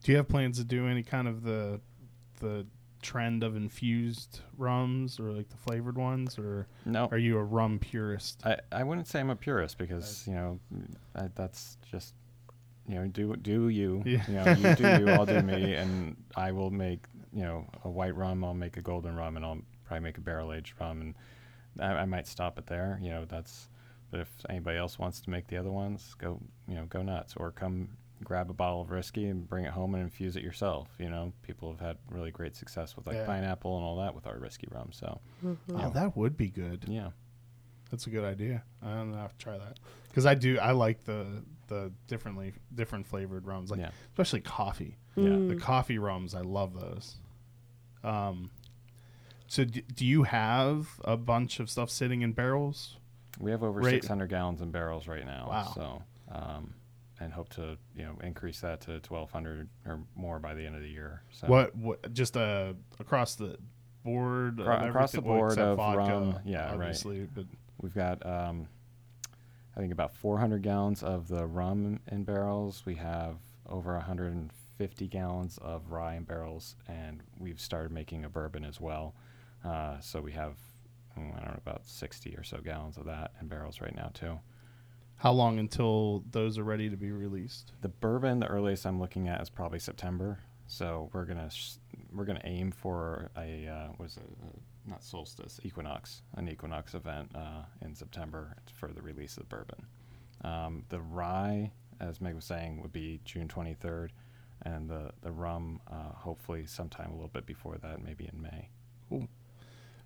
Do 0.03 0.13
you 0.13 0.19
have 0.19 0.29
plans 0.29 0.59
to 0.59 0.65
do 0.65 0.87
any 0.87 1.03
kind 1.03 1.27
of 1.29 1.43
the 1.43 1.81
the 2.41 2.67
trend 3.03 3.43
of 3.43 3.57
infused 3.57 4.41
rums 4.57 5.19
or 5.19 5.33
like 5.33 5.49
the 5.49 5.57
flavored 5.57 5.99
ones, 5.99 6.39
or 6.39 6.69
No, 6.85 7.09
are 7.11 7.19
you 7.19 7.39
a 7.39 7.43
rum 7.43 7.81
purist? 7.81 8.41
I, 8.47 8.59
I 8.71 8.85
wouldn't 8.85 9.09
say 9.09 9.19
I'm 9.19 9.31
a 9.31 9.37
purist 9.37 9.79
because 9.79 10.25
you 10.29 10.35
know 10.35 10.61
I, 11.17 11.29
that's 11.35 11.77
just 11.91 12.15
you 12.93 12.99
know 13.01 13.07
do 13.09 13.35
do 13.37 13.69
you 13.69 14.03
Yeah. 14.05 14.25
you 14.29 14.35
know 14.35 14.69
you 14.71 14.75
do 14.77 14.89
you 15.01 15.09
I'll 15.11 15.27
do 15.27 15.41
me 15.55 15.75
and 15.75 16.17
I 16.37 16.53
will 16.53 16.71
make 16.71 17.05
you 17.33 17.43
know 17.43 17.67
a 17.85 17.89
white 17.91 18.15
rum 18.15 18.45
I'll 18.45 18.55
make 18.55 18.77
a 18.77 18.83
golden 18.83 19.17
rum 19.17 19.37
and 19.37 19.45
I'll 19.45 19.61
probably 19.87 20.05
make 20.05 20.19
a 20.19 20.21
barrel 20.21 20.53
aged 20.53 20.75
rum 20.81 21.01
and 21.01 21.15
I, 21.81 22.03
I 22.03 22.05
might 22.05 22.27
stop 22.27 22.59
it 22.59 22.67
there 22.67 22.99
you 23.03 23.11
know 23.11 23.25
that's 23.25 23.69
but 24.11 24.21
if 24.21 24.29
anybody 24.51 24.77
else 24.79 24.99
wants 24.99 25.21
to 25.23 25.31
make 25.31 25.47
the 25.47 25.57
other 25.57 25.71
ones 25.73 26.15
go 26.19 26.39
you 26.69 26.75
know 26.75 26.85
go 26.87 27.03
nuts 27.03 27.35
or 27.37 27.51
come 27.51 27.89
grab 28.23 28.51
a 28.51 28.53
bottle 28.53 28.83
of 28.83 28.91
whiskey 28.91 29.27
and 29.27 29.49
bring 29.49 29.65
it 29.65 29.73
home 29.73 29.95
and 29.95 30.03
infuse 30.03 30.37
it 30.37 30.43
yourself 30.45 30.89
you 30.99 31.09
know 31.09 31.33
people 31.43 31.71
have 31.71 31.81
had 31.81 31.97
really 32.11 32.31
great 32.31 32.55
success 32.55 32.95
with 32.97 33.07
like 33.07 33.17
Yeah. 33.17 33.27
pineapple 33.27 33.75
and 33.77 33.85
all 33.85 33.97
that 33.97 34.15
with 34.15 34.27
our 34.27 34.39
whiskey 34.39 34.69
rum 34.71 34.91
so 34.93 35.19
mm-hmm. 35.45 35.77
Oh, 35.81 35.91
that 35.91 36.17
would 36.17 36.37
be 36.37 36.49
good. 36.49 36.85
yeah 36.87 37.11
That's 37.91 38.07
a 38.07 38.11
good 38.11 38.25
idea. 38.25 38.63
I'm 38.83 39.11
gonna 39.11 39.23
have 39.23 39.37
to 39.37 39.45
try 39.45 39.59
that 39.59 39.79
because 40.09 40.25
I 40.25 40.35
do. 40.35 40.59
I 40.59 40.71
like 40.73 41.05
the 41.05 41.27
the 41.73 41.93
differently 42.07 42.53
different 42.75 43.07
flavored 43.07 43.47
rums, 43.47 43.71
like 43.71 43.81
yeah 43.81 43.91
especially 44.13 44.41
coffee. 44.41 44.97
yeah 45.17 45.25
Mm. 45.25 45.49
The 45.49 45.57
coffee 45.57 45.99
rums, 45.99 46.35
I 46.35 46.41
love 46.43 46.79
those. 46.79 47.17
Um, 48.05 48.51
so 49.47 49.65
d- 49.65 49.85
do 49.95 50.05
you 50.07 50.23
have 50.25 50.89
a 51.05 51.17
bunch 51.17 51.61
of 51.61 51.69
stuff 51.71 51.91
sitting 51.91 52.23
in 52.23 52.33
barrels? 52.33 52.97
We 53.39 53.51
have 53.51 53.63
over 53.63 53.81
Right. 53.81 53.91
600 54.03 54.29
gallons 54.29 54.61
in 54.61 54.71
barrels 54.71 55.07
right 55.09 55.25
now. 55.25 55.47
Wow. 55.49 55.73
So, 55.75 56.03
um, 56.31 56.75
and 57.21 57.33
hope 57.33 57.49
to 57.51 57.77
you 57.95 58.05
know 58.05 58.17
increase 58.23 58.61
that 58.61 58.81
to 58.83 58.93
1,200 59.09 59.69
or 59.87 60.01
more 60.17 60.39
by 60.39 60.55
the 60.55 60.65
end 60.67 60.75
of 60.77 60.83
the 60.83 60.89
year. 60.89 61.23
So 61.33 61.47
What 61.47 61.75
what 61.77 62.13
just 62.13 62.37
uh 62.37 62.73
across 62.99 63.37
the 63.37 63.57
board 64.05 64.59
of 64.61 64.67
across 64.89 65.13
the 65.13 65.23
board 65.23 65.59
of 65.59 65.77
vodka, 65.77 65.99
rum, 65.99 66.39
yeah, 66.45 66.65
right. 66.65 66.75
obviously, 66.75 67.29
but 67.35 67.45
we've 67.81 67.95
got 67.95 68.25
um, 68.27 68.67
I 69.77 69.81
think 69.81 69.93
about 69.93 70.15
400 70.15 70.63
gallons 70.63 71.03
of 71.03 71.29
the 71.29 71.47
rum 71.47 72.01
in 72.11 72.25
barrels. 72.25 72.83
We 72.85 72.97
have 72.97 73.37
over 73.69 73.95
150 73.95 75.07
gallons 75.09 75.59
of 75.63 75.91
rye 75.91 76.15
in 76.17 76.25
barrels, 76.25 76.77
and 76.89 77.23
we've 77.39 77.61
started 77.61 77.91
making 77.93 78.25
a 78.25 78.29
bourbon 78.29 78.65
as 78.65 78.81
well. 78.81 79.15
Uh, 79.65 79.99
so 80.01 80.21
we 80.21 80.33
have 80.33 80.57
I 81.17 81.21
don't 81.21 81.45
know 81.45 81.59
about 81.59 81.87
60 81.87 82.35
or 82.37 82.43
so 82.43 82.59
gallons 82.59 82.97
of 82.97 83.05
that 83.05 83.33
in 83.41 83.47
barrels 83.47 83.81
right 83.83 83.95
now 83.95 84.11
too. 84.15 84.41
how 85.17 85.31
long 85.33 85.59
until 85.59 86.25
those 86.31 86.57
are 86.59 86.65
ready 86.65 86.89
to 86.91 86.97
be 86.97 87.13
released? 87.13 87.73
The 87.83 87.89
bourbon, 87.89 88.41
the 88.41 88.47
earliest 88.47 88.87
I'm 88.87 88.99
looking 88.99 89.29
at 89.29 89.41
is 89.43 89.51
probably 89.51 89.79
September. 89.79 90.41
So 90.67 91.11
we're 91.13 91.27
gonna 91.27 91.51
sh- 91.51 91.75
we're 92.15 92.25
gonna 92.25 92.41
aim 92.45 92.71
for 92.73 93.31
a 93.37 93.67
uh, 93.67 93.89
what 93.97 94.07
is 94.07 94.17
it? 94.17 94.23
Uh, 94.43 94.59
not 94.87 95.03
solstice, 95.05 95.61
equinox, 95.63 96.23
an 96.37 96.49
equinox 96.49 96.95
event 96.95 97.31
uh, 97.35 97.63
in 97.83 97.95
September 97.95 98.57
for 98.75 98.89
the 98.89 99.01
release 99.03 99.37
of 99.37 99.45
the 99.49 99.57
bourbon. 99.57 99.87
Um, 100.45 100.85
the 100.89 101.01
rye, 101.01 101.71
as 102.01 102.21
Meg 102.21 102.35
was 102.35 102.45
saying, 102.45 102.83
would 102.83 102.93
be 102.93 103.21
June 103.25 103.47
23rd, 103.47 104.09
and 104.63 104.91
the 104.91 105.13
the 105.23 105.31
rum 105.31 105.81
uh, 105.91 106.13
hopefully 106.15 106.67
sometime 106.67 107.11
a 107.11 107.15
little 107.15 107.29
bit 107.29 107.47
before 107.47 107.77
that, 107.83 108.03
maybe 108.03 108.29
in 108.33 108.43
May. 108.43 108.69
Cool. 109.09 109.29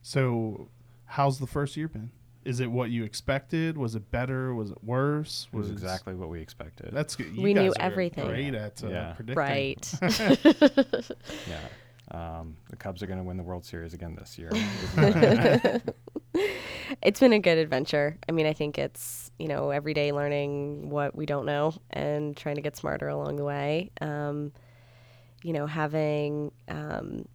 So, 0.03 0.69
how's 1.07 1.39
the 1.39 1.47
first 1.47 1.77
year 1.77 1.89
been? 1.89 2.11
Is 2.45 2.61
it 2.61 2.71
what 2.71 2.91
you 2.91 3.03
expected? 3.03 3.77
Was 3.77 3.97
it 3.97 4.11
better? 4.13 4.55
Was 4.55 4.71
it 4.71 4.85
worse? 4.85 5.49
It 5.53 5.57
was 5.57 5.69
exactly 5.71 6.15
what 6.15 6.29
we 6.29 6.41
expected. 6.41 6.91
That's 6.93 7.17
good. 7.17 7.35
You 7.35 7.43
We 7.43 7.55
knew 7.55 7.71
are 7.71 7.81
everything. 7.81 8.25
Great 8.29 8.55
at 8.55 8.85
uh, 8.85 8.89
Yeah. 8.89 9.13
predicting. 9.15 9.37
right. 9.37 9.93
yeah. 11.49 11.61
Um, 12.11 12.57
the 12.71 12.77
Cubs 12.77 13.03
are 13.03 13.07
going 13.07 13.19
to 13.19 13.25
win 13.25 13.37
the 13.37 13.43
World 13.43 13.65
Series 13.65 13.93
again 13.95 14.17
this 14.17 14.39
year. 14.39 14.51
it's 17.03 17.21
been 17.21 17.33
a 17.33 17.39
good 17.39 17.59
adventure. 17.59 18.17
I 18.29 18.33
mean, 18.33 18.47
I 18.47 18.53
think 18.53 18.79
it's, 18.79 19.31
you 19.39 19.49
know, 19.49 19.71
every 19.71 19.93
day 19.93 20.13
learning 20.13 20.91
what 20.91 21.17
we 21.17 21.27
don't 21.27 21.47
know 21.47 21.75
and 21.91 22.37
trying 22.37 22.57
to 22.57 22.63
get 22.63 22.77
smarter 22.77 23.09
along 23.09 23.37
the 23.37 23.45
way. 23.45 23.91
Um, 24.01 24.53
you 25.43 25.53
know, 25.53 25.67
having 25.67 26.53
um, 26.69 27.27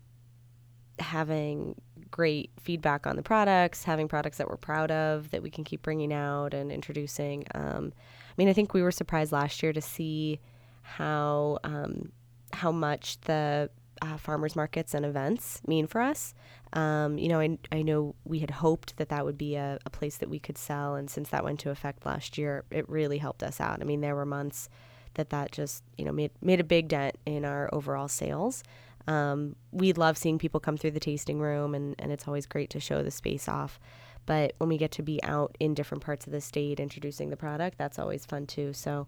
having 1.00 1.76
great 2.10 2.52
feedback 2.60 3.08
on 3.08 3.16
the 3.16 3.24
products, 3.24 3.84
having 3.84 4.08
products 4.08 4.38
that 4.38 4.50
we're 4.50 4.58
proud 4.58 4.92
of 4.92 5.32
that 5.32 5.42
we 5.42 5.50
can 5.50 5.64
keep 5.64 5.82
bringing 5.82 6.14
out 6.14 6.54
and 6.54 6.72
introducing. 6.72 7.46
Um, 7.56 7.94
I 7.96 8.34
mean, 8.38 8.50
I 8.50 8.54
think 8.54 8.74
we 8.74 8.82
were 8.82 8.92
surprised 8.92 9.32
last 9.32 9.64
year 9.64 9.74
to 9.74 9.82
see 9.82 10.40
how 10.82 11.60
um, 11.64 12.12
how 12.54 12.72
much 12.72 13.20
the 13.22 13.70
uh, 14.02 14.18
farmers 14.18 14.56
markets 14.56 14.94
and 14.94 15.06
events 15.06 15.62
mean 15.68 15.88
for 15.88 16.02
us. 16.02 16.34
Um, 16.74 17.18
you 17.18 17.28
know, 17.28 17.40
I, 17.40 17.58
I 17.72 17.82
know 17.82 18.16
we 18.24 18.40
had 18.40 18.52
hoped 18.52 18.98
that 18.98 19.10
that 19.10 19.26
would 19.26 19.38
be 19.38 19.56
a, 19.56 19.78
a 19.86 19.90
place 19.90 20.18
that 20.18 20.30
we 20.30 20.40
could 20.40 20.58
sell, 20.58 20.96
and 20.96 21.10
since 21.10 21.30
that 21.30 21.44
went 21.44 21.60
to 21.62 21.70
effect 21.70 22.06
last 22.06 22.38
year, 22.38 22.64
it 22.72 22.88
really 22.90 23.18
helped 23.20 23.44
us 23.44 23.60
out. 23.60 23.82
I 23.82 23.84
mean, 23.84 24.02
there 24.02 24.16
were 24.16 24.26
months 24.26 24.70
that 25.16 25.30
that 25.30 25.52
just 25.52 25.84
you 25.98 26.06
know 26.06 26.12
made 26.12 26.32
made 26.42 26.60
a 26.60 26.64
big 26.64 26.88
dent 26.88 27.18
in 27.26 27.46
our 27.46 27.70
overall 27.74 28.08
sales. 28.08 28.64
Um, 29.08 29.56
we 29.72 29.94
love 29.94 30.18
seeing 30.18 30.38
people 30.38 30.60
come 30.60 30.78
through 30.78 30.92
the 30.92 31.00
tasting 31.00 31.40
room, 31.40 31.76
and, 31.76 31.96
and 32.00 32.12
it's 32.12 32.28
always 32.28 32.46
great 32.46 32.70
to 32.72 32.80
show 32.80 33.04
the 33.04 33.12
space 33.12 33.48
off. 33.48 33.80
But 34.26 34.54
when 34.60 34.70
we 34.70 34.78
get 34.78 34.92
to 34.92 35.04
be 35.04 35.22
out 35.24 35.56
in 35.60 35.74
different 35.74 36.04
parts 36.04 36.28
of 36.28 36.32
the 36.32 36.42
state 36.42 36.80
introducing 36.80 37.30
the 37.30 37.38
product, 37.38 37.78
that's 37.78 37.98
always 37.98 38.26
fun 38.26 38.46
too. 38.46 38.74
So, 38.74 39.08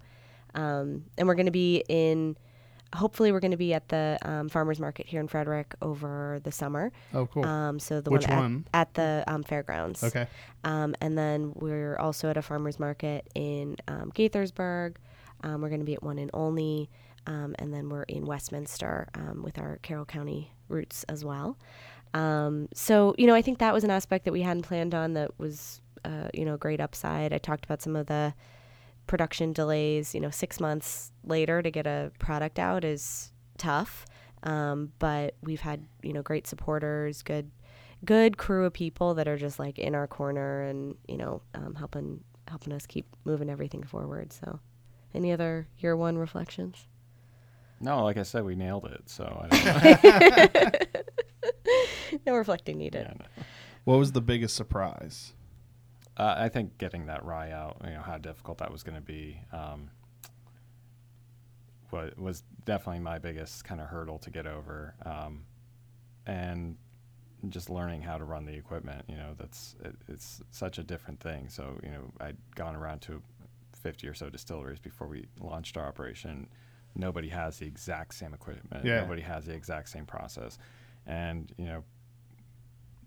um, 0.55 1.05
and 1.17 1.27
we're 1.27 1.35
going 1.35 1.45
to 1.45 1.51
be 1.51 1.83
in, 1.87 2.35
hopefully, 2.93 3.31
we're 3.31 3.39
going 3.39 3.51
to 3.51 3.57
be 3.57 3.73
at 3.73 3.89
the 3.89 4.17
um, 4.21 4.49
farmers 4.49 4.79
market 4.79 5.07
here 5.07 5.19
in 5.19 5.27
Frederick 5.27 5.75
over 5.81 6.39
the 6.43 6.51
summer. 6.51 6.91
Oh, 7.13 7.25
cool. 7.27 7.45
Um, 7.45 7.79
so 7.79 8.01
the 8.01 8.09
Which 8.09 8.27
one, 8.27 8.37
at- 8.37 8.41
one? 8.41 8.67
At, 8.73 8.93
the 8.93 9.23
um, 9.27 9.43
fairgrounds. 9.43 10.03
okay. 10.03 10.27
Um, 10.63 10.95
and 11.01 11.17
then 11.17 11.53
we're 11.55 11.97
also 11.97 12.29
at 12.29 12.37
a 12.37 12.41
farmers 12.41 12.79
market 12.79 13.27
in 13.35 13.77
um, 13.87 14.11
Gaithersburg. 14.13 14.95
Um, 15.43 15.61
we're 15.61 15.69
going 15.69 15.81
to 15.81 15.85
be 15.85 15.93
at 15.95 16.03
one 16.03 16.19
in 16.19 16.29
Olney. 16.33 16.89
Um, 17.25 17.55
and 17.57 17.73
then 17.73 17.89
we're 17.89 18.03
in 18.03 18.25
Westminster 18.25 19.07
um, 19.15 19.43
with 19.43 19.57
our 19.57 19.79
Carroll 19.81 20.05
County 20.05 20.51
roots 20.67 21.05
as 21.05 21.23
well. 21.23 21.57
Um, 22.13 22.67
so, 22.73 23.15
you 23.17 23.27
know, 23.27 23.33
I 23.33 23.41
think 23.41 23.59
that 23.59 23.73
was 23.73 23.83
an 23.83 23.91
aspect 23.91 24.25
that 24.25 24.33
we 24.33 24.41
hadn't 24.41 24.63
planned 24.63 24.93
on 24.93 25.13
that 25.13 25.31
was, 25.39 25.81
uh, 26.05 26.27
you 26.33 26.45
know, 26.45 26.55
a 26.55 26.57
great 26.57 26.81
upside. 26.81 27.31
I 27.33 27.37
talked 27.37 27.65
about 27.65 27.81
some 27.81 27.95
of 27.95 28.07
the 28.07 28.33
production 29.07 29.53
delays. 29.53 30.13
You 30.13 30.21
know, 30.21 30.29
six 30.29 30.59
months 30.59 31.11
later 31.23 31.61
to 31.61 31.71
get 31.71 31.87
a 31.87 32.11
product 32.19 32.59
out 32.59 32.83
is 32.83 33.31
tough. 33.57 34.05
Um, 34.43 34.91
but 34.99 35.35
we've 35.41 35.61
had, 35.61 35.85
you 36.01 36.11
know, 36.13 36.21
great 36.21 36.47
supporters, 36.47 37.21
good 37.21 37.49
good 38.05 38.37
crew 38.37 38.65
of 38.65 38.73
people 38.73 39.13
that 39.13 39.29
are 39.29 39.37
just 39.37 39.59
like 39.59 39.79
in 39.79 39.95
our 39.95 40.07
corner 40.07 40.63
and 40.63 40.97
you 41.07 41.15
know 41.15 41.41
um, 41.55 41.73
helping 41.73 42.21
helping 42.49 42.73
us 42.73 42.85
keep 42.85 43.05
moving 43.23 43.49
everything 43.49 43.81
forward 43.81 44.33
so 44.33 44.59
any 45.13 45.31
other 45.31 45.69
year 45.77 45.95
one 45.95 46.17
reflections 46.17 46.85
no, 47.83 48.05
like 48.05 48.15
I 48.15 48.23
said, 48.23 48.45
we 48.45 48.55
nailed 48.55 48.85
it. 48.85 49.09
So 49.09 49.45
I 49.51 50.47
don't 50.53 50.53
know. 50.53 52.19
no 52.25 52.35
reflecting 52.35 52.77
needed 52.77 53.05
Yeah, 53.07 53.13
no. 53.19 53.43
What 53.83 53.97
was 53.97 54.13
the 54.13 54.21
biggest 54.21 54.55
surprise? 54.55 55.33
Uh, 56.15 56.35
I 56.37 56.49
think 56.49 56.77
getting 56.77 57.07
that 57.07 57.25
rye 57.25 57.51
out, 57.51 57.81
you 57.83 57.91
know, 57.91 58.01
how 58.01 58.17
difficult 58.17 58.59
that 58.59 58.71
was 58.71 58.83
going 58.83 58.95
to 58.95 59.01
be, 59.01 59.39
um, 59.51 59.89
wa- 61.91 62.09
was 62.17 62.43
definitely 62.65 62.99
my 62.99 63.17
biggest 63.19 63.63
kind 63.65 63.81
of 63.81 63.87
hurdle 63.87 64.19
to 64.19 64.29
get 64.29 64.45
over. 64.45 64.95
Um, 65.05 65.45
and 66.25 66.77
just 67.49 67.69
learning 67.69 68.01
how 68.01 68.17
to 68.17 68.23
run 68.23 68.45
the 68.45 68.53
equipment, 68.53 69.03
you 69.07 69.15
know, 69.15 69.33
that's 69.37 69.75
it, 69.83 69.95
it's 70.07 70.41
such 70.51 70.77
a 70.77 70.83
different 70.83 71.19
thing. 71.19 71.49
So, 71.49 71.79
you 71.83 71.89
know, 71.89 72.11
I'd 72.21 72.37
gone 72.55 72.75
around 72.75 73.01
to 73.03 73.21
50 73.81 74.07
or 74.07 74.13
so 74.13 74.29
distilleries 74.29 74.79
before 74.79 75.07
we 75.07 75.25
launched 75.41 75.75
our 75.77 75.85
operation. 75.85 76.47
Nobody 76.95 77.27
has 77.29 77.57
the 77.57 77.65
exact 77.65 78.13
same 78.13 78.33
equipment. 78.33 78.85
Yeah. 78.85 79.01
Nobody 79.01 79.23
has 79.23 79.45
the 79.45 79.53
exact 79.53 79.89
same 79.89 80.05
process. 80.05 80.57
And, 81.05 81.51
you 81.57 81.65
know, 81.65 81.83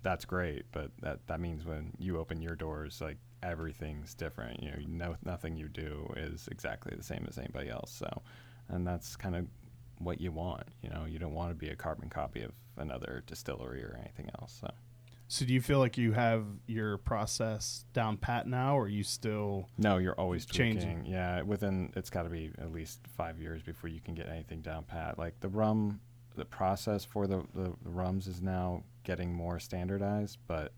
that's 0.07 0.25
great, 0.25 0.67
but 0.71 0.93
that 1.03 1.19
that 1.27 1.41
means 1.41 1.67
when 1.67 1.93
you 1.99 2.19
open 2.19 2.41
your 2.41 2.55
doors, 2.55 3.01
like 3.01 3.17
everything's 3.43 4.15
different. 4.15 4.63
You 4.63 4.71
know, 4.71 4.77
know 5.09 5.17
nothing 5.25 5.57
you 5.57 5.67
do 5.69 6.15
is 6.17 6.49
exactly 6.53 6.97
the 6.97 7.03
same 7.03 7.27
as 7.29 7.39
anybody 7.39 7.71
else. 7.71 7.91
So, 7.91 8.23
and 8.69 8.87
that's 8.87 9.17
kind 9.17 9.35
of 9.35 9.47
what 9.99 10.21
you 10.21 10.31
want. 10.31 10.63
You 10.81 10.91
know, 10.91 11.07
you 11.07 11.19
don't 11.19 11.35
want 11.35 11.51
to 11.51 11.57
be 11.57 11.71
a 11.71 11.75
carbon 11.75 12.09
copy 12.09 12.43
of 12.43 12.53
another 12.77 13.25
distillery 13.27 13.83
or 13.83 13.99
anything 14.01 14.31
else. 14.41 14.57
So, 14.61 14.71
So, 15.27 15.45
do 15.45 15.53
you 15.53 15.61
feel 15.61 15.81
like 15.81 15.99
you 15.99 16.13
have 16.13 16.45
your 16.69 16.99
process 16.99 17.85
down 17.93 18.17
pat 18.17 18.47
now, 18.47 18.77
or 18.79 18.85
are 18.85 18.89
you 18.89 19.03
still? 19.03 19.69
no, 19.77 19.99
you're 19.99 20.15
always 20.21 20.47
tweaking. 20.47 20.79
Changing. 20.81 21.07
Yeah, 21.07 21.43
within 21.43 21.93
it's 21.97 22.11
got 22.11 22.23
to 22.23 22.31
be 22.31 22.53
at 22.59 22.71
least 22.71 23.01
five 23.17 23.41
years 23.41 23.61
before 23.61 23.91
you 23.91 24.01
can 24.01 24.15
get 24.15 24.29
anything 24.29 24.61
down 24.61 24.85
pat. 24.85 25.19
Like 25.19 25.41
the 25.41 25.49
rum, 25.49 25.99
the 26.37 26.45
process 26.45 27.05
for 27.05 27.27
the, 27.27 27.39
the, 27.55 27.73
the 27.83 27.91
rums 27.91 28.29
is 28.29 28.41
now 28.41 28.85
getting 29.07 29.33
more 29.33 29.61
standardized, 29.61 30.39
but 30.49 30.73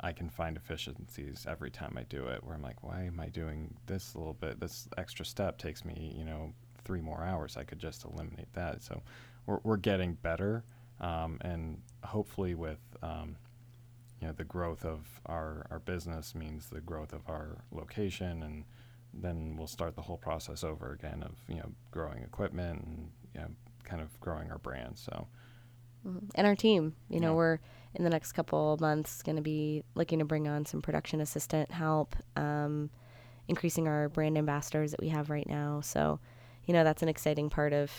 I 0.00 0.12
can 0.12 0.28
find 0.28 0.56
efficiencies 0.56 1.46
every 1.48 1.70
time 1.70 1.96
I 1.96 2.02
do 2.02 2.26
it. 2.26 2.42
Where 2.42 2.56
I'm 2.56 2.62
like, 2.62 2.82
why 2.82 3.04
am 3.04 3.20
I 3.20 3.28
doing 3.28 3.72
this 3.86 4.16
little 4.16 4.34
bit? 4.34 4.58
This 4.58 4.88
extra 4.98 5.24
step 5.24 5.58
takes 5.58 5.84
me, 5.84 6.12
you 6.18 6.24
know, 6.24 6.52
three 6.84 7.00
more 7.00 7.22
hours. 7.22 7.56
I 7.56 7.62
could 7.62 7.78
just 7.78 8.04
eliminate 8.04 8.52
that. 8.54 8.82
So 8.82 9.00
we're 9.46 9.60
we're 9.62 9.76
getting 9.76 10.14
better, 10.14 10.64
um, 11.00 11.38
and 11.42 11.80
hopefully 12.02 12.56
with 12.56 12.80
um, 13.02 13.36
you 14.20 14.26
know 14.26 14.32
the 14.32 14.44
growth 14.44 14.84
of 14.84 15.06
our 15.26 15.66
our 15.70 15.78
business 15.78 16.34
means 16.34 16.68
the 16.68 16.80
growth 16.80 17.12
of 17.12 17.22
our 17.28 17.58
location 17.70 18.42
and 18.42 18.64
then 19.14 19.56
we'll 19.56 19.66
start 19.66 19.94
the 19.96 20.02
whole 20.02 20.18
process 20.18 20.62
over 20.64 20.92
again 20.92 21.22
of 21.22 21.32
you 21.48 21.56
know 21.56 21.70
growing 21.92 22.22
equipment 22.22 22.84
and 22.84 23.10
you 23.34 23.40
know, 23.40 23.48
kind 23.84 24.02
of 24.02 24.18
growing 24.20 24.50
our 24.50 24.58
brand 24.58 24.98
so. 24.98 25.28
And 26.34 26.46
our 26.46 26.56
team, 26.56 26.94
you 27.08 27.20
know, 27.20 27.30
Yeah. 27.32 27.36
we're 27.36 27.58
in 27.94 28.04
the 28.04 28.10
next 28.10 28.32
couple 28.32 28.74
of 28.74 28.80
months 28.80 29.22
going 29.22 29.36
to 29.36 29.42
be 29.42 29.82
looking 29.94 30.18
to 30.20 30.24
bring 30.24 30.46
on 30.48 30.64
some 30.66 30.82
production 30.82 31.20
assistant 31.20 31.70
help, 31.70 32.14
um, 32.36 32.90
increasing 33.48 33.88
our 33.88 34.08
brand 34.08 34.36
ambassadors 34.38 34.90
that 34.92 35.00
we 35.00 35.08
have 35.08 35.30
right 35.30 35.48
now. 35.48 35.80
So, 35.80 36.20
you 36.66 36.74
know, 36.74 36.84
that's 36.84 37.02
an 37.02 37.08
exciting 37.08 37.48
part 37.50 37.72
of 37.72 37.90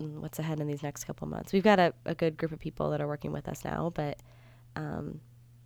mm, 0.00 0.20
what's 0.20 0.38
ahead 0.38 0.60
in 0.60 0.66
these 0.66 0.82
next 0.82 1.04
couple 1.04 1.26
of 1.26 1.30
months. 1.30 1.52
We've 1.52 1.62
got 1.62 1.78
a, 1.78 1.92
a 2.06 2.14
good 2.14 2.36
group 2.36 2.52
of 2.52 2.58
people 2.58 2.90
that 2.90 3.00
are 3.00 3.06
working 3.06 3.32
with 3.32 3.48
us 3.48 3.64
now, 3.64 3.90
but, 3.94 4.18
um, 4.76 5.20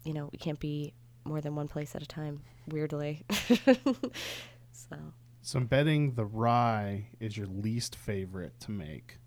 you 0.05 0.13
know, 0.13 0.29
we 0.33 0.39
can't 0.39 0.59
be 0.59 0.93
more 1.25 1.41
than 1.41 1.55
one 1.55 1.69
place 1.69 1.95
at 1.95 2.03
a 2.03 2.07
time, 2.07 2.43
weirdly. 2.69 3.23
so, 4.73 4.97
So 5.41 5.59
I'm 5.59 5.67
betting 5.67 6.15
the 6.15 6.25
rye 6.25 7.07
is 7.21 7.37
your 7.37 7.47
least 7.47 7.95
favorite 7.95 8.59
to 8.61 8.71
make. 8.73 9.19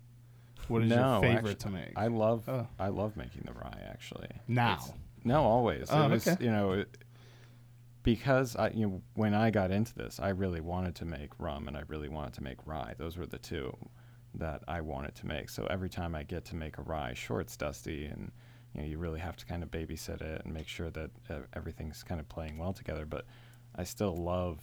What 0.68 0.82
is 0.82 0.90
no, 0.90 1.12
your 1.12 1.20
favorite 1.20 1.50
actu- 1.52 1.68
to 1.68 1.70
make? 1.70 1.92
I 1.96 2.06
love 2.08 2.48
Oh. 2.48 2.66
I 2.78 2.88
love 2.88 3.16
making 3.16 3.42
the 3.46 3.52
rye 3.52 3.82
actually 3.88 4.28
now. 4.48 4.74
It's- 4.74 4.92
no 5.24 5.42
always 5.42 5.88
Oh, 5.90 6.06
it 6.06 6.10
was 6.10 6.28
okay. 6.28 6.44
you 6.44 6.50
know 6.50 6.72
it, 6.72 6.96
because 8.02 8.54
I 8.56 8.70
you 8.70 8.86
know 8.86 9.02
when 9.14 9.34
I 9.34 9.50
got 9.50 9.70
into 9.70 9.94
this 9.94 10.20
I 10.20 10.28
really 10.30 10.60
wanted 10.60 10.94
to 10.96 11.04
make 11.04 11.30
rum 11.38 11.66
and 11.68 11.76
I 11.76 11.82
really 11.88 12.08
wanted 12.08 12.34
to 12.34 12.42
make 12.42 12.58
rye 12.66 12.94
those 12.96 13.16
were 13.16 13.26
the 13.26 13.38
two 13.38 13.76
that 14.34 14.62
I 14.68 14.80
wanted 14.82 15.14
to 15.16 15.26
make 15.26 15.48
so 15.50 15.66
every 15.66 15.88
time 15.88 16.14
I 16.14 16.22
get 16.22 16.44
to 16.46 16.56
make 16.56 16.78
a 16.78 16.82
rye 16.82 17.14
sure 17.14 17.40
it's 17.40 17.56
dusty 17.56 18.04
and 18.06 18.30
you 18.74 18.80
know 18.82 18.86
you 18.86 18.98
really 18.98 19.20
have 19.20 19.36
to 19.36 19.46
kind 19.46 19.62
of 19.62 19.70
babysit 19.70 20.20
it 20.22 20.42
and 20.44 20.52
make 20.54 20.68
sure 20.68 20.90
that 20.90 21.10
uh, 21.30 21.38
everything's 21.54 22.02
kind 22.02 22.20
of 22.20 22.28
playing 22.28 22.58
well 22.58 22.72
together 22.72 23.04
but 23.06 23.24
I 23.74 23.82
still 23.84 24.14
love 24.16 24.60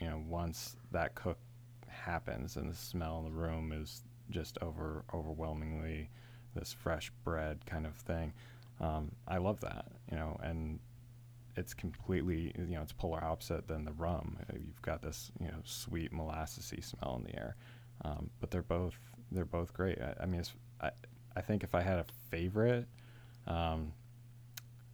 you 0.00 0.08
know 0.08 0.22
once 0.26 0.76
that 0.92 1.14
cook 1.14 1.38
happens 1.88 2.56
and 2.56 2.70
the 2.70 2.76
smell 2.76 3.18
in 3.18 3.24
the 3.24 3.32
room 3.38 3.72
is 3.72 4.02
just 4.30 4.58
over 4.62 5.04
overwhelmingly 5.14 6.10
this 6.54 6.72
fresh 6.72 7.12
bread 7.24 7.64
kind 7.66 7.86
of 7.86 7.94
thing 7.94 8.32
um, 8.80 9.12
I 9.26 9.38
love 9.38 9.60
that, 9.60 9.86
you 10.10 10.16
know, 10.16 10.38
and 10.42 10.78
it's 11.56 11.72
completely, 11.72 12.52
you 12.58 12.74
know, 12.74 12.82
it's 12.82 12.92
polar 12.92 13.24
opposite 13.24 13.66
than 13.66 13.84
the 13.84 13.92
rum. 13.92 14.36
Uh, 14.50 14.56
You've 14.58 14.82
got 14.82 15.00
this, 15.02 15.30
you 15.40 15.48
know, 15.48 15.58
sweet 15.64 16.12
molassesy 16.12 16.84
smell 16.84 17.16
in 17.16 17.24
the 17.24 17.38
air, 17.38 17.56
um, 18.04 18.30
but 18.40 18.50
they're 18.50 18.62
both 18.62 18.94
they're 19.32 19.44
both 19.44 19.72
great. 19.72 19.98
I, 20.00 20.14
I 20.22 20.26
mean, 20.26 20.42
I 20.80 20.90
I 21.34 21.40
think 21.40 21.64
if 21.64 21.74
I 21.74 21.80
had 21.80 21.98
a 21.98 22.04
favorite, 22.30 22.86
um, 23.46 23.92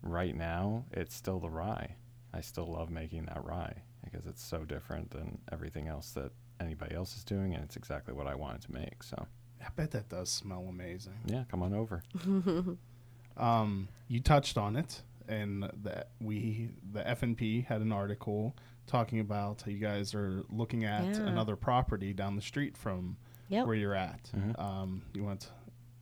right 0.02 0.36
now 0.36 0.84
it's 0.92 1.14
still 1.14 1.40
the 1.40 1.50
rye. 1.50 1.96
I 2.32 2.40
still 2.40 2.66
love 2.66 2.88
making 2.88 3.26
that 3.26 3.44
rye 3.44 3.82
because 4.04 4.26
it's 4.26 4.42
so 4.42 4.64
different 4.64 5.10
than 5.10 5.38
everything 5.50 5.88
else 5.88 6.12
that 6.12 6.32
anybody 6.62 6.94
else 6.94 7.16
is 7.16 7.24
doing, 7.24 7.54
and 7.54 7.62
it's 7.64 7.76
exactly 7.76 8.14
what 8.14 8.26
I 8.26 8.34
wanted 8.34 8.62
to 8.62 8.72
make. 8.72 9.02
So 9.02 9.26
I 9.60 9.68
bet 9.76 9.90
that 9.92 10.08
does 10.08 10.30
smell 10.30 10.66
amazing. 10.68 11.18
yeah, 11.26 11.44
come 11.50 11.62
on 11.62 11.74
over. 11.74 12.02
Um, 13.36 13.88
you 14.08 14.20
touched 14.20 14.58
on 14.58 14.76
it, 14.76 15.02
and 15.28 15.64
that 15.84 16.10
we 16.20 16.68
the 16.92 17.00
FNP 17.02 17.64
had 17.66 17.80
an 17.80 17.92
article 17.92 18.54
talking 18.86 19.20
about 19.20 19.62
how 19.62 19.70
you 19.70 19.78
guys 19.78 20.14
are 20.14 20.44
looking 20.50 20.84
at 20.84 21.04
Yeah. 21.04 21.22
another 21.22 21.56
property 21.56 22.12
down 22.12 22.36
the 22.36 22.42
street 22.42 22.76
from 22.76 23.16
yep. 23.48 23.66
where 23.66 23.74
you're 23.74 23.94
at. 23.94 24.30
Mhm. 24.36 24.58
Um, 24.60 25.02
you 25.14 25.24
want 25.24 25.40
to 25.40 25.46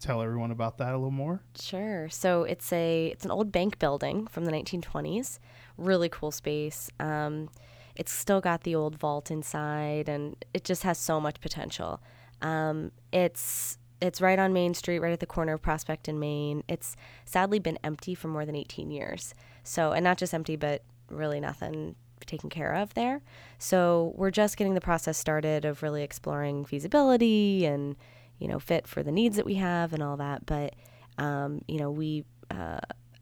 tell 0.00 0.22
everyone 0.22 0.50
about 0.50 0.78
that 0.78 0.92
a 0.92 0.96
little 0.96 1.10
more? 1.12 1.40
Sure. 1.60 2.08
So 2.08 2.42
it's 2.44 2.72
a 2.72 3.06
it's 3.08 3.24
an 3.24 3.30
old 3.30 3.52
bank 3.52 3.78
building 3.78 4.26
from 4.26 4.44
the 4.44 4.50
1920s. 4.50 5.38
Really 5.76 6.08
cool 6.08 6.32
space. 6.32 6.90
Um, 6.98 7.48
it's 7.96 8.12
still 8.12 8.40
got 8.40 8.62
the 8.62 8.74
old 8.74 8.98
vault 8.98 9.30
inside, 9.30 10.08
and 10.08 10.42
it 10.54 10.64
just 10.64 10.82
has 10.82 10.98
so 10.98 11.20
much 11.20 11.40
potential. 11.40 12.00
Um, 12.42 12.92
it's 13.12 13.78
it's 14.00 14.20
right 14.20 14.38
on 14.38 14.52
Main 14.52 14.74
Street, 14.74 15.00
right 15.00 15.12
at 15.12 15.20
the 15.20 15.26
corner 15.26 15.54
of 15.54 15.62
Prospect 15.62 16.08
and 16.08 16.18
Main. 16.18 16.62
It's 16.68 16.96
sadly 17.24 17.58
been 17.58 17.78
empty 17.84 18.14
for 18.14 18.28
more 18.28 18.46
than 18.46 18.56
18 18.56 18.90
years. 18.90 19.34
So, 19.62 19.92
and 19.92 20.02
not 20.02 20.16
just 20.16 20.32
empty, 20.32 20.56
but 20.56 20.82
really 21.10 21.38
nothing 21.38 21.96
taken 22.26 22.50
care 22.50 22.74
of 22.74 22.94
there. 22.94 23.22
So 23.58 24.12
we're 24.16 24.30
just 24.30 24.56
getting 24.56 24.74
the 24.74 24.80
process 24.80 25.18
started 25.18 25.64
of 25.64 25.82
really 25.82 26.02
exploring 26.02 26.64
feasibility 26.64 27.66
and 27.66 27.96
you 28.38 28.48
know 28.48 28.58
fit 28.58 28.86
for 28.86 29.02
the 29.02 29.12
needs 29.12 29.36
that 29.36 29.46
we 29.46 29.54
have 29.54 29.92
and 29.92 30.02
all 30.02 30.16
that. 30.16 30.46
But 30.46 30.74
um, 31.18 31.62
you 31.66 31.78
know 31.78 31.90
we 31.90 32.24
uh, 32.50 32.80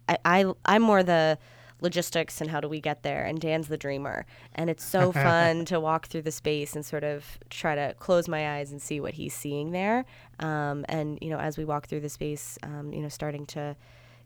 I, 0.08 0.18
I 0.24 0.52
I'm 0.64 0.82
more 0.82 1.02
the 1.02 1.38
logistics 1.80 2.40
and 2.40 2.50
how 2.50 2.60
do 2.60 2.68
we 2.68 2.80
get 2.80 3.02
there 3.02 3.24
and 3.24 3.40
Dan's 3.40 3.68
the 3.68 3.76
dreamer. 3.76 4.26
And 4.54 4.68
it's 4.70 4.84
so 4.84 5.12
fun 5.26 5.64
to 5.66 5.80
walk 5.80 6.06
through 6.06 6.22
the 6.22 6.32
space 6.32 6.74
and 6.74 6.84
sort 6.84 7.04
of 7.04 7.38
try 7.50 7.74
to 7.74 7.94
close 7.98 8.28
my 8.28 8.58
eyes 8.58 8.72
and 8.72 8.80
see 8.80 9.00
what 9.00 9.14
he's 9.14 9.34
seeing 9.34 9.70
there. 9.72 10.04
Um, 10.40 10.84
and 10.88 11.18
you 11.20 11.30
know 11.30 11.38
as 11.38 11.58
we 11.58 11.64
walk 11.64 11.86
through 11.86 12.00
the 12.00 12.08
space 12.08 12.58
um, 12.62 12.92
you 12.92 13.00
know 13.00 13.08
starting 13.08 13.46
to 13.46 13.76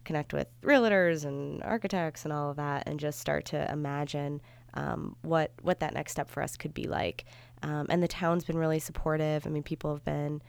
connect 0.05 0.33
with 0.33 0.49
realtors 0.63 1.25
and 1.25 1.63
architects 1.63 2.25
and 2.25 2.33
all 2.33 2.51
of 2.51 2.57
that 2.57 2.85
and 2.87 2.99
just 2.99 3.21
start 3.21 3.45
to 3.47 3.71
imagine 3.71 4.41
um, 4.75 5.17
what 5.23 5.53
what 5.63 5.81
that 5.81 5.95
next 5.95 6.13
step 6.13 6.31
for 6.31 6.43
us 6.43 6.57
could 6.57 6.75
be 6.75 6.85
like. 6.85 7.25
Um, 7.63 7.87
and 7.91 8.03
the 8.03 8.09
town's 8.09 8.45
been 8.45 8.59
really 8.59 8.81
supportive. 8.81 9.47
I 9.47 9.51
mean 9.51 9.63
people 9.63 9.93
have 9.93 10.05
been 10.05 10.43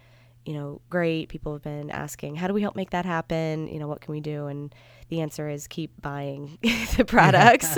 you 0.46 0.54
know 0.54 0.82
great 0.90 1.30
people 1.30 1.54
have 1.54 1.62
been 1.64 1.90
asking 1.90 2.36
how 2.36 2.48
do 2.48 2.54
we 2.54 2.62
help 2.62 2.76
make 2.76 2.90
that 2.90 3.06
happen 3.06 3.68
you 3.68 3.80
know 3.80 3.88
what 3.88 4.02
can 4.02 4.12
we 4.12 4.20
do 4.20 4.48
and 4.48 4.74
the 5.10 5.22
answer 5.22 5.48
is 5.48 5.68
keep 5.68 5.92
buying 6.02 6.58
the 6.98 7.06
products 7.08 7.78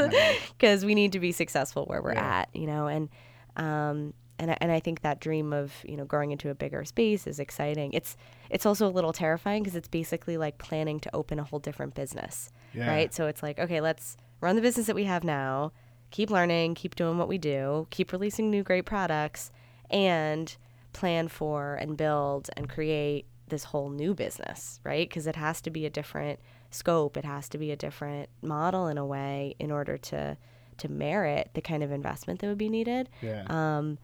because 0.58 0.84
we 0.86 0.96
need 0.96 1.12
to 1.12 1.20
be 1.20 1.32
successful 1.32 1.86
where 1.86 2.02
we're 2.02 2.14
Yeah. 2.14 2.40
at 2.42 2.50
you 2.56 2.66
know 2.68 2.88
and 2.88 3.10
um, 3.58 4.14
and 4.38 4.52
I, 4.52 4.58
and 4.60 4.70
I 4.72 4.82
think 4.82 5.02
that 5.02 5.22
dream 5.22 5.54
of 5.54 5.72
you 5.88 5.96
know 5.96 6.04
growing 6.06 6.32
into 6.32 6.50
a 6.50 6.56
bigger 6.56 6.84
space 6.84 7.26
is 7.26 7.40
exciting. 7.40 7.94
It's 7.94 8.18
it's 8.50 8.66
also 8.66 8.86
a 8.88 8.90
little 8.92 9.14
terrifying 9.14 9.64
because 9.64 9.76
it's 9.78 9.88
basically 9.88 10.36
like 10.38 10.58
planning 10.58 11.00
to 11.02 11.16
open 11.16 11.40
a 11.40 11.44
whole 11.44 11.60
different 11.60 11.96
business, 11.96 12.52
Yeah. 12.74 12.88
right? 12.90 13.14
So 13.14 13.28
it's 13.28 13.42
like 13.42 13.60
okay, 13.60 13.80
let's 13.80 14.18
run 14.42 14.56
the 14.58 14.62
business 14.62 14.88
that 14.88 14.96
we 14.96 15.06
have 15.06 15.24
now, 15.24 15.72
keep 16.12 16.30
learning, 16.30 16.76
keep 16.76 16.96
doing 16.96 17.18
what 17.18 17.30
we 17.30 17.38
do, 17.38 17.88
keep 17.92 18.12
releasing 18.12 18.50
new 18.52 18.62
great 18.64 18.86
products, 18.86 19.52
and 19.90 20.58
plan 20.96 21.28
for 21.28 21.76
and 21.76 21.98
build 21.98 22.50
and 22.58 22.70
create 22.70 23.26
this 23.48 23.66
whole 23.66 23.90
new 23.90 24.14
business, 24.16 24.80
right? 24.84 25.08
Because 25.08 25.28
it 25.28 25.36
has 25.36 25.62
to 25.62 25.70
be 25.70 25.86
a 25.86 25.90
different 25.90 26.40
scope, 26.72 27.16
it 27.18 27.26
has 27.26 27.48
to 27.50 27.58
be 27.58 27.72
a 27.72 27.76
different 27.76 28.30
model 28.42 28.88
in 28.88 28.98
a 28.98 29.06
way 29.06 29.56
in 29.60 29.72
order 29.72 29.98
to 29.98 30.38
to 30.78 30.90
merit 30.90 31.52
the 31.54 31.62
kind 31.62 31.84
of 31.84 31.92
investment 31.92 32.40
that 32.42 32.48
would 32.48 32.58
be 32.58 32.68
needed. 32.70 33.08
Yeah. 33.22 33.46
Um, 33.48 33.98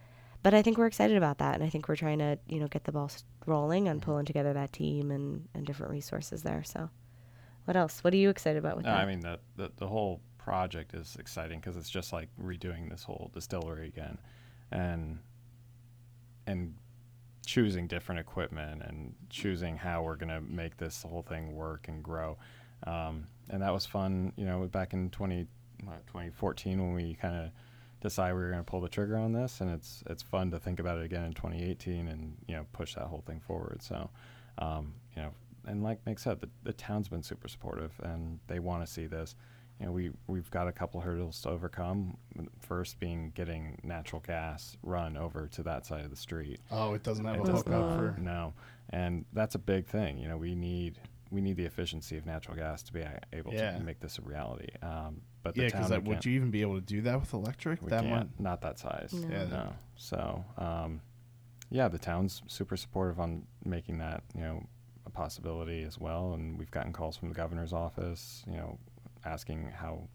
but 0.44 0.54
I 0.54 0.62
think 0.62 0.78
we're 0.78 0.88
excited 0.88 1.18
about 1.18 1.38
that, 1.40 1.56
and 1.56 1.64
I 1.64 1.70
think 1.70 1.88
we're 1.90 1.98
trying 1.98 2.20
to, 2.20 2.40
you 2.48 2.60
know, 2.60 2.68
get 2.68 2.86
the 2.86 2.92
ball 2.94 3.12
rolling 3.46 3.88
and 3.90 4.02
pulling 4.02 4.26
together 4.26 4.54
that 4.54 4.72
team 4.74 5.12
and, 5.12 5.48
and 5.54 5.66
different 5.66 5.92
resources 5.92 6.44
there. 6.44 6.64
So, 6.64 6.90
what 7.66 7.76
else? 7.76 8.04
What 8.04 8.14
are 8.14 8.18
you 8.18 8.30
excited 8.30 8.58
about 8.58 8.78
with 8.78 8.86
No, 8.86 8.92
that? 8.92 9.02
I 9.02 9.06
mean 9.06 9.20
the, 9.20 9.40
the 9.56 9.72
the 9.78 9.88
whole 9.88 10.22
project 10.38 10.94
is 10.94 11.16
exciting 11.20 11.60
because 11.60 11.78
it's 11.78 11.90
just 11.90 12.12
like 12.14 12.30
redoing 12.42 12.90
this 12.90 13.04
whole 13.04 13.30
distillery 13.34 13.88
again, 13.88 14.18
and 14.72 15.20
and 16.48 16.74
choosing 17.46 17.88
different 17.88 18.20
equipment 18.20 18.84
and 18.84 19.14
choosing 19.30 19.78
how 19.78 20.04
we're 20.04 20.16
gonna 20.16 20.42
make 20.42 20.78
this 20.78 21.04
whole 21.04 21.24
thing 21.24 21.56
work 21.56 21.88
and 21.88 22.04
grow, 22.04 22.38
um, 22.88 23.28
and 23.50 23.62
that 23.62 23.74
was 23.74 23.86
fun. 23.86 24.34
You 24.36 24.46
know, 24.46 24.66
back 24.68 24.94
in 24.94 25.10
20, 25.10 25.48
what, 25.84 26.06
2014 26.08 26.80
when 26.80 26.94
we 26.94 27.16
kind 27.16 27.36
of 27.36 27.52
decided 28.02 28.36
we 28.36 28.42
were 28.42 28.50
going 28.50 28.64
to 28.64 28.70
pull 28.70 28.82
the 28.82 28.90
trigger 28.90 29.18
on 29.18 29.32
this, 29.32 29.62
and 29.62 29.70
it's 29.70 30.04
it's 30.10 30.24
fun 30.24 30.52
to 30.52 30.60
think 30.60 30.80
about 30.80 30.98
it 30.98 31.06
again 31.06 31.24
in 31.24 31.34
2018 31.34 32.08
and 32.08 32.36
you 32.48 32.56
know 32.56 32.66
push 32.74 32.96
that 32.96 33.06
whole 33.06 33.24
thing 33.26 33.40
forward. 33.40 33.82
So, 33.82 34.10
um, 34.58 34.94
you 35.16 35.22
know, 35.22 35.32
and 35.66 35.84
like 35.84 36.04
Mick 36.06 36.20
said, 36.20 36.42
the, 36.42 36.50
the 36.64 36.74
town's 36.74 37.08
been 37.08 37.24
super 37.24 37.48
supportive 37.48 37.94
and 38.04 38.40
they 38.48 38.60
want 38.60 38.86
to 38.86 38.92
see 38.92 39.06
this. 39.06 39.36
You 39.82 39.88
know, 39.88 39.94
we 39.94 40.12
we've 40.28 40.50
got 40.52 40.68
a 40.68 40.72
couple 40.72 41.02
hurdles 41.02 41.42
to 41.42 41.50
overcome. 41.50 42.16
First 42.60 43.00
being 43.00 43.32
getting 43.34 43.80
natural 43.84 44.22
gas 44.26 44.78
run 44.84 45.18
over 45.18 45.48
to 45.48 45.64
that 45.64 45.88
side 45.88 46.04
of 46.06 46.12
the 46.12 46.16
street. 46.16 46.60
oh, 46.70 46.94
it 46.94 47.02
doesn't 47.02 47.26
have 47.26 47.38
It 47.38 47.42
a 47.42 47.46
does 47.46 47.58
hookup 47.64 47.88
not. 47.88 47.96
for. 47.98 48.16
No, 48.22 48.54
and 48.92 49.26
that's 49.34 49.56
a 49.56 49.60
big 49.60 49.88
thing. 49.88 50.20
You 50.20 50.28
know, 50.28 50.38
we 50.38 50.54
need 50.54 51.00
we 51.32 51.42
need 51.42 51.58
the 51.58 51.66
efficiency 51.66 52.16
of 52.16 52.28
natural 52.28 52.56
gas 52.58 52.84
to 52.84 52.94
be 52.94 53.04
able 53.34 53.54
Yeah. 53.56 53.76
to 53.76 53.84
make 53.84 54.00
this 54.02 54.20
a 54.20 54.22
reality. 54.22 54.68
Um, 54.84 55.22
but 55.42 55.56
the 55.56 55.64
Yeah, 55.64 55.70
town 55.70 55.90
because 55.90 56.04
would 56.08 56.26
you 56.26 56.34
even 56.34 56.52
be 56.52 56.62
able 56.62 56.76
to 56.76 56.82
do 56.86 57.02
that 57.02 57.20
with 57.20 57.34
electric? 57.34 57.82
we 57.82 57.90
that 57.90 58.06
one. 58.06 58.34
not 58.38 58.62
that 58.62 58.78
size. 58.78 59.14
No. 59.14 59.30
Yeah. 59.36 59.46
No. 59.46 59.74
So, 59.96 60.46
um, 60.60 61.02
yeah, 61.72 61.88
the 61.88 61.98
town's 61.98 62.44
super 62.48 62.78
supportive 62.78 63.20
on 63.20 63.48
making 63.66 63.98
that, 64.00 64.22
you 64.36 64.42
know, 64.42 64.64
a 65.08 65.10
possibility 65.10 65.82
as 65.84 65.98
well. 65.98 66.34
And 66.34 66.60
we've 66.60 66.70
gotten 66.70 66.94
calls 66.94 67.16
from 67.18 67.30
the 67.30 67.36
governor's 67.36 67.74
office, 67.74 68.44
you 68.46 68.58
know, 68.58 68.78
asking 69.26 69.72
how 69.78 70.08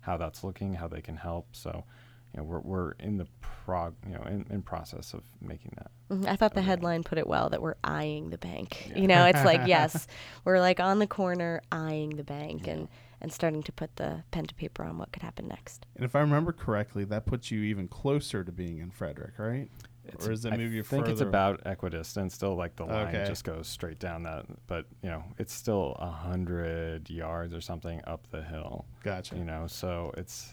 how 0.00 0.16
that's 0.18 0.44
looking, 0.44 0.74
how 0.74 0.86
they 0.88 1.00
can 1.00 1.16
help. 1.16 1.46
So, 1.52 1.84
you 2.32 2.38
know, 2.40 2.44
we're 2.44 2.60
we're 2.60 2.92
in 3.00 3.16
the 3.18 3.26
prog, 3.40 3.94
you 4.06 4.14
know, 4.14 4.22
in, 4.24 4.46
in 4.50 4.62
process 4.62 5.14
of 5.14 5.22
making 5.40 5.72
that. 5.78 5.90
Mhm. 6.10 6.28
I 6.28 6.36
thought 6.36 6.52
the 6.54 6.60
Okay. 6.60 6.66
headline 6.68 7.02
put 7.02 7.16
it 7.18 7.26
well 7.26 7.48
that 7.50 7.62
we're 7.62 7.76
eyeing 7.82 8.30
the 8.30 8.38
bank. 8.38 8.86
Yeah. 8.90 8.98
You 8.98 9.06
know, 9.08 9.24
it's 9.24 9.44
like 9.44 9.62
yes, 9.66 10.06
we're 10.44 10.60
like 10.60 10.78
on 10.80 10.98
the 10.98 11.06
corner 11.06 11.62
eyeing 11.72 12.16
the 12.16 12.24
bank 12.24 12.66
and 12.68 12.88
and 13.20 13.32
starting 13.32 13.62
to 13.62 13.72
put 13.72 13.96
the 13.96 14.22
pen 14.32 14.44
to 14.46 14.54
paper 14.54 14.84
on 14.84 14.98
what 14.98 15.10
could 15.12 15.22
happen 15.22 15.48
next. 15.48 15.86
And 15.96 16.04
if 16.04 16.14
I 16.14 16.20
remember 16.20 16.52
correctly, 16.52 17.04
that 17.04 17.24
puts 17.24 17.50
you 17.50 17.62
even 17.62 17.88
closer 17.88 18.44
to 18.44 18.52
being 18.52 18.78
in 18.78 18.90
Frederick, 18.90 19.38
right? 19.38 19.70
It's- 20.06 20.26
or 20.26 20.30
does 20.30 20.44
it 20.44 20.52
I 20.52 20.56
move 20.56 20.72
you 20.72 20.82
further? 20.82 21.02
I 21.02 21.06
think 21.06 21.12
it's 21.12 21.20
about 21.22 21.60
equidistant. 21.66 22.22
And 22.24 22.32
still, 22.32 22.54
like 22.54 22.76
the 22.76 22.84
line 22.84 23.08
Okay. 23.08 23.24
just 23.26 23.44
goes 23.44 23.66
straight 23.66 23.98
down 23.98 24.22
that, 24.24 24.46
but 24.66 24.86
you 25.02 25.08
know, 25.10 25.24
it's 25.38 25.52
still 25.52 25.96
a 25.98 26.10
hundred 26.10 27.08
yards 27.10 27.54
or 27.54 27.60
something 27.60 28.00
up 28.06 28.26
the 28.30 28.42
hill. 28.42 28.84
Gotcha. 29.02 29.36
You 29.36 29.44
know, 29.44 29.66
so 29.66 30.12
it's 30.16 30.52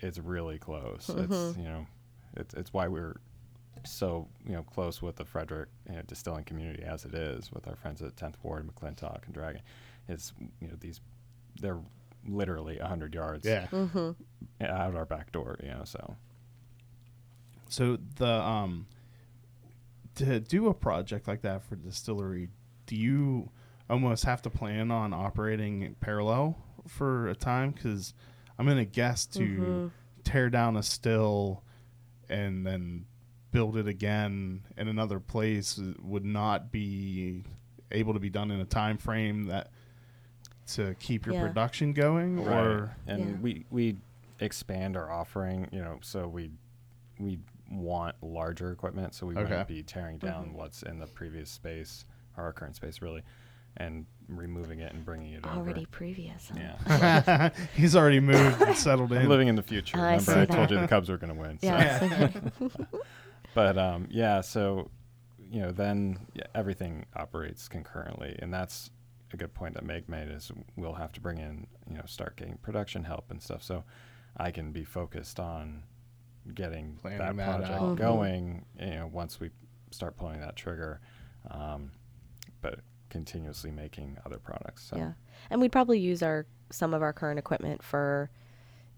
it's 0.00 0.18
really 0.18 0.58
close. 0.58 1.06
Mm-hmm. 1.08 1.32
It's 1.32 1.56
you 1.58 1.64
know, 1.64 1.86
it's 2.36 2.54
it's 2.54 2.72
why 2.72 2.88
we're 2.88 3.16
so 3.84 4.28
you 4.44 4.52
know 4.52 4.62
close 4.62 5.00
with 5.00 5.16
the 5.16 5.24
Frederick 5.24 5.68
you 5.88 5.96
know, 5.96 6.02
distilling 6.02 6.44
community 6.44 6.82
as 6.82 7.04
it 7.04 7.14
is 7.14 7.50
with 7.52 7.66
our 7.66 7.76
friends 7.76 8.02
at 8.02 8.14
10th 8.16 8.34
Ward, 8.42 8.66
McClintock, 8.68 9.24
and 9.24 9.32
Dragon. 9.34 9.62
It's 10.08 10.32
you 10.60 10.68
know 10.68 10.74
these 10.80 11.00
they're 11.60 11.78
literally 12.28 12.78
a 12.78 12.86
hundred 12.86 13.14
yards 13.14 13.46
Yeah. 13.46 13.66
Mm-hmm. 13.68 14.10
out 14.64 14.94
our 14.94 15.06
back 15.06 15.32
door. 15.32 15.56
You 15.62 15.70
know, 15.70 15.84
so 15.84 16.16
So 17.70 17.98
the 18.16 18.28
um 18.42 18.86
to 20.16 20.40
do 20.40 20.68
a 20.68 20.74
project 20.74 21.26
like 21.28 21.42
that 21.42 21.62
for 21.62 21.76
distillery, 21.76 22.48
do 22.86 22.96
you 22.96 23.48
almost 23.88 24.24
have 24.24 24.42
to 24.42 24.50
plan 24.50 24.90
on 24.90 25.12
operating 25.14 25.94
parallel 26.00 26.58
for 26.86 27.28
a 27.28 27.34
time? 27.34 27.70
Because 27.70 28.12
I'm 28.58 28.66
gonna 28.66 28.84
guess 28.84 29.24
to 29.26 29.40
Mm-hmm. 29.40 29.86
tear 30.24 30.50
down 30.50 30.76
a 30.76 30.82
still 30.82 31.62
and 32.28 32.66
then 32.66 33.06
build 33.52 33.76
it 33.76 33.88
again 33.88 34.62
in 34.76 34.86
another 34.88 35.18
place 35.18 35.80
would 36.02 36.24
not 36.24 36.70
be 36.70 37.42
able 37.90 38.12
to 38.14 38.20
be 38.20 38.30
done 38.30 38.50
in 38.50 38.60
a 38.60 38.64
time 38.64 38.96
frame 38.98 39.44
that 39.46 39.70
to 40.74 40.94
keep 41.00 41.26
your 41.26 41.34
Yeah. 41.34 41.40
production 41.48 41.92
going 41.92 42.38
or 42.38 42.94
and 43.08 43.20
Yeah. 43.24 43.36
we 43.40 43.64
we 43.70 43.96
expand 44.40 44.96
our 44.96 45.10
offering 45.10 45.68
you 45.72 45.80
know 45.80 45.98
so 46.02 46.28
we 46.28 46.50
we 47.18 47.38
want 47.70 48.16
larger 48.22 48.72
equipment 48.72 49.14
so 49.14 49.26
we 49.26 49.34
Okay. 49.34 49.42
wouldn't 49.44 49.68
be 49.68 49.82
tearing 49.82 50.18
down 50.18 50.48
Mhm. 50.50 50.52
what's 50.54 50.82
in 50.82 50.98
the 50.98 51.06
previous 51.06 51.50
space 51.50 52.04
or 52.36 52.44
our 52.44 52.52
current 52.52 52.74
space 52.76 53.00
really 53.00 53.22
and 53.76 54.06
removing 54.28 54.80
it 54.80 54.92
and 54.92 55.04
bringing 55.04 55.32
it 55.34 55.44
Already 55.46 55.82
over 55.82 55.88
previous. 55.90 56.50
huh? 56.52 56.58
yeah 56.88 57.50
he's 57.74 57.94
already 57.94 58.18
moved 58.20 58.60
and 58.60 58.76
settled 58.76 59.12
in 59.12 59.18
I'm 59.18 59.28
living 59.28 59.46
in 59.48 59.54
the 59.54 59.62
future 59.62 59.98
I 59.98 60.02
remember 60.16 60.32
see 60.32 60.40
i 60.40 60.46
told 60.46 60.70
you 60.72 60.80
the 60.80 60.88
cubs 60.88 61.08
were 61.08 61.16
going 61.18 61.32
to 61.32 61.40
win 61.40 61.58
so. 61.60 61.66
Yeah. 61.66 62.30
but 63.54 63.78
um, 63.78 64.08
yeah, 64.10 64.40
so 64.40 64.90
you 65.50 65.60
know, 65.62 65.72
then 65.72 66.18
yeah, 66.34 66.44
everything 66.54 67.06
operates 67.16 67.68
concurrently, 67.68 68.36
and 68.40 68.52
that's 68.54 68.90
a 69.32 69.36
good 69.36 69.52
point 69.52 69.74
that 69.74 69.84
Meg 69.84 70.08
made. 70.08 70.28
Is 70.30 70.52
we'll 70.76 70.94
have 70.94 71.10
to 71.12 71.20
bring 71.20 71.38
in, 71.38 71.66
you 71.88 71.96
know, 71.96 72.04
start 72.06 72.36
getting 72.36 72.56
production 72.58 73.02
help 73.04 73.30
and 73.32 73.42
stuff, 73.42 73.62
so 73.62 73.82
I 74.36 74.52
can 74.52 74.70
be 74.70 74.84
focused 74.84 75.40
on 75.40 75.82
getting 76.54 76.96
Planning 76.96 77.18
that 77.18 77.36
that 77.36 77.58
project 77.58 77.72
out. 77.72 77.80
Mhm. 77.80 77.96
going. 77.96 78.64
You 78.78 78.90
know, 78.90 79.06
once 79.06 79.40
we 79.40 79.50
start 79.90 80.16
pulling 80.16 80.40
that 80.40 80.56
trigger, 80.56 81.00
um, 81.50 81.92
but 82.60 82.80
continuously 83.08 83.70
making 83.70 84.16
other 84.24 84.38
products. 84.38 84.84
So. 84.84 84.96
Yeah, 84.96 85.12
and 85.50 85.60
we'd 85.60 85.72
probably 85.72 85.98
use 85.98 86.22
our 86.22 86.46
some 86.70 86.94
of 86.94 87.02
our 87.02 87.12
current 87.12 87.38
equipment 87.38 87.82
for, 87.82 88.30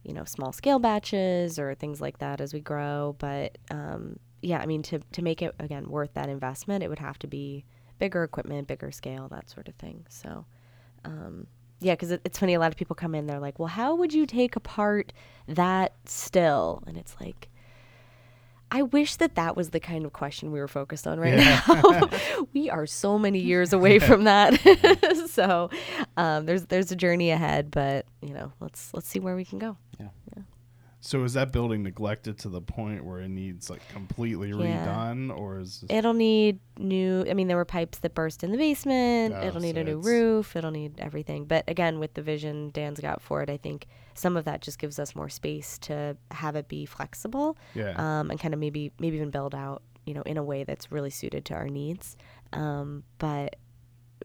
you 0.03 0.13
know, 0.13 0.25
small 0.25 0.53
scale 0.53 0.79
batches 0.79 1.59
or 1.59 1.75
things 1.75 2.01
like 2.01 2.19
that 2.19 2.41
as 2.41 2.53
we 2.53 2.61
grow. 2.61 3.17
But 3.19 3.59
um, 3.71 4.19
yeah, 4.43 4.61
I 4.61 4.67
mean, 4.67 4.83
to 4.85 4.99
to 4.99 5.23
make 5.23 5.43
it 5.43 5.55
again 5.59 5.89
worth 5.89 6.15
that 6.15 6.29
investment, 6.29 6.83
it 6.85 6.89
would 6.89 6.99
have 6.99 7.19
to 7.21 7.27
be 7.27 7.65
bigger 7.99 8.23
equipment, 8.25 8.67
bigger 8.69 8.91
scale, 8.91 9.29
that 9.29 9.49
sort 9.51 9.69
of 9.69 9.75
thing. 9.77 10.07
So. 10.09 10.47
Um, 11.05 11.49
yeah, 11.83 11.95
because 11.95 12.11
it, 12.11 12.21
it's 12.25 12.39
funny. 12.39 12.55
A 12.55 12.61
lot 12.61 12.73
of 12.73 12.77
people 12.77 12.95
come 12.97 13.15
in, 13.15 13.27
they're 13.27 13.41
like, 13.41 13.59
"Well, 13.59 13.69
how 13.69 13.95
would 13.95 14.13
you 14.13 14.27
take 14.27 14.57
apart 14.57 15.13
that 15.49 15.93
still?" 16.07 16.83
And 16.87 16.97
it's 16.97 17.15
like, 17.21 17.49
I 18.71 18.83
wish 18.83 19.17
that 19.17 19.35
that 19.35 19.55
was 19.55 19.71
the 19.71 19.81
kind 19.81 20.07
of 20.07 20.15
question 20.15 20.51
we 20.51 20.59
were 20.59 20.67
focused 20.67 21.07
on 21.07 21.21
right 21.21 21.37
now. 21.37 22.09
we 22.55 22.71
are 22.71 22.87
so 22.87 23.19
many 23.19 23.39
years 23.39 23.75
away 23.75 23.99
from 23.99 24.25
that. 24.25 24.59
so 25.31 25.69
um, 26.17 26.47
there's 26.47 26.65
there's 26.65 26.91
a 26.91 26.97
journey 26.97 27.31
ahead, 27.31 27.71
but 27.71 28.07
you 28.23 28.33
know, 28.33 28.53
let's 28.61 28.95
let's 28.95 29.09
see 29.09 29.21
where 29.21 29.37
we 29.37 29.45
can 29.45 29.59
go. 29.59 29.77
Yeah. 30.01 30.09
So 31.05 31.25
is 31.25 31.33
that 31.33 31.51
building 31.51 31.83
neglected 31.83 32.39
to 32.39 32.49
the 32.49 32.61
point 32.61 33.05
where 33.05 33.19
it 33.19 33.29
needs 33.29 33.69
like 33.69 33.81
completely 33.89 34.51
Yeah. 34.51 34.87
redone, 34.87 35.37
or 35.37 35.59
is 35.59 35.85
It'll 35.91 36.15
need 36.15 36.61
new. 36.79 37.27
I 37.29 37.35
mean, 37.35 37.49
there 37.49 37.57
were 37.57 37.65
pipes 37.65 37.99
that 37.99 38.15
burst 38.15 38.45
in 38.45 38.53
the 38.53 38.57
basement. 38.57 39.35
Oh, 39.37 39.45
It'll 39.47 39.61
need 39.61 39.75
so 39.75 39.81
a 39.81 39.85
new 39.85 39.99
roof. 39.99 40.55
It'll 40.55 40.71
need 40.71 41.01
everything. 41.01 41.45
But 41.47 41.65
again, 41.69 41.99
with 41.99 42.15
the 42.15 42.23
vision 42.23 42.71
Dan's 42.71 43.01
got 43.01 43.21
for 43.21 43.43
it, 43.43 43.51
I 43.51 43.57
think 43.57 43.89
some 44.15 44.37
of 44.37 44.45
that 44.45 44.61
just 44.63 44.79
gives 44.79 45.01
us 45.01 45.17
more 45.17 45.29
space 45.29 45.77
to 45.81 46.17
have 46.31 46.55
it 46.55 46.69
be 46.69 46.87
flexible. 46.87 47.57
yeah? 47.75 47.95
um, 47.97 48.31
and 48.31 48.39
kind 48.39 48.55
of 48.55 48.61
maybe 48.61 48.93
maybe 49.01 49.17
even 49.17 49.31
build 49.31 49.55
out 49.57 49.83
you 50.07 50.15
know 50.15 50.23
in 50.23 50.37
a 50.37 50.43
way 50.45 50.63
that's 50.65 50.91
really 50.93 51.11
suited 51.11 51.45
to 51.47 51.55
our 51.55 51.69
needs 51.69 52.17
um, 52.53 53.05
but 53.19 53.57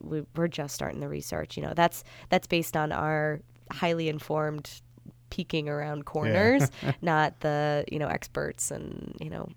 we, 0.02 0.24
we're 0.36 0.48
just 0.48 0.74
starting 0.76 1.00
the 1.00 1.08
research 1.08 1.56
you 1.56 1.64
know 1.64 1.74
that's 1.76 2.04
that's 2.30 2.48
based 2.48 2.76
on 2.76 2.92
our 2.92 3.42
highly 3.72 4.10
informed 4.10 4.82
peeking 5.30 5.68
around 5.70 6.06
corners 6.06 6.70
not 7.02 7.40
the 7.42 7.84
you 7.92 8.00
know 8.00 8.08
experts 8.08 8.72
and 8.72 9.16
you 9.20 9.30
know 9.30 9.48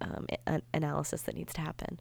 um, 0.00 0.26
a- 0.46 0.62
analysis 0.74 1.22
that 1.22 1.34
needs 1.34 1.52
to 1.52 1.60
happen 1.60 1.98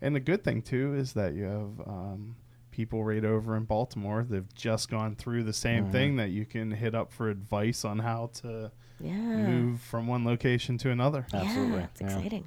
and 0.00 0.14
the 0.16 0.20
good 0.20 0.42
thing 0.42 0.60
too 0.62 0.94
is 0.94 1.12
that 1.12 1.34
you 1.34 1.44
have 1.44 1.86
um, 1.86 2.34
people 2.72 3.04
right 3.04 3.24
over 3.24 3.54
in 3.56 3.62
Baltimore. 3.64 4.26
They've 4.28 4.52
just 4.54 4.90
gone 4.90 5.14
through 5.14 5.44
the 5.44 5.52
same 5.52 5.84
Mhm. 5.86 5.92
thing 5.92 6.16
that 6.16 6.30
you 6.30 6.44
can 6.44 6.72
hit 6.72 6.94
up 6.94 7.12
for 7.12 7.28
advice 7.30 7.84
on 7.84 8.00
how 8.00 8.30
to 8.42 8.72
yeah 8.98 9.12
move 9.36 9.80
from 9.80 10.06
one 10.08 10.24
location 10.24 10.76
to 10.78 10.90
another. 10.90 11.26
Absolutely, 11.32 11.78
yeah 11.78 11.84
it's 11.84 12.00
yeah. 12.00 12.06
exciting 12.16 12.44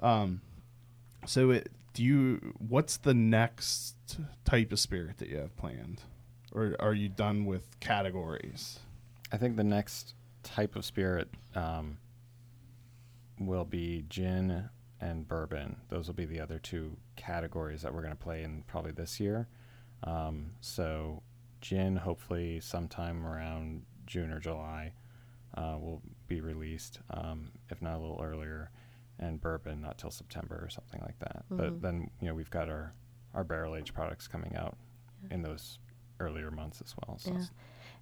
Um, 0.00 0.40
so 1.26 1.50
it 1.50 1.70
do 1.92 2.02
you? 2.02 2.54
What's 2.58 2.96
the 2.96 3.14
next 3.14 4.18
type 4.44 4.72
of 4.72 4.80
spirit 4.80 5.18
that 5.18 5.28
you 5.28 5.36
have 5.36 5.56
planned, 5.56 6.00
or 6.50 6.74
are 6.80 6.92
you 6.94 7.08
done 7.08 7.44
with 7.46 7.78
categories? 7.78 8.80
I 9.34 9.36
think 9.36 9.56
the 9.56 9.64
next 9.64 10.14
type 10.44 10.76
of 10.76 10.84
spirit 10.84 11.28
um, 11.56 11.98
will 13.40 13.64
be 13.64 14.04
gin 14.08 14.68
and 15.00 15.26
bourbon. 15.26 15.74
Those 15.88 16.06
will 16.06 16.14
be 16.14 16.24
the 16.24 16.38
other 16.38 16.60
two 16.60 16.96
categories 17.16 17.82
that 17.82 17.92
we're 17.92 18.02
going 18.02 18.16
to 18.16 18.22
play 18.22 18.44
in 18.44 18.62
probably 18.68 18.92
this 18.92 19.18
year. 19.18 19.48
Um, 20.04 20.52
so, 20.60 21.20
gin, 21.60 21.96
hopefully, 21.96 22.60
sometime 22.60 23.26
around 23.26 23.82
June 24.06 24.30
or 24.30 24.38
July, 24.38 24.92
uh, 25.56 25.78
will 25.80 26.00
be 26.28 26.40
released, 26.40 27.00
um, 27.10 27.50
if 27.70 27.82
not 27.82 27.96
a 27.96 27.98
little 27.98 28.20
earlier, 28.22 28.70
and 29.18 29.40
bourbon 29.40 29.80
not 29.80 29.98
till 29.98 30.12
September 30.12 30.60
or 30.62 30.70
something 30.70 31.00
like 31.00 31.18
that. 31.18 31.44
Mhm. 31.50 31.56
But 31.56 31.82
then, 31.82 32.08
you 32.20 32.28
know, 32.28 32.34
we've 32.36 32.50
got 32.50 32.68
our, 32.68 32.92
our 33.34 33.42
barrel 33.42 33.74
aged 33.74 33.94
products 33.94 34.28
coming 34.28 34.54
out 34.54 34.76
in 35.28 35.42
those 35.42 35.80
earlier 36.20 36.52
months 36.52 36.80
as 36.80 36.94
well. 36.96 37.18
So, 37.18 37.32
Yeah. 37.32 37.44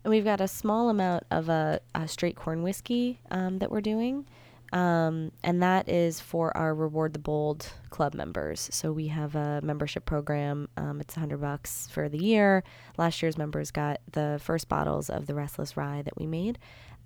And 0.05 0.11
we've 0.11 0.25
got 0.25 0.41
a 0.41 0.49
small 0.49 0.89
amount 0.89 1.25
of 1.31 1.49
a, 1.49 1.81
a 1.95 2.09
straight 2.09 2.37
corn 2.37 2.63
whiskey 2.63 3.21
um, 3.31 3.59
that 3.59 3.71
we're 3.71 3.81
doing. 3.81 4.27
Um, 4.73 5.33
and 5.45 5.63
that 5.63 5.89
is 5.89 6.19
for 6.19 6.57
our 6.57 6.75
Reward 6.75 7.13
the 7.13 7.19
Bold 7.19 7.71
club 7.91 8.15
members. 8.15 8.69
So 8.73 8.91
we 8.91 9.09
have 9.09 9.35
a 9.35 9.61
membership 9.63 10.07
program. 10.07 10.69
Um, 10.79 11.01
it's 11.01 11.15
100 11.15 11.41
bucks 11.41 11.89
for 11.89 12.09
the 12.09 12.19
year. 12.19 12.65
Last 12.97 13.21
year's 13.23 13.37
members 13.37 13.71
got 13.71 14.01
the 14.11 14.41
first 14.43 14.69
bottles 14.69 15.11
of 15.11 15.27
the 15.27 15.35
Restless 15.35 15.77
Rye 15.77 16.03
that 16.03 16.17
we 16.17 16.27
made. 16.27 16.59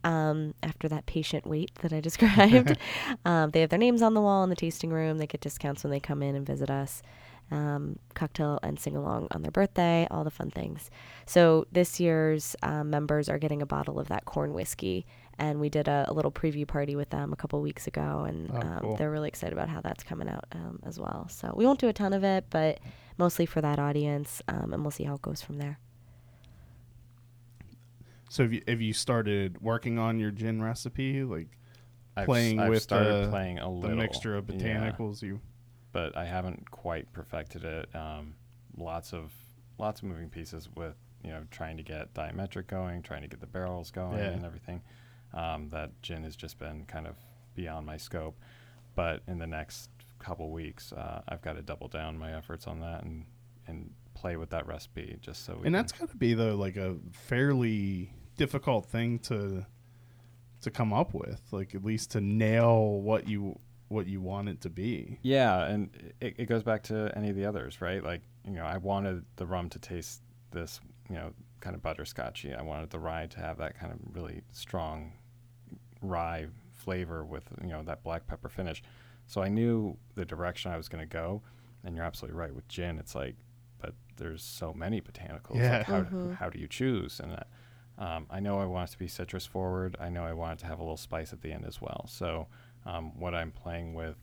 Um, 0.04 0.54
after 0.62 0.88
that 0.88 1.06
patient 1.06 1.46
wait 1.46 1.74
that 1.76 1.92
I 1.92 2.00
described, 2.00 2.78
um, 3.24 3.50
they 3.50 3.62
have 3.62 3.70
their 3.70 3.78
names 3.78 4.00
on 4.00 4.14
the 4.14 4.20
wall 4.20 4.44
in 4.44 4.50
the 4.50 4.56
tasting 4.56 4.90
room. 4.90 5.18
They 5.18 5.26
get 5.26 5.40
discounts 5.40 5.82
when 5.82 5.90
they 5.90 6.00
come 6.00 6.22
in 6.22 6.36
and 6.36 6.46
visit 6.46 6.70
us. 6.70 7.02
Um, 7.48 8.00
cocktail 8.14 8.58
and 8.64 8.76
sing 8.76 8.96
along 8.96 9.28
on 9.30 9.42
their 9.42 9.52
birthday, 9.52 10.08
all 10.10 10.24
the 10.24 10.32
fun 10.32 10.50
things. 10.50 10.90
So 11.26 11.64
this 11.70 12.00
year's 12.00 12.56
um, 12.64 12.90
members 12.90 13.28
are 13.28 13.38
getting 13.38 13.62
a 13.62 13.66
bottle 13.66 14.00
of 14.00 14.08
that 14.08 14.24
corn 14.24 14.52
whiskey, 14.52 15.06
and 15.38 15.60
we 15.60 15.68
did 15.68 15.86
a, 15.86 16.06
a 16.08 16.12
little 16.12 16.32
preview 16.32 16.66
party 16.66 16.96
with 16.96 17.10
them 17.10 17.32
a 17.32 17.36
couple 17.36 17.60
weeks 17.60 17.86
ago, 17.86 18.24
and 18.26 18.50
Oh, 18.52 18.56
um, 18.60 18.78
cool. 18.80 18.96
they're 18.96 19.12
really 19.12 19.28
excited 19.28 19.52
about 19.52 19.68
how 19.68 19.80
that's 19.80 20.02
coming 20.02 20.28
out 20.28 20.44
um, 20.50 20.80
as 20.84 20.98
well. 20.98 21.28
So 21.30 21.52
we 21.56 21.64
won't 21.64 21.78
do 21.78 21.86
a 21.88 21.92
ton 21.92 22.12
of 22.12 22.24
it, 22.24 22.46
but 22.50 22.80
mostly 23.16 23.46
for 23.46 23.60
that 23.60 23.78
audience, 23.78 24.42
um, 24.48 24.72
and 24.72 24.82
we'll 24.82 24.90
see 24.90 25.04
how 25.04 25.14
it 25.14 25.22
goes 25.22 25.40
from 25.40 25.58
there. 25.58 25.78
So 28.28 28.42
have 28.42 28.52
you 28.52 28.62
have 28.66 28.80
you 28.80 28.92
started 28.92 29.62
working 29.62 29.98
on 30.00 30.18
your 30.18 30.32
gin 30.32 30.60
recipe, 30.60 31.22
like 31.22 31.46
I've, 32.16 32.26
Playing 32.26 32.58
I've 32.58 32.70
with 32.70 32.82
started 32.82 33.26
the- 33.26 33.30
playing 33.30 33.58
a 33.58 33.62
the 33.62 33.68
little 33.68 33.96
mixture 33.96 34.34
of 34.36 34.50
yeah, 34.50 34.56
botanicals? 34.56 35.22
You 35.22 35.40
but 35.96 36.14
I 36.14 36.26
haven't 36.26 36.70
quite 36.70 37.10
perfected 37.14 37.64
it. 37.64 37.88
Um, 37.94 38.34
lots 38.76 39.14
of 39.14 39.32
lots 39.78 40.00
of 40.02 40.08
moving 40.08 40.28
pieces 40.28 40.68
with 40.76 40.94
you 41.24 41.30
know 41.30 41.44
trying 41.50 41.78
to 41.78 41.82
get 41.82 42.12
diametric 42.12 42.66
going, 42.66 43.00
trying 43.02 43.22
to 43.22 43.28
get 43.28 43.40
the 43.40 43.46
barrels 43.46 43.90
going 43.90 44.18
Yeah. 44.18 44.30
and 44.36 44.44
everything. 44.44 44.82
Um, 45.32 45.70
that 45.70 45.90
gin 46.02 46.22
has 46.24 46.36
just 46.36 46.58
been 46.58 46.84
kind 46.84 47.06
of 47.06 47.16
beyond 47.54 47.86
my 47.86 47.96
scope. 47.96 48.36
But 48.94 49.22
in 49.26 49.38
the 49.38 49.46
next 49.46 49.88
couple 50.18 50.50
weeks, 50.50 50.92
uh, 50.92 51.22
I've 51.28 51.40
got 51.42 51.54
to 51.56 51.62
double 51.62 51.88
down 51.88 52.18
my 52.18 52.34
efforts 52.36 52.66
on 52.66 52.80
that 52.80 53.02
and 53.04 53.24
and 53.66 53.90
play 54.14 54.36
with 54.36 54.50
that 54.50 54.66
recipe 54.66 55.16
just 55.22 55.44
so. 55.46 55.56
We 55.60 55.66
and 55.66 55.74
that's 55.74 55.92
got 55.92 56.10
to 56.10 56.16
be 56.16 56.34
though 56.34 56.56
like 56.56 56.76
a 56.76 56.96
fairly 57.12 58.12
difficult 58.36 58.84
thing 58.86 59.18
to 59.20 59.64
to 60.60 60.70
come 60.70 60.92
up 60.92 61.14
with 61.14 61.40
like 61.52 61.74
at 61.74 61.84
least 61.84 62.10
to 62.12 62.20
nail 62.20 63.00
what 63.00 63.28
you 63.28 63.58
what 63.88 64.06
you 64.06 64.20
want 64.20 64.48
it 64.48 64.60
to 64.62 64.70
be 64.70 65.18
Yeah, 65.22 65.64
and 65.64 66.12
it, 66.20 66.34
it 66.38 66.46
goes 66.46 66.62
back 66.62 66.82
to 66.84 67.12
any 67.16 67.30
of 67.30 67.36
the 67.36 67.44
others, 67.46 67.80
right? 67.80 68.02
Like, 68.02 68.22
you 68.44 68.52
know, 68.52 68.64
I 68.64 68.78
wanted 68.78 69.24
the 69.36 69.46
rum 69.46 69.68
to 69.70 69.78
taste 69.78 70.22
this, 70.50 70.80
you 71.08 71.14
know, 71.16 71.32
kind 71.60 71.76
of 71.76 71.82
butterscotchy. 71.82 72.56
I 72.58 72.62
wanted 72.62 72.90
the 72.90 72.98
rye 72.98 73.26
to 73.26 73.38
have 73.40 73.58
that 73.58 73.78
kind 73.78 73.92
of 73.92 73.98
really 74.14 74.42
strong 74.52 75.12
rye 76.02 76.46
flavor 76.72 77.24
with, 77.24 77.44
you 77.62 77.68
know, 77.68 77.82
that 77.84 78.02
black 78.02 78.26
pepper 78.26 78.48
finish. 78.48 78.82
So 79.26 79.42
I 79.42 79.48
knew 79.48 79.96
the 80.14 80.24
direction 80.24 80.70
I 80.70 80.76
was 80.76 80.88
going 80.88 81.02
to 81.02 81.12
go. 81.12 81.42
And 81.84 81.94
you're 81.94 82.04
absolutely 82.04 82.38
right 82.38 82.54
with 82.54 82.66
gin. 82.68 82.98
It's 82.98 83.14
like, 83.14 83.36
but 83.80 83.94
there's 84.16 84.42
so 84.42 84.72
many 84.74 85.00
botanicals. 85.00 85.56
Yeah. 85.56 85.78
Like 85.78 85.86
how, 85.86 86.00
Mhm. 86.02 86.34
how 86.36 86.50
do 86.50 86.58
you 86.58 86.66
choose? 86.68 87.20
And 87.20 87.32
that, 87.32 87.46
um, 87.98 88.26
I 88.30 88.40
know 88.40 88.58
I 88.58 88.64
want 88.66 88.90
it 88.90 88.92
to 88.92 88.98
be 88.98 89.06
citrus 89.08 89.46
forward. 89.46 89.96
I 90.00 90.08
know 90.08 90.24
I 90.24 90.32
want 90.32 90.58
it 90.58 90.62
to 90.62 90.66
have 90.66 90.78
a 90.80 90.82
little 90.82 90.96
spice 90.96 91.32
at 91.32 91.42
the 91.42 91.52
end 91.52 91.64
as 91.64 91.80
well. 91.80 92.06
So 92.08 92.48
um, 92.86 93.18
what 93.18 93.34
I'm 93.34 93.50
playing 93.50 93.94
with 93.94 94.16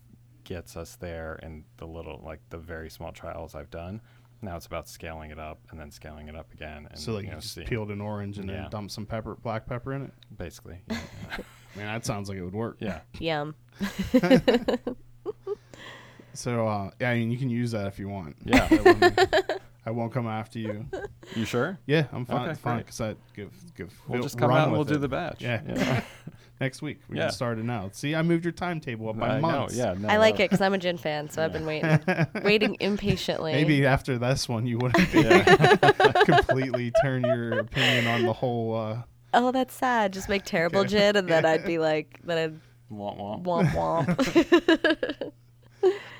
gets 0.43 0.75
us 0.75 0.95
there 0.95 1.39
in 1.43 1.63
the 1.77 1.85
little, 1.87 2.21
like 2.25 2.39
the 2.49 2.57
very 2.57 2.89
small 2.89 3.11
trials 3.11 3.53
I've 3.55 3.69
done. 3.69 4.01
Now 4.41 4.57
it's 4.57 4.65
about 4.65 4.89
scaling 4.89 5.31
it 5.31 5.39
up 5.39 5.59
and 5.71 5.79
then 5.79 5.89
scaling 5.91 6.27
it 6.27 6.35
up 6.35 6.51
again. 6.53 6.87
And, 6.89 6.99
so 6.99 7.13
like 7.13 7.21
you 7.23 7.27
you 7.29 7.33
know, 7.35 7.39
just 7.39 7.53
see- 7.53 7.63
peeled 7.63 7.91
an 7.91 8.01
orange 8.01 8.37
and 8.39 8.49
Yeah. 8.49 8.63
then 8.63 8.69
dumped 8.71 8.91
some 8.91 9.05
pepper 9.05 9.35
black 9.35 9.65
pepper 9.67 9.93
in 9.93 10.01
it 10.03 10.11
basically. 10.37 10.81
Yeah. 10.89 10.97
man 11.75 11.87
that 11.87 12.05
sounds 12.05 12.29
like 12.29 12.37
it 12.37 12.43
would 12.43 12.53
work 12.53 12.77
yeah. 12.79 12.99
Yum. 13.19 13.55
so 16.33 16.67
uh 16.67 16.89
yeah 16.99 17.09
i 17.11 17.15
mean 17.15 17.31
you 17.31 17.37
can 17.37 17.49
use 17.49 17.71
that 17.71 17.87
if 17.87 17.97
you 17.99 18.07
want 18.07 18.35
Yeah. 18.43 18.67
I 19.85 19.91
won't, 19.91 20.13
come 20.13 20.27
after 20.27 20.59
you 20.59 20.85
You 21.35 21.45
sure? 21.45 21.79
yeah 21.87 22.05
i'm 22.11 22.25
fine 22.25 22.49
Okay, 22.49 22.59
fine 22.59 22.77
because 22.79 23.01
i 23.01 23.15
give 23.35 23.51
give 23.75 23.91
We'll 24.07 24.19
we'll 24.19 24.23
just 24.23 24.37
come 24.37 24.51
out 24.51 24.63
and 24.63 24.71
we'll 24.71 24.81
with 24.81 24.89
do 24.89 24.97
the 24.97 25.07
batch. 25.07 25.41
Yeah. 25.41 26.03
Next 26.63 26.81
week 26.81 26.99
we 27.09 27.17
Yeah. 27.17 27.23
can 27.25 27.31
start 27.33 27.59
it 27.59 27.65
now 27.65 27.89
see 27.91 28.15
i 28.15 28.21
moved 28.21 28.45
your 28.45 28.51
timetable 28.53 29.09
up 29.09 29.19
by 29.19 29.37
I 29.37 29.39
know, 29.41 29.67
Yeah. 29.71 29.93
No, 29.97 30.07
I 30.07 30.17
like 30.17 30.37
no. 30.39 30.45
it 30.45 30.49
because 30.49 30.61
I'm 30.61 30.73
a 30.73 30.77
gin 30.77 30.97
fan, 30.97 31.29
so 31.29 31.43
I've 31.43 31.51
been 31.53 31.65
waiting, 31.65 31.99
waiting 32.43 32.77
impatiently. 32.79 33.51
Maybe 33.53 33.85
after 33.85 34.17
this 34.17 34.47
one, 34.47 34.65
you 34.65 34.77
wouldn't 34.77 35.11
be 35.11 35.23
completely 36.25 36.91
turn 37.01 37.23
your 37.23 37.59
opinion 37.59 38.07
on 38.07 38.25
the 38.25 38.33
whole. 38.33 38.75
Uh, 38.75 39.01
Oh, 39.35 39.51
that's 39.51 39.73
sad. 39.73 40.13
Just 40.13 40.29
make 40.29 40.43
terrible 40.45 40.79
Okay. 40.81 40.89
gin, 40.89 41.15
and 41.15 41.27
then 41.27 41.43
I'd 41.45 41.65
be 41.65 41.79
like, 41.89 42.19
then 42.23 42.37
I'd 42.37 42.59
womp. 42.95 43.43
womp 43.43 43.71
womp. 43.73 45.31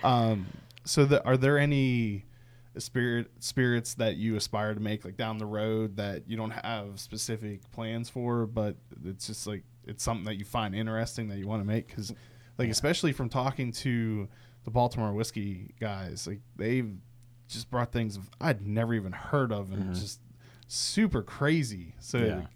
um, 0.04 0.48
so, 0.86 1.06
the, 1.06 1.24
are 1.26 1.38
there 1.38 1.58
any 1.60 2.26
spirit 2.78 3.30
spirits 3.40 3.94
that 3.96 4.16
you 4.16 4.36
aspire 4.36 4.74
to 4.74 4.80
make, 4.80 5.06
like 5.06 5.16
down 5.18 5.38
the 5.38 5.46
road, 5.46 5.98
that 5.98 6.24
you 6.28 6.36
don't 6.36 6.52
have 6.52 7.00
specific 7.00 7.70
plans 7.72 8.10
for, 8.10 8.46
but 8.48 8.76
it's 9.06 9.28
just 9.28 9.46
like 9.48 9.64
it's 9.86 10.04
something 10.04 10.26
that 10.26 10.36
you 10.36 10.46
find 10.46 10.74
interesting 10.76 11.28
that 11.30 11.38
you 11.38 11.48
want 11.48 11.62
to 11.62 11.68
make? 11.68 11.88
Because, 11.88 12.12
like, 12.58 12.68
Yeah. 12.68 12.72
especially 12.72 13.12
from 13.14 13.30
talking 13.30 13.72
to 13.74 14.28
the 14.64 14.72
Baltimore 14.72 15.14
whiskey 15.14 15.74
guys, 15.80 16.26
like 16.28 16.40
they've 16.56 16.96
just 17.48 17.70
brought 17.70 17.92
things 17.92 18.20
I'd 18.40 18.66
never 18.66 18.94
even 18.94 19.12
heard 19.12 19.52
of, 19.52 19.72
and 19.72 19.92
Mhm. 19.92 20.00
just 20.00 20.22
super 20.68 21.22
crazy. 21.22 21.96
So. 22.00 22.18
Yeah. 22.20 22.36
like, 22.38 22.48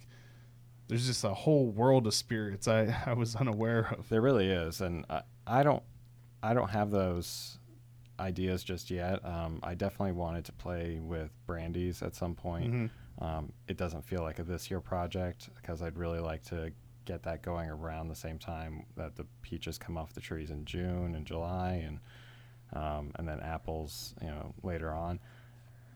there's 0.88 1.05
just 1.05 1.25
a 1.25 1.34
whole 1.34 1.69
world 1.69 2.07
of 2.07 2.13
spirits 2.13 2.65
I, 2.65 2.95
I 3.05 3.11
was 3.11 3.36
unaware 3.36 3.93
of. 3.97 4.07
There 4.07 4.21
really 4.21 4.47
is, 4.49 4.80
and 4.80 5.05
I, 5.09 5.23
I 5.45 5.61
don't, 5.61 5.84
I 6.41 6.53
don't 6.53 6.69
have 6.69 6.91
those 6.91 7.59
ideas 8.21 8.63
just 8.63 8.89
yet. 8.89 9.23
Um, 9.25 9.59
I 9.63 9.75
definitely 9.75 10.13
wanted 10.13 10.45
to 10.45 10.53
play 10.53 10.99
with 11.01 11.30
brandies 11.45 12.01
at 12.01 12.15
some 12.15 12.36
point. 12.36 12.73
Mhm. 12.73 12.89
Um, 13.19 13.51
it 13.67 13.75
doesn't 13.75 14.03
feel 14.05 14.21
like 14.21 14.39
a 14.39 14.43
this 14.43 14.71
year 14.71 14.80
project 14.80 15.49
because 15.57 15.82
I'd 15.82 15.97
really 15.97 16.19
like 16.19 16.43
to 16.45 16.71
get 17.07 17.23
that 17.23 17.41
going 17.41 17.69
around 17.69 18.09
the 18.09 18.15
same 18.15 18.37
time 18.37 18.85
that 18.97 19.15
the 19.15 19.25
peaches 19.41 19.77
come 19.77 19.97
off 19.97 20.13
the 20.13 20.19
trees 20.21 20.51
in 20.51 20.65
June 20.65 21.15
and 21.15 21.25
July, 21.25 21.83
and 21.87 21.99
um, 22.73 23.11
and 23.15 23.27
then 23.27 23.39
apples, 23.39 24.13
you 24.21 24.27
know, 24.27 24.53
later 24.61 24.91
on. 24.93 25.19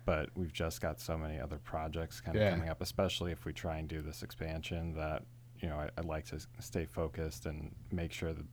But 0.06 0.30
we've 0.36 0.54
just 0.54 0.82
got 0.82 1.00
so 1.00 1.18
many 1.18 1.40
other 1.40 1.58
projects 1.58 2.22
kind 2.22 2.36
of 2.38 2.44
Yeah. 2.44 2.52
coming 2.52 2.70
up, 2.70 2.82
especially 2.82 3.32
if 3.32 3.46
we 3.46 3.54
try 3.54 3.78
and 3.78 3.88
do 3.88 4.02
this 4.02 4.24
expansion. 4.24 4.96
That 4.96 5.24
you 5.60 5.68
know, 5.70 5.76
I, 5.76 5.90
I'd 5.98 6.06
like 6.06 6.26
to 6.28 6.40
stay 6.60 6.86
focused 6.86 7.46
and 7.46 7.76
make 7.92 8.12
sure 8.14 8.34
that 8.34 8.46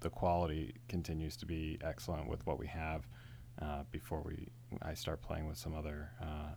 the 0.00 0.10
quality 0.10 0.74
continues 0.88 1.36
to 1.36 1.46
be 1.46 1.78
excellent 1.82 2.28
with 2.28 2.44
what 2.46 2.58
we 2.58 2.66
have 2.68 3.06
uh, 3.60 3.82
before 3.92 4.22
we 4.22 4.48
I 4.82 4.94
start 4.94 5.20
playing 5.22 5.46
with 5.46 5.58
some 5.58 5.74
other 5.74 6.10
uh, 6.22 6.52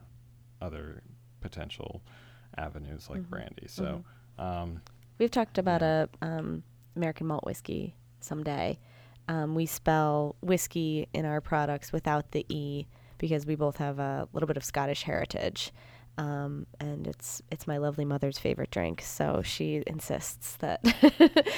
other 0.62 1.04
potential 1.42 2.02
avenues 2.58 3.10
like 3.10 3.22
Mhm. 3.22 3.30
brandy. 3.30 3.68
So 3.68 4.04
um, 4.40 4.82
We've 5.18 5.32
talked 5.32 5.58
about 5.58 5.82
a 5.82 6.10
um, 6.22 6.64
American 6.96 7.28
malt 7.28 7.46
whiskey 7.46 7.96
someday. 8.20 8.80
Um, 9.28 9.54
we 9.56 9.66
spell 9.66 10.36
whiskey 10.42 11.08
in 11.14 11.26
our 11.26 11.42
products 11.42 11.92
without 11.92 12.32
the 12.32 12.46
e 12.50 12.88
because 13.18 13.46
we 13.46 13.56
both 13.56 13.78
have 13.78 14.00
a 14.00 14.28
little 14.34 14.48
bit 14.48 14.58
of 14.58 14.64
Scottish 14.64 15.04
heritage, 15.04 15.72
um, 16.18 16.66
and 16.80 17.06
it's 17.08 17.42
it's 17.52 17.68
my 17.68 17.78
lovely 17.78 18.04
mother's 18.04 18.40
favorite 18.40 18.72
drink. 18.72 19.02
So 19.02 19.42
she 19.44 19.84
insists 19.86 20.56
that 20.58 20.82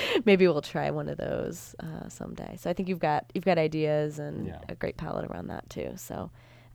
maybe 0.26 0.45
we'll 0.45 0.62
try 0.62 0.91
one 0.91 1.08
of 1.08 1.18
those 1.18 1.74
uh, 1.80 2.10
someday. 2.10 2.58
So 2.60 2.70
I 2.70 2.74
think 2.74 2.89
you've 2.89 2.99
got 2.99 3.26
you've 3.34 3.45
got 3.45 3.58
ideas 3.58 4.20
and 4.20 4.47
Yeah. 4.47 4.60
a 4.68 4.76
great 4.76 4.97
palette 4.97 5.26
around 5.32 5.47
that 5.47 5.70
too. 5.70 5.93
So, 5.95 6.32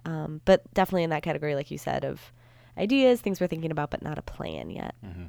um, 0.06 0.40
but 0.46 0.62
definitely 0.72 1.04
in 1.04 1.10
that 1.10 1.22
category, 1.22 1.54
like 1.54 1.70
you 1.70 1.78
said, 1.78 2.04
of 2.06 2.32
ideas, 2.78 3.20
things 3.20 3.40
we're 3.42 3.46
thinking 3.46 3.70
about, 3.70 3.90
but 3.90 4.02
not 4.02 4.16
a 4.18 4.22
plan 4.22 4.70
yet. 4.70 4.94
mhm. 5.04 5.28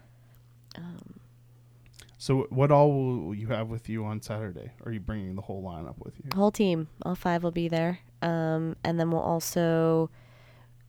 So, 2.22 2.47
what 2.49 2.70
all 2.70 2.91
will 2.91 3.34
you 3.34 3.47
have 3.47 3.70
with 3.70 3.88
you 3.88 4.03
on 4.03 4.22
Saturday? 4.22 4.72
Are 4.86 4.91
you 4.91 4.99
bringing 4.99 5.36
the 5.36 5.41
whole 5.41 5.63
lineup 5.63 5.95
with 5.99 6.15
you? 6.17 6.30
whole 6.36 6.51
team, 6.51 6.89
all 7.03 7.15
five 7.15 7.43
will 7.43 7.51
be 7.51 7.70
there. 7.70 7.99
Um, 8.22 8.76
and 8.84 8.99
then 8.99 9.09
we'll 9.09 9.22
also 9.22 10.09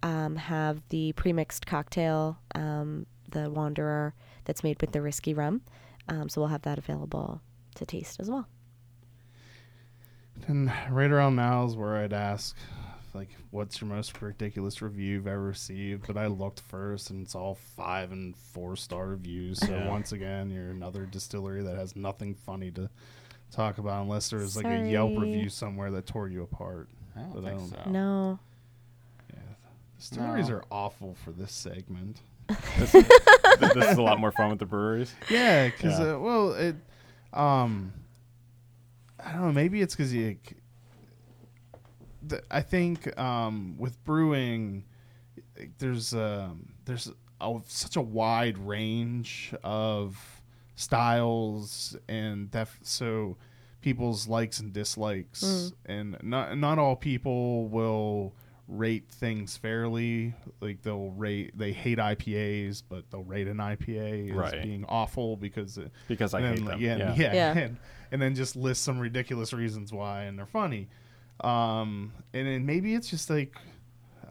um, 0.02 0.34
have 0.34 0.82
the 0.88 1.12
pre-mixed 1.12 1.68
cocktail, 1.68 2.36
um, 2.56 3.06
the 3.30 3.48
Wanderer, 3.48 4.12
that's 4.44 4.64
made 4.64 4.80
with 4.80 4.90
the 4.90 5.00
Risky 5.00 5.32
rum. 5.32 5.62
Um, 6.08 6.28
so 6.28 6.40
we'll 6.40 6.48
have 6.48 6.62
that 6.62 6.78
available 6.78 7.40
to 7.76 7.86
taste 7.86 8.18
as 8.18 8.28
well. 8.28 8.48
And 10.48 10.72
right 10.90 11.12
around 11.12 11.36
now 11.36 11.64
is 11.64 11.76
where 11.76 11.96
I'd 11.98 12.12
ask, 12.12 12.56
like, 13.14 13.28
what's 13.50 13.80
your 13.80 13.88
most 13.90 14.20
ridiculous 14.22 14.80
review 14.82 15.14
you've 15.16 15.26
ever 15.26 15.42
received? 15.42 16.06
But 16.06 16.16
I 16.16 16.26
looked 16.26 16.60
first, 16.60 17.10
and 17.10 17.22
it's 17.24 17.34
all 17.34 17.56
five 17.76 18.12
and 18.12 18.36
four 18.36 18.76
star 18.76 19.06
reviews. 19.06 19.58
So 19.58 19.70
Yeah. 19.74 19.88
once 19.88 20.12
again, 20.12 20.50
you're 20.50 20.70
another 20.70 21.06
distillery 21.06 21.62
that 21.62 21.76
has 21.76 21.96
nothing 21.96 22.34
funny 22.34 22.70
to 22.72 22.88
talk 23.50 23.78
about, 23.78 24.02
unless 24.02 24.30
there's 24.30 24.42
was 24.42 24.56
like 24.56 24.66
a 24.66 24.88
Yelp 24.88 25.18
review 25.18 25.48
somewhere 25.48 25.90
that 25.90 26.06
tore 26.06 26.28
you 26.28 26.42
apart. 26.42 26.88
I 27.16 27.20
don't 27.20 27.32
But 27.34 27.44
I 27.44 27.48
think 27.56 27.70
don't- 27.72 27.84
so. 27.84 27.90
No, 27.90 28.38
Yeah, 29.32 29.38
distilleries 29.98 30.48
No. 30.48 30.56
are 30.56 30.64
awful 30.70 31.14
for 31.24 31.32
this 31.32 31.52
segment. 31.52 32.20
this, 32.78 32.92
th- 32.92 33.04
this 33.74 33.90
is 33.90 33.98
a 33.98 34.02
lot 34.02 34.18
more 34.20 34.32
fun 34.32 34.50
with 34.50 34.58
the 34.58 34.66
breweries. 34.66 35.12
Yeah, 35.28 35.66
because 35.68 35.98
Yeah. 35.98 36.14
uh, 36.14 36.18
well, 36.18 36.52
it, 36.52 36.76
um, 37.32 37.92
I 39.18 39.32
don't 39.32 39.42
know. 39.42 39.52
Maybe 39.52 39.80
it's 39.82 39.94
because 39.94 40.12
you. 40.14 40.36
C- 42.20 42.26
The, 42.28 42.42
I 42.50 42.62
think 42.62 43.18
um, 43.18 43.76
with 43.78 44.02
brewing, 44.04 44.84
there's 45.78 46.12
um, 46.14 46.70
there's 46.84 47.10
a, 47.40 47.56
such 47.66 47.96
a 47.96 48.02
wide 48.02 48.58
range 48.58 49.54
of 49.64 50.16
styles 50.76 51.96
and 52.08 52.50
def- 52.50 52.78
so 52.82 53.36
people's 53.80 54.26
likes 54.28 54.60
and 54.60 54.72
dislikes, 54.72 55.42
Mm. 55.44 55.72
and 55.86 56.16
not 56.22 56.58
not 56.58 56.78
all 56.78 56.96
people 56.96 57.66
will 57.68 58.34
rate 58.68 59.08
things 59.10 59.56
fairly. 59.56 60.34
Like 60.60 60.82
they'll 60.82 61.10
rate 61.10 61.56
they 61.56 61.72
hate 61.72 61.98
IPAs, 61.98 62.82
but 62.88 63.10
they'll 63.10 63.22
rate 63.24 63.46
an 63.48 63.56
IPA 63.58 64.30
as 64.30 64.36
Right. 64.36 64.62
being 64.62 64.84
awful 64.88 65.36
because 65.36 65.78
it, 65.78 65.90
Because 66.08 66.34
I 66.34 66.40
and 66.40 66.48
hate 66.48 66.56
then, 66.56 66.64
them. 66.66 66.80
yeah, 66.80 66.96
yeah. 66.96 67.14
yeah, 67.16 67.32
Yeah. 67.34 67.52
And, 67.64 67.76
and 68.12 68.20
then 68.22 68.34
just 68.34 68.56
list 68.56 68.82
some 68.82 68.98
ridiculous 68.98 69.52
reasons 69.52 69.92
why, 69.92 70.24
and 70.24 70.36
they're 70.38 70.44
funny. 70.46 70.88
Um, 71.42 72.12
and 72.34 72.46
then 72.46 72.66
maybe 72.66 72.94
it's 72.94 73.08
just 73.08 73.30
like 73.30 73.54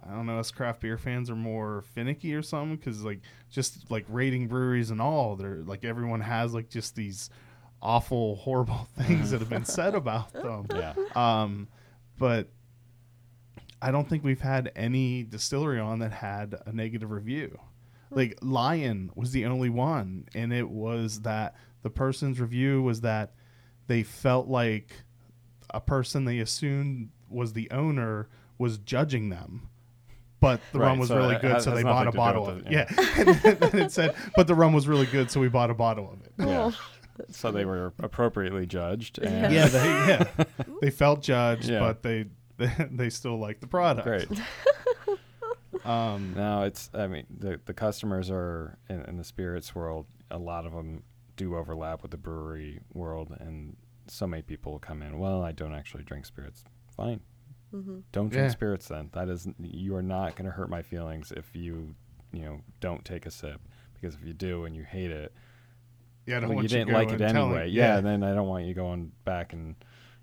I 0.10 0.14
don't 0.14 0.26
know, 0.26 0.40
us 0.40 0.50
craft 0.50 0.82
beer 0.82 0.98
fans 0.98 1.30
are 1.30 1.36
more 1.36 1.84
finicky 1.94 2.34
or 2.34 2.42
something 2.42 2.78
because 2.78 3.04
like 3.04 3.20
just 3.52 3.92
like 3.92 4.06
rating 4.10 4.48
breweries 4.48 4.90
and 4.90 5.02
all, 5.02 5.36
they're 5.36 5.62
like 5.66 5.86
everyone 5.86 6.22
has 6.22 6.54
like 6.54 6.70
just 6.70 6.96
these 6.96 7.30
awful, 7.82 8.38
horrible 8.38 8.88
things 8.98 9.32
that 9.32 9.40
have 9.40 9.50
been 9.50 9.66
said 9.66 9.94
about 9.94 10.34
them. 10.34 10.66
Yeah. 10.74 10.94
Um, 11.16 11.68
but 12.18 12.50
I 13.82 13.92
don't 13.92 14.10
think 14.10 14.24
we've 14.24 14.42
had 14.42 14.72
any 14.76 15.24
distillery 15.24 15.80
on 15.80 16.00
that 16.00 16.12
had 16.12 16.56
a 16.66 16.74
negative 16.74 17.12
review. 17.12 17.60
like 18.10 18.38
Lyon 18.42 19.12
was 19.16 19.32
the 19.32 19.46
only 19.46 19.70
one, 19.70 20.26
and 20.34 20.52
it 20.52 20.68
was 20.68 21.22
that 21.22 21.56
the 21.84 21.90
person's 21.90 22.40
review 22.40 22.82
was 22.82 23.02
that 23.02 23.34
they 23.88 24.04
felt 24.04 24.48
like 24.48 24.92
a 25.72 25.80
person 25.82 26.26
they 26.26 26.40
assumed 26.40 27.10
was 27.30 27.54
the 27.54 27.70
owner 27.72 28.28
was 28.58 28.78
judging 28.78 29.30
them. 29.30 29.70
But 30.42 30.62
the 30.72 30.80
rum 30.80 31.00
was 31.00 31.10
so 31.10 31.18
really 31.18 31.36
good, 31.38 31.52
has- 31.52 31.64
so 31.66 31.72
they 31.72 31.84
bought 31.84 32.08
a 32.08 32.12
nothing 32.12 32.12
to 32.12 32.12
do 32.12 32.18
bottle 32.18 32.48
of 32.50 32.58
it. 32.60 32.66
it, 32.68 32.72
Yeah, 32.72 32.86
and 33.52 33.60
then 33.60 33.80
it 33.82 33.92
said, 33.92 34.16
but 34.38 34.48
the 34.48 34.56
rum 34.56 34.72
was 34.74 34.88
really 34.88 35.06
good, 35.06 35.30
so 35.30 35.40
we 35.42 35.50
bought 35.50 35.70
a 35.70 35.74
bottle 35.74 36.10
of 36.14 36.22
it. 36.22 36.32
Yeah. 36.40 36.72
So 37.30 37.52
they 37.52 37.66
were 37.66 37.92
appropriately 38.00 38.66
judged. 38.66 39.20
And 39.20 39.54
Yeah, 39.54 39.68
they, 39.68 39.86
yeah, 39.86 40.44
they 40.82 40.90
felt 40.92 41.22
judged, 41.22 41.68
Yeah. 41.70 41.80
but 41.80 42.02
they 42.04 42.26
they 42.90 43.10
still 43.10 43.38
liked 43.38 43.60
the 43.62 43.68
product. 43.68 44.08
Great. 44.08 44.28
Um, 45.86 46.34
No, 46.36 46.64
it's. 46.64 46.90
I 46.94 47.08
mean, 47.08 47.26
the 47.30 47.60
the 47.66 47.74
customers 47.74 48.30
are 48.30 48.78
in, 48.90 49.02
in 49.04 49.18
the 49.18 49.24
spirits 49.24 49.74
world. 49.76 50.06
A 50.32 50.38
lot 50.38 50.66
of 50.66 50.72
them 50.74 51.04
do 51.36 51.56
overlap 51.56 52.02
with 52.02 52.12
the 52.12 52.18
brewery 52.18 52.80
world, 52.94 53.36
and 53.40 53.76
so 54.10 54.28
many 54.28 54.42
people 54.42 54.80
come 54.80 55.02
in. 55.02 55.20
Well, 55.20 55.44
I 55.44 55.52
don't 55.52 55.74
actually 55.74 56.04
drink 56.04 56.26
spirits. 56.26 56.64
Fine, 56.96 57.22
hmm 57.72 58.00
don't 58.12 58.30
drink 58.30 58.46
Yeah. 58.48 58.52
spirits 58.52 58.88
then. 58.88 59.10
That 59.14 59.30
is, 59.30 59.48
you 59.62 59.96
are 59.96 60.02
not 60.02 60.36
going 60.36 60.46
to 60.46 60.52
hurt 60.52 60.70
my 60.70 60.82
feelings 60.82 61.32
if 61.36 61.56
you, 61.56 61.96
you 62.34 62.42
know, 62.44 62.62
don't 62.80 63.06
take 63.06 63.26
a 63.26 63.32
sip. 63.32 63.62
Because 63.94 64.16
if 64.16 64.24
you 64.26 64.34
do 64.34 64.66
and 64.66 64.76
you 64.76 64.84
hate 64.84 65.12
it, 65.12 65.34
yeah, 66.26 66.38
I 66.38 66.40
don't 66.42 66.50
well, 66.50 66.56
want 66.58 66.64
you 66.64 66.70
didn't 66.78 66.88
to 66.90 66.94
like 66.94 67.10
it 67.12 67.22
and 67.22 67.34
telling- 67.34 67.52
anyway. 67.52 67.70
Yeah, 67.70 68.02
then 68.02 68.24
I 68.24 68.34
don't 68.34 68.48
want 68.48 68.66
you 68.66 68.74
going 68.74 69.12
back 69.26 69.54
and, 69.54 69.76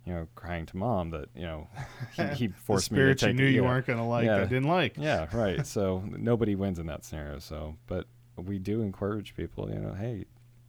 you 0.04 0.12
know, 0.14 0.26
crying 0.34 0.66
to 0.66 0.76
mom 0.76 1.10
that 1.10 1.28
you 1.34 1.42
know 1.42 1.68
he, 2.16 2.22
he 2.34 2.46
the 2.48 2.54
forced 2.54 2.90
me 2.90 2.96
to 2.96 3.02
spirits 3.02 3.22
take 3.22 3.28
you 3.30 3.34
knew 3.34 3.46
it. 3.46 3.50
you 3.52 3.62
Yeah. 3.62 3.68
weren't 3.68 3.86
gonna 3.86 4.08
like, 4.08 4.24
Yeah. 4.26 4.36
I 4.38 4.44
didn't 4.44 4.68
like. 4.68 4.96
Yeah, 4.98 5.26
right. 5.36 5.66
so 5.76 6.02
nobody 6.06 6.54
wins 6.54 6.78
in 6.78 6.86
that 6.86 7.04
scenario. 7.04 7.38
So, 7.38 7.76
but 7.86 8.06
we 8.36 8.58
do 8.58 8.82
encourage 8.82 9.34
people. 9.36 9.68
You 9.70 9.78
know, 9.80 9.94
hey, 9.94 10.24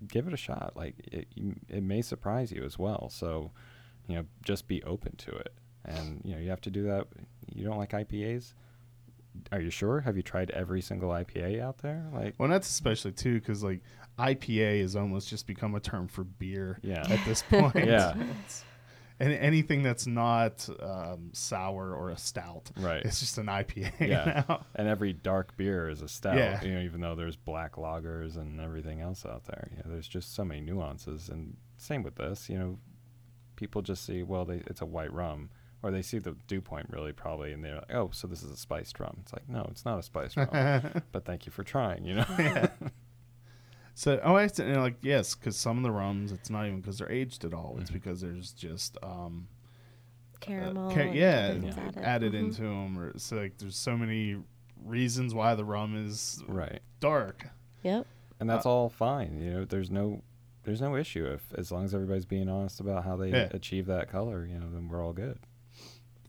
give 0.07 0.27
it 0.27 0.33
a 0.33 0.37
shot. 0.37 0.73
Like 0.75 0.95
it, 1.11 1.27
it 1.69 1.83
may 1.83 2.01
surprise 2.01 2.51
you 2.51 2.63
as 2.63 2.77
well. 2.77 3.09
So, 3.09 3.51
you 4.07 4.15
know, 4.15 4.25
just 4.43 4.67
be 4.67 4.83
open 4.83 5.15
to 5.17 5.31
it. 5.31 5.53
And 5.85 6.21
you 6.25 6.33
know, 6.35 6.41
you 6.41 6.49
have 6.49 6.61
to 6.61 6.69
do 6.69 6.83
that. 6.83 7.07
You 7.53 7.65
don't 7.65 7.77
like 7.77 7.91
IPAs? 7.91 8.53
Are 9.51 9.61
you 9.61 9.69
sure? 9.69 10.01
Have 10.01 10.17
you 10.17 10.23
tried 10.23 10.49
every 10.51 10.81
single 10.81 11.09
IPA 11.09 11.61
out 11.61 11.77
there? 11.79 12.05
Like, 12.13 12.35
Well, 12.37 12.49
that's 12.49 12.69
especially 12.69 13.11
too 13.11 13.35
because 13.35 13.63
like 13.63 13.81
IPA 14.17 14.81
has 14.81 14.95
almost 14.95 15.29
just 15.29 15.45
become 15.45 15.75
a 15.75 15.79
term 15.79 16.07
for 16.07 16.23
beer 16.23 16.79
yeah, 16.81 17.05
at 17.07 17.23
this 17.25 17.41
point. 17.49 17.75
Yeah. 17.75 18.15
And 19.19 19.33
anything 19.33 19.81
that's 19.81 20.05
not 20.05 20.69
um, 20.79 21.31
sour 21.33 21.93
or 21.95 22.11
a 22.11 22.17
stout, 22.17 22.69
right. 22.77 23.03
it's 23.03 23.19
just 23.19 23.37
an 23.39 23.47
IPA 23.47 23.91
Yeah. 24.07 24.43
now. 24.47 24.65
and 24.75 24.87
every 24.87 25.11
dark 25.13 25.57
beer 25.57 25.89
is 25.89 26.01
a 26.01 26.07
stout. 26.07 26.37
Yeah. 26.37 26.61
You 26.63 26.73
know, 26.75 26.81
even 26.81 27.01
though 27.01 27.15
there's 27.15 27.35
black 27.35 27.73
lagers 27.77 28.37
and 28.37 28.61
everything 28.61 29.01
else 29.01 29.25
out 29.25 29.45
there. 29.45 29.69
You 29.71 29.77
know, 29.77 29.91
there's 29.91 30.07
just 30.07 30.35
so 30.35 30.45
many 30.45 30.61
nuances. 30.61 31.29
And 31.29 31.57
same 31.77 32.03
with 32.03 32.15
this. 32.15 32.47
You 32.47 32.59
know, 32.59 32.79
people 33.55 33.81
just 33.81 34.05
see, 34.05 34.21
well, 34.21 34.45
they, 34.45 34.61
it's 34.67 34.81
a 34.81 34.85
white 34.85 35.11
rum, 35.11 35.49
or 35.81 35.89
they 35.91 36.03
see 36.03 36.19
the 36.19 36.35
dew 36.47 36.61
point 36.61 36.87
really 36.89 37.11
probably, 37.11 37.53
and 37.53 37.63
they're 37.63 37.75
like, 37.75 37.93
oh, 37.93 38.09
so 38.13 38.27
this 38.27 38.43
is 38.43 38.51
a 38.51 38.57
spiced 38.57 38.99
rum. 38.99 39.17
It's 39.23 39.33
like, 39.33 39.49
no, 39.49 39.67
it's 39.71 39.83
not 39.83 39.97
a 39.97 40.03
spiced 40.03 40.37
rum. 40.37 40.47
but 41.11 41.25
thank 41.25 41.45
you 41.47 41.51
for 41.51 41.63
trying. 41.63 42.05
You 42.05 42.15
know. 42.15 42.25
So, 43.97 44.19
oh, 44.23 44.35
I 44.35 44.47
and 44.59 44.77
like 44.77 44.97
yes, 45.01 45.33
because 45.33 45.57
some 45.57 45.77
of 45.77 45.83
the 45.83 45.89
rums, 45.89 46.31
it's 46.31 46.51
not 46.51 46.67
even 46.67 46.81
because 46.81 46.99
they're 46.99 47.11
aged 47.11 47.43
at 47.45 47.53
all. 47.55 47.77
It's 47.81 47.89
Mhm. 47.89 47.93
because 47.93 48.21
there's 48.21 48.51
just 48.51 48.95
um, 49.01 49.47
uh, 50.35 50.37
Caramel. 50.39 50.91
ca- 50.91 51.11
yeah, 51.11 51.53
Yeah. 51.53 51.71
added, 51.79 51.97
added 51.97 52.33
Mhm. 52.33 52.39
into 52.39 52.61
them, 52.61 52.99
or 52.99 53.17
so 53.17 53.37
like 53.37 53.57
there's 53.57 53.75
so 53.75 53.97
many 53.97 54.37
reasons 54.85 55.33
why 55.33 55.55
the 55.55 55.65
rum 55.65 55.95
is 55.95 56.43
right. 56.47 56.79
dark. 56.99 57.47
Yep. 57.81 58.05
And 58.39 58.47
that's 58.47 58.67
all 58.67 58.89
fine. 58.89 59.41
You 59.41 59.49
know, 59.51 59.65
there's 59.65 59.89
no. 59.89 60.21
There's 60.61 60.81
no 60.81 60.95
issue 60.97 61.25
if, 61.25 61.51
as 61.53 61.71
long 61.71 61.85
as 61.85 61.95
everybody's 61.95 62.25
being 62.25 62.49
honest 62.49 62.79
about 62.81 63.03
how 63.05 63.15
they 63.15 63.31
Yeah. 63.31 63.47
achieve 63.51 63.85
that 63.87 64.09
color, 64.09 64.45
you 64.45 64.59
know, 64.59 64.69
then 64.69 64.89
we're 64.89 65.01
all 65.03 65.13
good. 65.13 65.39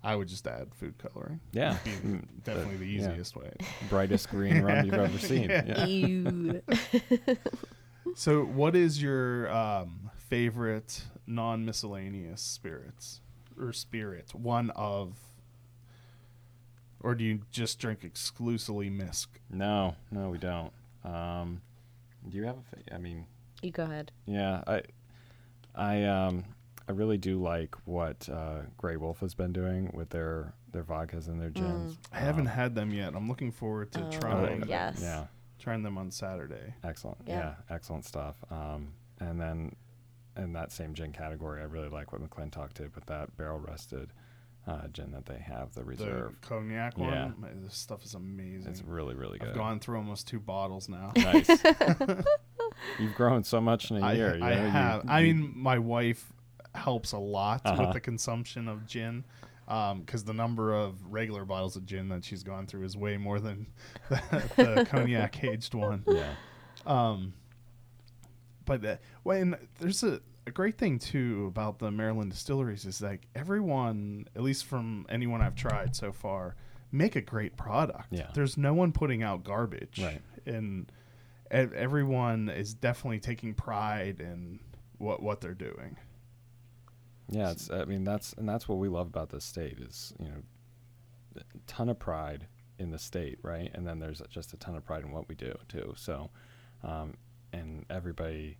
I 0.02 0.14
would 0.14 0.28
just 0.28 0.46
add 0.46 0.68
food 0.74 0.94
coloring. 0.98 1.40
Yeah, 1.52 1.76
Mm, 1.84 2.24
definitely 2.44 2.76
the 2.76 2.86
yeah. 2.86 3.10
easiest 3.10 3.36
way. 3.36 3.52
brightest 3.88 4.30
green 4.30 4.62
rum 4.62 4.84
you've 4.86 4.94
ever 4.94 5.18
seen. 5.30 5.50
Yeah. 5.50 5.64
Yeah. 5.66 5.84
Ew. 5.86 6.62
So, 8.14 8.42
what 8.44 8.74
is 8.74 9.02
your 9.02 9.50
um, 9.52 10.10
favorite 10.16 11.02
non-miscellaneous 11.26 12.40
spirits 12.40 13.20
or 13.60 13.72
spirit? 13.72 14.34
One 14.34 14.70
of, 14.70 15.16
or 17.00 17.14
do 17.14 17.22
you 17.24 17.40
just 17.50 17.78
drink 17.78 18.04
exclusively 18.04 18.90
misk? 18.90 19.26
No, 19.50 19.94
no, 20.10 20.30
we 20.30 20.38
don't. 20.38 20.72
Um, 21.04 21.60
do 22.28 22.36
you 22.36 22.44
have 22.44 22.56
a? 22.56 22.62
Fa- 22.62 22.94
I 22.94 22.98
mean, 22.98 23.26
you 23.62 23.70
go 23.70 23.84
ahead. 23.84 24.10
yeah, 24.26 24.62
I, 24.66 24.82
I, 25.74 26.04
um, 26.04 26.44
I 26.88 26.92
really 26.92 27.18
do 27.18 27.40
like 27.40 27.74
what 27.84 28.28
uh, 28.32 28.60
Grey 28.78 28.96
Wolf 28.96 29.20
has 29.20 29.34
been 29.34 29.52
doing 29.52 29.90
with 29.94 30.10
their 30.10 30.54
their 30.72 30.82
vodkas 30.84 31.28
and 31.28 31.40
their 31.40 31.50
gins. 31.50 31.98
I 32.12 32.18
haven't 32.18 32.46
Um, 32.46 32.52
had 32.54 32.74
them 32.74 32.92
yet. 32.92 33.14
I'm 33.14 33.28
looking 33.28 33.52
forward 33.52 33.92
to 33.92 34.06
Oh, 34.06 34.10
trying 34.10 34.64
yes. 34.68 34.98
Yeah, 35.02 35.26
trying 35.58 35.82
them 35.82 35.98
on 35.98 36.10
Saturday. 36.10 36.74
excellent. 36.84 37.18
Yeah. 37.26 37.38
Yeah, 37.38 37.54
excellent 37.74 38.04
stuff. 38.04 38.36
Um, 38.50 38.88
and 39.20 39.40
then 39.40 39.76
in 40.36 40.52
that 40.54 40.72
same 40.72 40.94
gin 40.94 41.12
category, 41.12 41.60
I 41.60 41.64
really 41.64 41.88
like 41.88 42.12
what 42.12 42.22
McClintock 42.22 42.72
did 42.74 42.94
with 42.94 43.06
that 43.06 43.36
barrel 43.36 43.58
rested 43.58 44.12
uh, 44.66 44.86
gin 44.88 45.10
that 45.12 45.24
they 45.26 45.38
have, 45.38 45.72
the 45.74 45.82
reserve. 45.84 46.36
The 46.42 46.46
cognac 46.46 46.96
Yeah. 46.98 47.24
one, 47.26 47.34
man, 47.40 47.62
this 47.62 47.74
stuff 47.74 48.04
is 48.04 48.14
amazing. 48.14 48.70
It's 48.70 48.82
really, 48.82 49.14
really 49.14 49.38
good. 49.38 49.48
I've 49.50 49.54
gone 49.54 49.80
through 49.80 49.96
almost 49.96 50.28
two 50.28 50.38
bottles 50.40 50.88
now. 50.88 51.12
nice. 51.16 51.48
You've 52.98 53.14
grown 53.14 53.44
so 53.44 53.60
much 53.60 53.90
in 53.90 53.96
a 53.96 54.06
I, 54.06 54.12
year. 54.12 54.36
you 54.36 54.44
I 54.44 54.54
know, 54.54 54.62
you- 54.64 54.68
have. 54.70 55.04
I 55.08 55.22
mean, 55.22 55.52
my 55.56 55.78
wife 55.78 56.32
helps 56.74 57.12
a 57.12 57.18
lot 57.18 57.62
Uh-huh. 57.64 57.82
with 57.84 57.92
the 57.94 58.00
consumption 58.00 58.68
of 58.68 58.86
gin 58.86 59.24
because 59.66 60.24
the 60.24 60.32
number 60.32 60.72
of 60.74 60.94
regular 61.12 61.44
bottles 61.44 61.76
of 61.76 61.84
gin 61.84 62.08
that 62.08 62.24
she's 62.24 62.42
gone 62.42 62.66
through 62.66 62.84
is 62.84 62.96
way 62.96 63.16
more 63.18 63.38
than 63.40 63.66
the, 64.08 64.20
the 64.56 64.86
cognac 64.90 65.42
aged 65.44 65.74
one. 65.74 66.02
yeah, 66.06 66.32
Um, 66.86 67.34
but 68.64 68.84
uh, 68.84 68.96
when 69.24 69.56
there's 69.78 70.02
a, 70.02 70.20
a 70.46 70.50
great 70.50 70.78
thing 70.78 70.98
too 70.98 71.46
about 71.48 71.78
the 71.78 71.90
Maryland 71.90 72.30
distilleries 72.30 72.84
is 72.86 73.02
like 73.02 73.26
everyone, 73.34 74.26
at 74.36 74.42
least 74.42 74.64
from 74.64 75.04
anyone 75.10 75.42
I've 75.42 75.54
tried 75.54 75.94
so 75.96 76.12
far, 76.12 76.54
make 76.92 77.16
a 77.16 77.20
great 77.20 77.56
product. 77.58 78.06
Yeah. 78.10 78.30
There's 78.34 78.56
no 78.56 78.72
one 78.72 78.92
putting 78.92 79.22
out 79.22 79.44
garbage. 79.44 80.00
Right. 80.02 80.20
And 80.46 80.90
everyone 81.50 82.48
is 82.48 82.74
definitely 82.74 83.20
taking 83.20 83.54
pride 83.54 84.20
in 84.20 84.60
what 84.98 85.22
what 85.22 85.40
they're 85.40 85.54
doing. 85.54 85.96
Yeah. 87.28 87.50
It's. 87.50 87.70
I 87.70 87.84
mean, 87.84 88.04
that's 88.04 88.32
and 88.34 88.48
that's 88.48 88.68
what 88.68 88.78
we 88.78 88.88
love 88.88 89.06
about 89.06 89.30
this 89.30 89.44
state 89.44 89.78
is 89.80 90.12
you 90.18 90.26
know, 90.28 90.42
a 91.36 91.42
ton 91.66 91.88
of 91.88 91.98
pride 91.98 92.46
in 92.78 92.90
the 92.90 92.98
state, 92.98 93.38
right? 93.42 93.70
And 93.74 93.86
then 93.86 93.98
there's 93.98 94.22
just 94.30 94.52
a 94.52 94.56
ton 94.56 94.76
of 94.76 94.84
pride 94.84 95.02
in 95.04 95.10
what 95.10 95.28
we 95.28 95.34
do 95.34 95.54
too. 95.68 95.92
So, 95.96 96.30
um, 96.84 97.14
and 97.52 97.84
everybody 97.90 98.58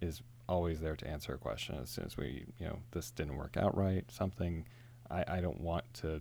is 0.00 0.22
always 0.48 0.80
there 0.80 0.96
to 0.96 1.06
answer 1.06 1.32
a 1.34 1.38
question 1.38 1.76
as 1.80 1.88
soon 1.88 2.04
as 2.04 2.16
we, 2.16 2.44
you 2.58 2.66
know, 2.66 2.78
this 2.90 3.10
didn't 3.12 3.36
work 3.36 3.56
out 3.56 3.76
right, 3.76 4.04
something. 4.10 4.66
I, 5.10 5.24
I 5.28 5.40
don't 5.40 5.60
want 5.60 5.84
to, 5.94 6.20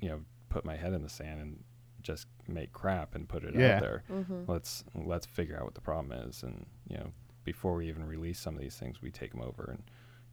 you 0.00 0.08
know, 0.08 0.20
put 0.48 0.64
my 0.64 0.76
head 0.76 0.92
in 0.92 1.02
the 1.02 1.08
sand 1.08 1.40
and 1.40 1.62
just 2.02 2.26
make 2.48 2.72
crap 2.72 3.14
and 3.14 3.28
put 3.28 3.44
it 3.44 3.54
Yeah. 3.54 3.76
out 3.76 3.80
there. 3.80 4.02
Mm-hmm. 4.10 4.50
let's 4.50 4.84
let's 4.94 5.26
figure 5.26 5.56
out 5.56 5.64
what 5.64 5.74
the 5.74 5.80
problem 5.80 6.12
is 6.28 6.42
and 6.44 6.66
you 6.88 6.96
know 6.96 7.10
before 7.44 7.74
we 7.74 7.88
even 7.88 8.04
release 8.06 8.38
some 8.38 8.54
of 8.54 8.60
these 8.60 8.76
things 8.76 9.02
we 9.02 9.10
take 9.10 9.32
them 9.32 9.40
over 9.42 9.70
and 9.72 9.82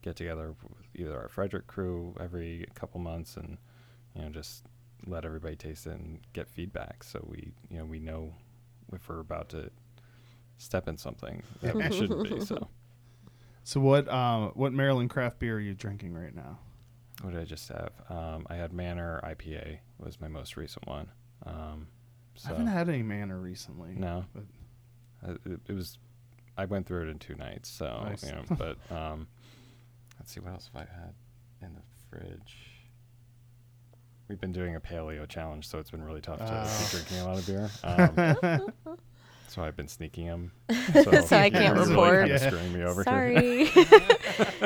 get 0.03 0.15
together 0.15 0.53
with 0.61 0.71
either 0.95 1.17
our 1.19 1.27
frederick 1.29 1.65
crew 1.67 2.15
every 2.19 2.67
couple 2.75 2.99
months 2.99 3.35
and 3.37 3.57
you 4.15 4.21
know 4.21 4.29
just 4.29 4.63
let 5.07 5.25
everybody 5.25 5.55
taste 5.55 5.87
it 5.87 5.91
and 5.93 6.19
get 6.33 6.47
feedback 6.47 7.03
so 7.03 7.25
we 7.29 7.51
you 7.69 7.77
know 7.77 7.85
we 7.85 7.99
know 7.99 8.33
if 8.91 9.07
we're 9.09 9.19
about 9.19 9.49
to 9.49 9.69
step 10.57 10.87
in 10.87 10.97
something 10.97 11.41
that 11.61 11.73
we 11.75 11.83
shouldn't 11.91 12.29
be 12.29 12.39
so 12.45 12.67
So 13.63 13.79
what 13.79 14.07
um, 14.09 14.51
what 14.55 14.73
Maryland 14.73 15.09
craft 15.09 15.39
beer 15.39 15.55
are 15.55 15.59
you 15.59 15.73
drinking 15.73 16.13
right 16.13 16.35
now? 16.35 16.59
what 17.21 17.31
did 17.31 17.39
i 17.41 17.45
just 17.45 17.69
have 17.69 17.91
um, 18.09 18.45
i 18.49 18.55
had 18.55 18.73
manor 18.73 19.21
ipa 19.23 19.77
was 19.99 20.19
my 20.19 20.27
most 20.27 20.57
recent 20.57 20.85
one 20.87 21.07
um, 21.45 21.87
so 22.35 22.47
I 22.49 22.51
haven't 22.53 22.67
had 22.67 22.89
any 22.89 23.03
Manor 23.03 23.39
recently. 23.39 23.93
no 23.95 24.25
but- 24.33 24.43
Uh, 25.25 25.35
it, 25.45 25.59
it 25.69 25.73
was 25.73 25.97
I 26.57 26.65
went 26.65 26.85
through 26.87 27.07
it 27.07 27.09
in 27.09 27.17
two 27.19 27.35
nights, 27.35 27.69
so 27.69 28.03
Nice. 28.03 28.23
you 28.25 28.31
know. 28.31 28.43
But 28.57 28.77
um, 28.95 29.27
let's 30.19 30.31
see 30.33 30.39
what 30.39 30.53
else 30.53 30.69
have 30.73 30.83
I 30.87 30.93
had 30.93 31.13
in 31.61 31.75
the 31.75 31.81
fridge. 32.09 32.55
We've 34.29 34.39
been 34.39 34.53
doing 34.53 34.75
a 34.75 34.79
paleo 34.79 35.27
challenge, 35.27 35.67
so 35.67 35.79
it's 35.79 35.91
been 35.91 36.03
really 36.03 36.21
tough 36.21 36.39
to 36.39 36.45
Oh. 36.65 36.85
be 36.85 36.91
drinking 36.97 37.17
a 37.19 37.25
lot 37.25 37.37
of 37.37 37.45
beer. 37.45 37.69
Um, 37.83 38.97
so 39.47 39.61
I've 39.63 39.75
been 39.75 39.87
sneaking 39.87 40.25
them. 40.25 40.51
So, 40.93 41.11
So 41.21 41.37
I 41.37 41.49
can't 41.51 41.75
really 41.75 41.89
report. 41.89 42.21
Kind 42.21 42.31
of 42.31 42.41
screwing 42.41 42.73
me 42.73 42.83
over 42.83 43.03
Sorry. 43.03 43.69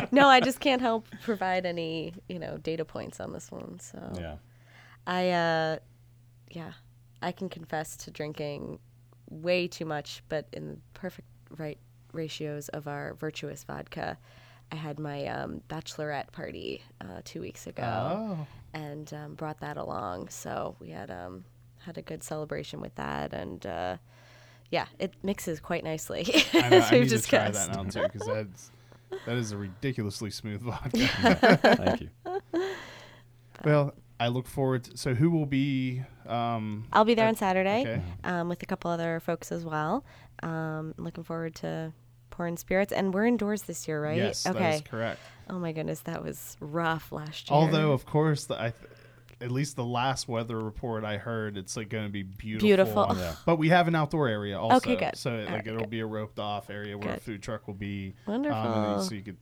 no, 0.12 0.28
I 0.30 0.40
just 0.40 0.60
can't 0.62 0.82
help 0.82 1.08
provide 1.24 1.66
any, 1.66 2.14
you 2.30 2.40
know, 2.40 2.58
data 2.58 2.86
points 2.86 3.20
on 3.20 3.34
this 3.34 3.52
one. 3.52 3.80
So 3.80 4.00
Yeah. 4.18 4.36
I, 5.06 5.30
uh, 5.32 5.78
yeah, 6.52 6.72
I 7.22 7.32
can 7.34 7.50
confess 7.50 7.98
to 7.98 8.12
drinking 8.12 8.80
way 9.30 9.68
too 9.68 9.86
much, 9.86 10.24
but 10.30 10.48
in 10.54 10.68
the 10.70 10.78
perfect 10.94 11.28
right 11.58 11.80
ratios 12.14 12.70
of 12.70 12.88
our 12.88 13.16
virtuous 13.16 13.66
vodka. 13.66 14.18
I 14.72 14.76
had 14.76 15.00
my 15.00 15.26
um, 15.28 15.62
bachelorette 15.70 16.32
party 16.32 16.82
uh, 17.02 17.22
two 17.24 17.40
weeks 17.42 17.68
ago 17.68 17.84
Oh, 17.84 18.48
and 18.74 19.12
um, 19.14 19.36
brought 19.36 19.60
that 19.62 19.78
along. 19.78 20.30
So 20.30 20.76
we 20.80 20.90
had 20.90 21.10
um, 21.10 21.46
had 21.80 21.98
a 21.98 22.02
good 22.02 22.22
celebration 22.24 22.82
with 22.82 22.94
that, 22.96 23.34
and 23.34 23.66
uh, 23.66 23.98
yeah, 24.70 24.88
it 25.00 25.14
mixes 25.24 25.60
quite 25.60 25.84
nicely. 25.84 26.26
I, 26.54 26.70
know, 26.70 26.78
as 26.78 26.92
I 26.92 26.96
we've 27.00 27.02
need 27.04 27.10
to 27.10 27.22
try 27.22 27.48
discussed. 27.50 27.68
that 27.72 27.76
now 27.76 27.84
too 27.90 28.04
because 28.12 28.28
that's 28.28 28.72
that 29.26 29.38
is 29.38 29.52
a 29.54 29.58
ridiculously 29.58 30.30
smooth 30.32 30.62
vodka. 30.62 31.08
Thank 31.78 32.02
you. 32.02 32.10
well, 33.64 33.94
I 34.20 34.28
look 34.28 34.48
forward. 34.48 34.86
to... 34.86 34.98
So, 34.98 35.14
who 35.14 35.30
will 35.32 35.46
be? 35.46 36.02
Um, 36.26 36.86
I'll 36.92 37.06
be 37.06 37.16
there 37.16 37.26
at- 37.26 37.30
on 37.30 37.36
Saturday 37.36 37.82
Okay. 37.82 38.02
um, 38.26 38.50
with 38.50 38.62
a 38.64 38.66
couple 38.66 38.92
other 38.92 39.20
folks 39.22 39.52
as 39.52 39.64
well. 39.64 40.04
Um, 40.44 40.94
looking 40.98 41.24
forward 41.24 41.56
to 41.56 41.94
pouring 42.38 42.56
spirits, 42.56 42.94
and 42.94 43.14
we're 43.14 43.26
indoors 43.26 43.64
this 43.64 43.88
year, 43.88 44.02
right? 44.02 44.18
Yes, 44.18 44.44
that 44.44 44.56
okay. 44.56 44.76
is 44.76 44.82
correct. 44.82 45.20
Oh 45.50 45.58
my 45.58 45.72
goodness, 45.72 46.02
that 46.02 46.24
was 46.24 46.56
rough 46.60 47.12
last 47.12 47.50
year. 47.50 47.58
Although, 47.58 47.92
of 47.92 48.06
course, 48.06 48.46
the, 48.46 48.56
I, 48.56 48.70
th- 48.70 48.92
at 49.42 49.52
least 49.52 49.76
the 49.76 49.84
last 49.84 50.28
weather 50.28 50.58
report 50.60 51.04
I 51.04 51.18
heard, 51.18 51.58
it's 51.58 51.76
like 51.76 51.90
going 51.90 52.06
to 52.06 52.12
be 52.12 52.24
beautiful. 52.24 52.68
Beautiful. 52.68 53.16
Yeah. 53.18 53.34
But 53.46 53.58
we 53.58 53.70
have 53.70 53.88
an 53.88 53.96
outdoor 53.96 54.28
area 54.28 54.60
also. 54.60 54.78
Okay, 54.78 54.96
good. 54.96 55.18
So 55.18 55.32
All 55.32 55.38
like 55.40 55.50
right, 55.50 55.68
it'll 55.68 55.80
good. 55.80 55.90
be 55.90 56.00
a 56.00 56.06
roped 56.06 56.38
off 56.38 56.70
area 56.70 56.98
where 56.98 57.16
a 57.16 57.20
food 57.20 57.42
truck 57.42 57.68
will 57.68 57.74
be. 57.74 58.14
Wonderful. 58.28 58.58
Um, 58.58 59.04
so 59.04 59.16
you 59.16 59.24
could 59.24 59.38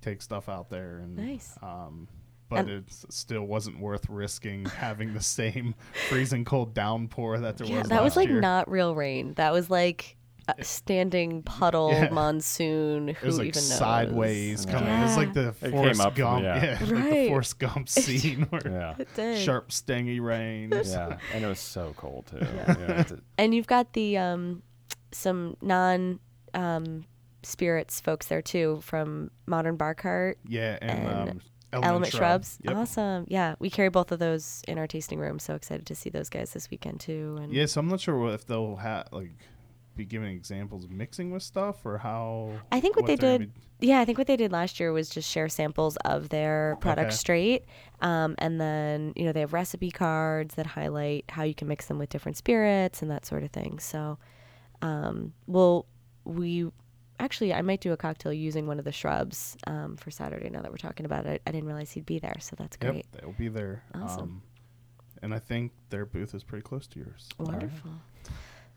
take 0.00 0.20
stuff 0.20 0.48
out 0.48 0.68
there 0.68 0.98
and 0.98 1.16
Nice. 1.16 1.56
Um, 1.62 2.08
but 2.48 2.68
it 2.68 2.84
still 3.08 3.44
wasn't 3.44 3.80
worth 3.80 4.08
risking 4.10 4.66
having 4.66 5.14
the 5.14 5.22
same 5.22 5.74
freezing 6.08 6.44
cold 6.44 6.74
downpour 6.74 7.38
that 7.38 7.56
there 7.56 7.66
yeah, 7.66 7.78
was. 7.78 7.88
that 7.88 8.02
was 8.02 8.16
like 8.16 8.28
year. 8.28 8.40
not 8.40 8.70
real 8.70 8.94
rain. 8.94 9.32
That 9.34 9.52
was 9.52 9.70
like 9.70 10.16
a 10.48 10.64
standing 10.64 11.42
puddle 11.42 11.90
Yeah. 11.92 12.10
monsoon. 12.10 13.08
Who 13.08 13.14
It 13.14 13.22
was 13.22 13.38
like 13.38 13.48
even 13.48 13.60
knows? 13.62 13.78
sideways 13.78 14.64
Yeah. 14.66 14.72
coming. 14.72 14.88
It 14.92 15.02
was 15.02 15.16
like 15.16 15.32
the 15.34 15.48
It 15.48 15.60
came 15.60 15.70
Forrest 15.72 16.00
up 16.00 16.12
from- 16.14 16.18
Gump, 16.22 16.42
yeah. 16.44 16.64
yeah, 16.64 16.70
like 16.80 16.88
the 16.88 16.94
Right. 16.94 17.28
Forrest 17.28 17.58
Gump 17.58 17.88
scene 17.88 18.42
where 18.50 18.96
Yeah. 19.16 19.34
Sharp, 19.36 19.70
stingy 19.72 20.20
rain. 20.20 20.70
Yeah. 20.84 21.18
And 21.34 21.44
it 21.44 21.48
was 21.48 21.60
so 21.60 21.94
cold 21.96 22.26
too. 22.26 22.38
Yeah. 22.40 23.04
You 23.10 23.22
And 23.38 23.54
you've 23.54 23.66
got 23.68 23.92
the 23.92 24.18
um, 24.18 24.62
some 25.12 25.56
non 25.62 26.18
um, 26.54 27.04
spirits 27.42 28.00
folks 28.00 28.26
there 28.26 28.42
too 28.42 28.80
from 28.82 29.30
Modern 29.46 29.76
Bar 29.76 29.94
Cart, 29.94 30.38
Yeah, 30.46 30.78
and, 30.82 30.90
And 30.90 31.08
um, 31.08 31.40
Element, 31.72 31.90
Element, 31.90 32.12
Shrubs. 32.12 32.58
Yep. 32.62 32.76
Awesome. 32.76 33.24
Yeah, 33.28 33.54
we 33.58 33.70
carry 33.70 33.88
both 33.88 34.12
of 34.12 34.18
those 34.18 34.62
in 34.68 34.76
our 34.78 34.86
tasting 34.86 35.18
room. 35.18 35.38
So 35.38 35.54
excited 35.54 35.86
to 35.86 35.94
see 35.94 36.10
those 36.10 36.28
guys 36.28 36.52
this 36.52 36.68
weekend 36.70 37.00
too. 37.00 37.38
And 37.40 37.52
Yeah, 37.52 37.64
so 37.66 37.80
I'm 37.80 37.88
not 37.88 38.00
sure 38.00 38.28
if 38.34 38.46
they'll 38.46 38.76
have 38.76 39.08
like 39.12 39.30
be 39.96 40.04
giving 40.04 40.30
examples 40.30 40.84
of 40.84 40.90
mixing 40.90 41.30
with 41.30 41.42
stuff 41.42 41.84
or 41.84 41.98
how. 41.98 42.50
I 42.70 42.80
think 42.80 42.96
what, 42.96 43.06
they 43.06 43.16
they're 43.16 43.38
did, 43.38 43.52
gonna 43.52 43.60
yeah, 43.80 44.00
I 44.00 44.04
think 44.04 44.16
what 44.16 44.26
they 44.28 44.36
did 44.36 44.52
last 44.52 44.78
year 44.78 44.92
was 44.92 45.08
just 45.10 45.28
share 45.28 45.48
samples 45.48 45.96
of 46.04 46.28
their 46.28 46.76
product 46.80 47.08
Okay. 47.08 47.16
straight, 47.16 47.64
um, 48.00 48.36
and 48.38 48.60
then 48.60 49.12
you 49.16 49.24
know 49.24 49.32
they 49.32 49.40
have 49.40 49.52
recipe 49.52 49.90
cards 49.90 50.54
that 50.54 50.66
highlight 50.66 51.24
how 51.28 51.42
you 51.42 51.54
can 51.54 51.66
mix 51.68 51.86
them 51.86 51.98
with 51.98 52.08
different 52.08 52.36
spirits 52.36 53.02
and 53.02 53.10
that 53.10 53.26
sort 53.26 53.42
of 53.42 53.50
thing. 53.50 53.78
So, 53.80 54.18
um, 54.82 55.32
well, 55.46 55.86
we 56.24 56.70
actually 57.18 57.52
I 57.52 57.62
might 57.62 57.80
do 57.80 57.92
a 57.92 57.96
cocktail 57.96 58.32
using 58.32 58.66
one 58.66 58.78
of 58.78 58.84
the 58.84 58.92
shrubs 58.92 59.56
um, 59.66 59.96
for 59.96 60.10
Saturday. 60.12 60.48
Now 60.48 60.62
that 60.62 60.70
we're 60.70 60.76
talking 60.76 61.04
about 61.06 61.26
it, 61.26 61.42
I 61.46 61.50
didn't 61.50 61.66
realize 61.66 61.90
he'd 61.90 62.06
be 62.06 62.18
there, 62.20 62.36
so 62.40 62.54
that's 62.56 62.76
great, 62.76 62.94
yep, 62.96 63.06
they'll 63.20 63.32
be 63.32 63.48
there. 63.48 63.82
Awesome. 63.94 64.22
Um, 64.22 64.42
and 65.22 65.34
I 65.34 65.38
think 65.38 65.72
their 65.90 66.04
booth 66.06 66.34
is 66.34 66.42
pretty 66.44 66.62
close 66.62 66.86
to 66.88 66.98
yours. 67.00 67.28
wonderful. 67.38 67.90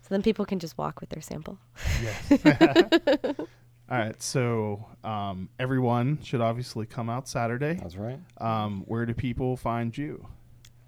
So 0.06 0.14
then 0.14 0.22
people 0.22 0.46
can 0.46 0.60
just 0.60 0.78
walk 0.78 1.02
with 1.02 1.10
their 1.10 1.22
sample. 1.22 1.58
Yes. 2.04 2.32
All 3.90 3.98
right, 3.98 4.22
so 4.22 4.86
um, 5.04 5.50
everyone 5.58 6.20
should 6.22 6.42
obviously 6.42 6.86
come 6.86 7.10
out 7.10 7.28
Saturday. 7.28 7.80
That's 7.82 7.96
right. 7.96 8.20
Um, 8.38 8.84
where 8.86 9.08
do 9.08 9.16
people 9.16 9.58
find 9.58 9.98
you? 9.98 10.28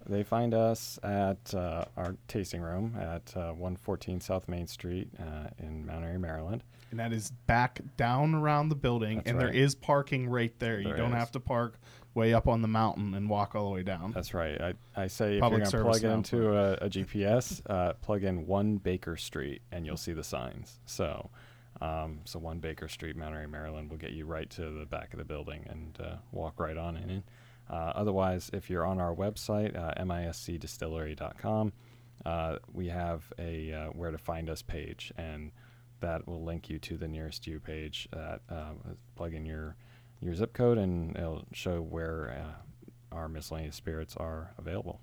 They 0.06 0.22
find 0.22 0.54
us 0.54 1.00
at 1.02 1.54
uh, 1.56 1.86
our 1.98 2.16
tasting 2.28 2.62
room 2.62 2.96
at 2.96 3.36
uh, 3.36 3.54
114 3.54 4.22
South 4.22 4.48
Main 4.48 4.68
Street 4.68 5.10
uh, 5.20 5.48
in 5.58 5.88
Mount 5.88 6.06
Airy, 6.06 6.20
Maryland. 6.20 6.64
And 6.92 7.00
that 7.00 7.12
is 7.12 7.32
back 7.48 7.82
down 7.98 8.36
around 8.36 8.70
the 8.70 8.76
building, 8.76 9.18
That's 9.18 9.32
and 9.32 9.40
there 9.40 9.48
right. 9.48 9.56
is 9.56 9.74
parking 9.74 10.30
right 10.30 10.54
there. 10.60 10.80
you 10.80 10.94
don't 10.94 11.14
is. 11.14 11.18
have 11.18 11.32
to 11.32 11.40
park 11.40 11.80
way 12.18 12.34
up 12.34 12.48
on 12.48 12.64
the 12.64 12.68
mountain 12.68 13.14
and 13.14 13.30
walk 13.30 13.56
all 13.56 13.66
the 13.66 13.70
way 13.70 13.84
down. 13.84 14.12
That's 14.12 14.34
right. 14.34 14.60
I, 14.60 14.74
I 14.96 15.08
say 15.08 15.40
Public 15.40 15.62
if 15.62 15.72
you're 15.72 15.84
going 15.84 15.94
to 15.94 16.00
plug 16.00 16.12
into 16.12 16.58
a, 16.58 16.74
a 16.74 16.90
GPS, 16.90 17.62
uh, 17.70 17.94
plug 17.94 18.24
in 18.24 18.48
one 18.48 18.78
Baker 18.78 19.16
Street 19.16 19.62
and 19.72 19.86
you'll 19.86 19.98
see 19.98 20.14
the 20.14 20.24
signs. 20.24 20.80
So, 20.88 21.30
um, 21.80 22.22
so 22.26 22.40
one 22.40 22.58
Baker 22.58 22.88
Street, 22.88 23.16
Mount 23.16 23.36
Airy, 23.36 23.48
Maryland, 23.48 23.92
will 23.92 23.98
get 23.98 24.12
you 24.12 24.26
right 24.26 24.50
to 24.50 24.80
the 24.80 24.86
back 24.86 25.14
of 25.14 25.20
the 25.20 25.26
building 25.26 25.66
and 25.70 25.98
uh, 26.04 26.16
walk 26.32 26.60
right 26.60 26.76
on 26.78 26.98
in. 26.98 27.24
Uh, 27.70 27.94
otherwise, 27.96 28.50
if 28.52 28.70
you're 28.70 28.86
on 28.86 29.00
our 29.00 29.14
website, 29.14 29.78
uh, 29.78 29.94
miscdistillery.com, 30.04 31.72
uh, 32.26 32.58
we 32.74 32.88
have 32.88 33.32
a 33.38 33.72
uh, 33.72 33.86
where 33.90 34.10
to 34.10 34.18
find 34.18 34.50
us 34.50 34.62
page, 34.62 35.14
and 35.18 35.52
that 36.00 36.28
will 36.28 36.44
link 36.44 36.70
you 36.70 36.80
to 36.80 36.98
the 36.98 37.08
nearest 37.08 37.46
you 37.46 37.60
page. 37.60 38.08
That 38.12 38.42
uh, 38.50 38.72
plug 39.16 39.34
in 39.34 39.46
your 39.46 39.76
your 40.22 40.34
zip 40.36 40.54
code, 40.54 40.78
and 40.78 41.16
it'll 41.16 41.46
show 41.54 41.82
where 41.82 42.44
uh, 42.44 43.16
our 43.16 43.28
miscellaneous 43.30 43.76
spirits 43.76 44.16
are 44.18 44.52
available. 44.58 45.02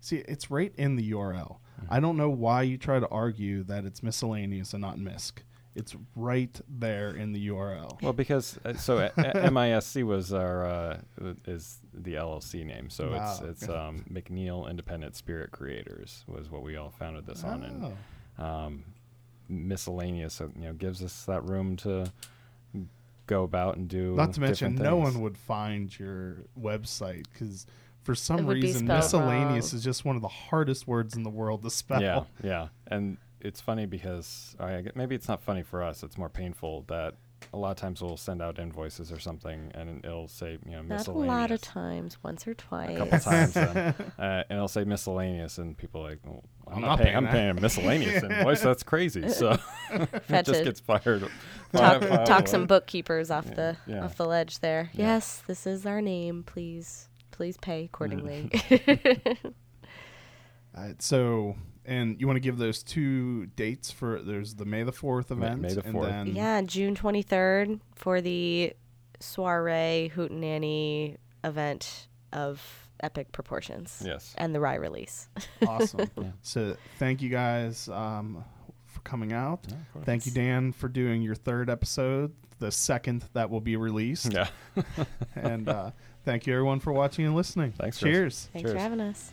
See, 0.00 0.16
it's 0.28 0.50
right 0.50 0.72
in 0.76 0.96
the 0.96 1.12
URL. 1.12 1.58
Mm-hmm. 1.80 1.86
I 1.92 2.00
don't 2.00 2.16
know 2.16 2.30
why 2.30 2.62
you 2.62 2.78
try 2.78 3.00
to 3.00 3.08
argue 3.08 3.62
that 3.64 3.84
it's 3.84 4.02
miscellaneous 4.02 4.72
and 4.72 4.80
not 4.80 4.98
MISC. 4.98 5.42
It's 5.74 5.94
right 6.16 6.58
there 6.68 7.10
in 7.10 7.32
the 7.32 7.48
URL. 7.48 8.00
Well, 8.02 8.12
because 8.12 8.58
uh, 8.64 8.72
so 8.74 8.98
uh, 8.98 9.10
uh, 9.16 9.50
MISC 9.52 10.02
was 10.04 10.32
our 10.32 10.64
uh, 10.66 11.00
is 11.46 11.78
the 11.94 12.14
LLC 12.14 12.66
name, 12.66 12.90
so 12.90 13.10
Wow, 13.12 13.30
it's 13.32 13.62
it's 13.62 13.68
um, 13.70 14.04
McNeil 14.12 14.68
Independent 14.68 15.14
Spirit 15.16 15.52
Creators 15.52 16.24
was 16.26 16.50
what 16.50 16.62
we 16.62 16.76
all 16.76 16.90
founded 16.90 17.24
this 17.26 17.44
on, 17.44 17.62
and 17.62 17.94
Oh. 18.38 18.44
um, 18.44 18.84
miscellaneous, 19.48 20.40
uh, 20.40 20.48
you 20.56 20.62
know, 20.66 20.72
gives 20.72 21.02
us 21.02 21.24
that 21.26 21.44
room 21.48 21.76
to 21.78 22.10
go 23.30 23.44
about 23.44 23.76
and 23.76 23.88
do. 23.88 24.14
Not 24.14 24.32
to 24.34 24.40
mention, 24.40 24.72
different 24.72 24.90
no 24.90 24.96
one 24.96 25.20
would 25.22 25.38
find 25.38 25.96
your 25.98 26.38
website 26.60 27.24
because 27.32 27.64
for 28.02 28.14
some 28.14 28.40
It 28.40 28.44
would 28.44 28.54
be 28.56 28.62
reason, 28.62 28.86
miscellaneous 28.86 29.72
wrong. 29.72 29.78
is 29.78 29.84
just 29.84 30.04
one 30.04 30.16
of 30.16 30.22
the 30.22 30.28
hardest 30.28 30.86
words 30.88 31.16
in 31.16 31.22
the 31.22 31.30
world 31.30 31.62
to 31.62 31.70
spell. 31.70 32.02
Yeah, 32.02 32.24
yeah, 32.42 32.68
and 32.88 33.16
it's 33.40 33.60
funny 33.60 33.86
because 33.86 34.56
I 34.58 34.84
maybe 34.94 35.14
it's 35.14 35.28
not 35.28 35.42
funny 35.42 35.62
for 35.62 35.82
us. 35.82 36.02
It's 36.02 36.18
more 36.18 36.28
painful 36.28 36.84
that 36.88 37.14
a 37.52 37.56
lot 37.56 37.70
of 37.72 37.76
times 37.76 38.00
we'll 38.02 38.16
send 38.16 38.40
out 38.42 38.58
invoices 38.58 39.10
or 39.10 39.18
something, 39.18 39.70
and 39.74 40.04
it'll 40.04 40.28
say 40.28 40.58
you 40.64 40.72
know 40.72 40.82
Not 40.82 41.06
a 41.08 41.12
lot 41.12 41.50
of 41.50 41.60
times, 41.60 42.16
once 42.22 42.46
or 42.46 42.54
twice. 42.54 42.90
a 42.90 42.98
couple 42.98 43.18
times, 43.18 43.56
and, 43.56 43.76
uh, 44.18 44.44
and 44.48 44.52
it'll 44.52 44.68
say 44.68 44.84
miscellaneous, 44.84 45.58
and 45.58 45.76
people 45.76 46.06
are 46.06 46.10
like, 46.10 46.18
well, 46.24 46.44
I'm, 46.68 46.74
I'm 46.76 46.80
not 46.82 46.86
not 46.88 46.98
paying. 46.98 47.12
paying 47.14 47.26
I'm 47.26 47.32
paying 47.32 47.50
a 47.50 47.54
miscellaneous 47.60 48.22
invoice. 48.30 48.60
That's 48.62 48.82
crazy. 48.82 49.28
So 49.28 49.58
it 49.90 50.46
just 50.46 50.60
it. 50.60 50.64
gets 50.64 50.80
fired. 50.80 51.28
talk, 51.72 52.02
File 52.02 52.24
talk 52.26 52.48
some 52.48 52.66
bookkeepers 52.66 53.30
off 53.30 53.46
Yeah, 53.48 53.54
the 53.54 53.76
yeah. 53.86 54.04
off 54.04 54.16
the 54.16 54.26
ledge 54.26 54.60
there. 54.60 54.90
Yeah. 54.92 55.06
Yes, 55.14 55.42
this 55.46 55.66
is 55.66 55.86
our 55.86 56.00
name. 56.00 56.42
Please, 56.44 57.08
please 57.30 57.56
pay 57.56 57.84
accordingly. 57.84 58.50
All 60.76 60.84
right, 60.84 61.02
so, 61.02 61.56
and 61.84 62.20
you 62.20 62.26
want 62.26 62.36
to 62.36 62.40
give 62.40 62.58
those 62.58 62.82
two 62.82 63.46
dates 63.46 63.90
for 63.90 64.20
there's 64.20 64.54
the 64.54 64.64
May 64.64 64.82
the 64.82 64.92
4th 64.92 65.30
event. 65.30 65.60
May 65.60 65.74
the 65.74 65.84
and 65.84 65.94
4th. 65.94 66.08
then 66.08 66.26
yeah, 66.34 66.62
June 66.62 66.94
twenty 66.94 67.22
third 67.22 67.80
for 67.94 68.20
the 68.20 68.72
soiree 69.20 70.10
hootenanny 70.14 71.16
event 71.44 72.08
of 72.32 72.62
epic 73.02 73.32
proportions. 73.32 74.02
Yes. 74.04 74.34
And 74.38 74.54
the 74.54 74.60
rye 74.60 74.74
release. 74.76 75.28
Awesome. 75.66 76.10
Yeah. 76.16 76.24
So 76.42 76.76
thank 76.98 77.22
you 77.22 77.28
guys 77.28 77.88
um, 77.88 78.44
for 78.86 79.00
coming 79.00 79.32
out. 79.32 79.60
Yeah. 79.68 80.02
Thank 80.04 80.26
you, 80.26 80.32
Dan, 80.32 80.72
for 80.72 80.88
doing 80.88 81.22
your 81.22 81.34
third 81.34 81.68
episode, 81.70 82.32
the 82.58 82.70
second 82.70 83.24
that 83.34 83.50
will 83.50 83.60
be 83.60 83.76
released. 83.76 84.32
Yeah. 84.32 84.48
and 85.34 85.68
uh, 85.68 85.90
thank 86.24 86.46
you, 86.46 86.54
everyone, 86.54 86.80
for 86.80 86.92
watching 86.92 87.26
and 87.26 87.34
listening. 87.34 87.72
Thanks, 87.72 87.98
Chris. 87.98 88.12
Cheers. 88.12 88.48
Thanks 88.52 88.66
Cheers. 88.68 88.74
for 88.74 88.80
having 88.80 89.00
us. 89.00 89.32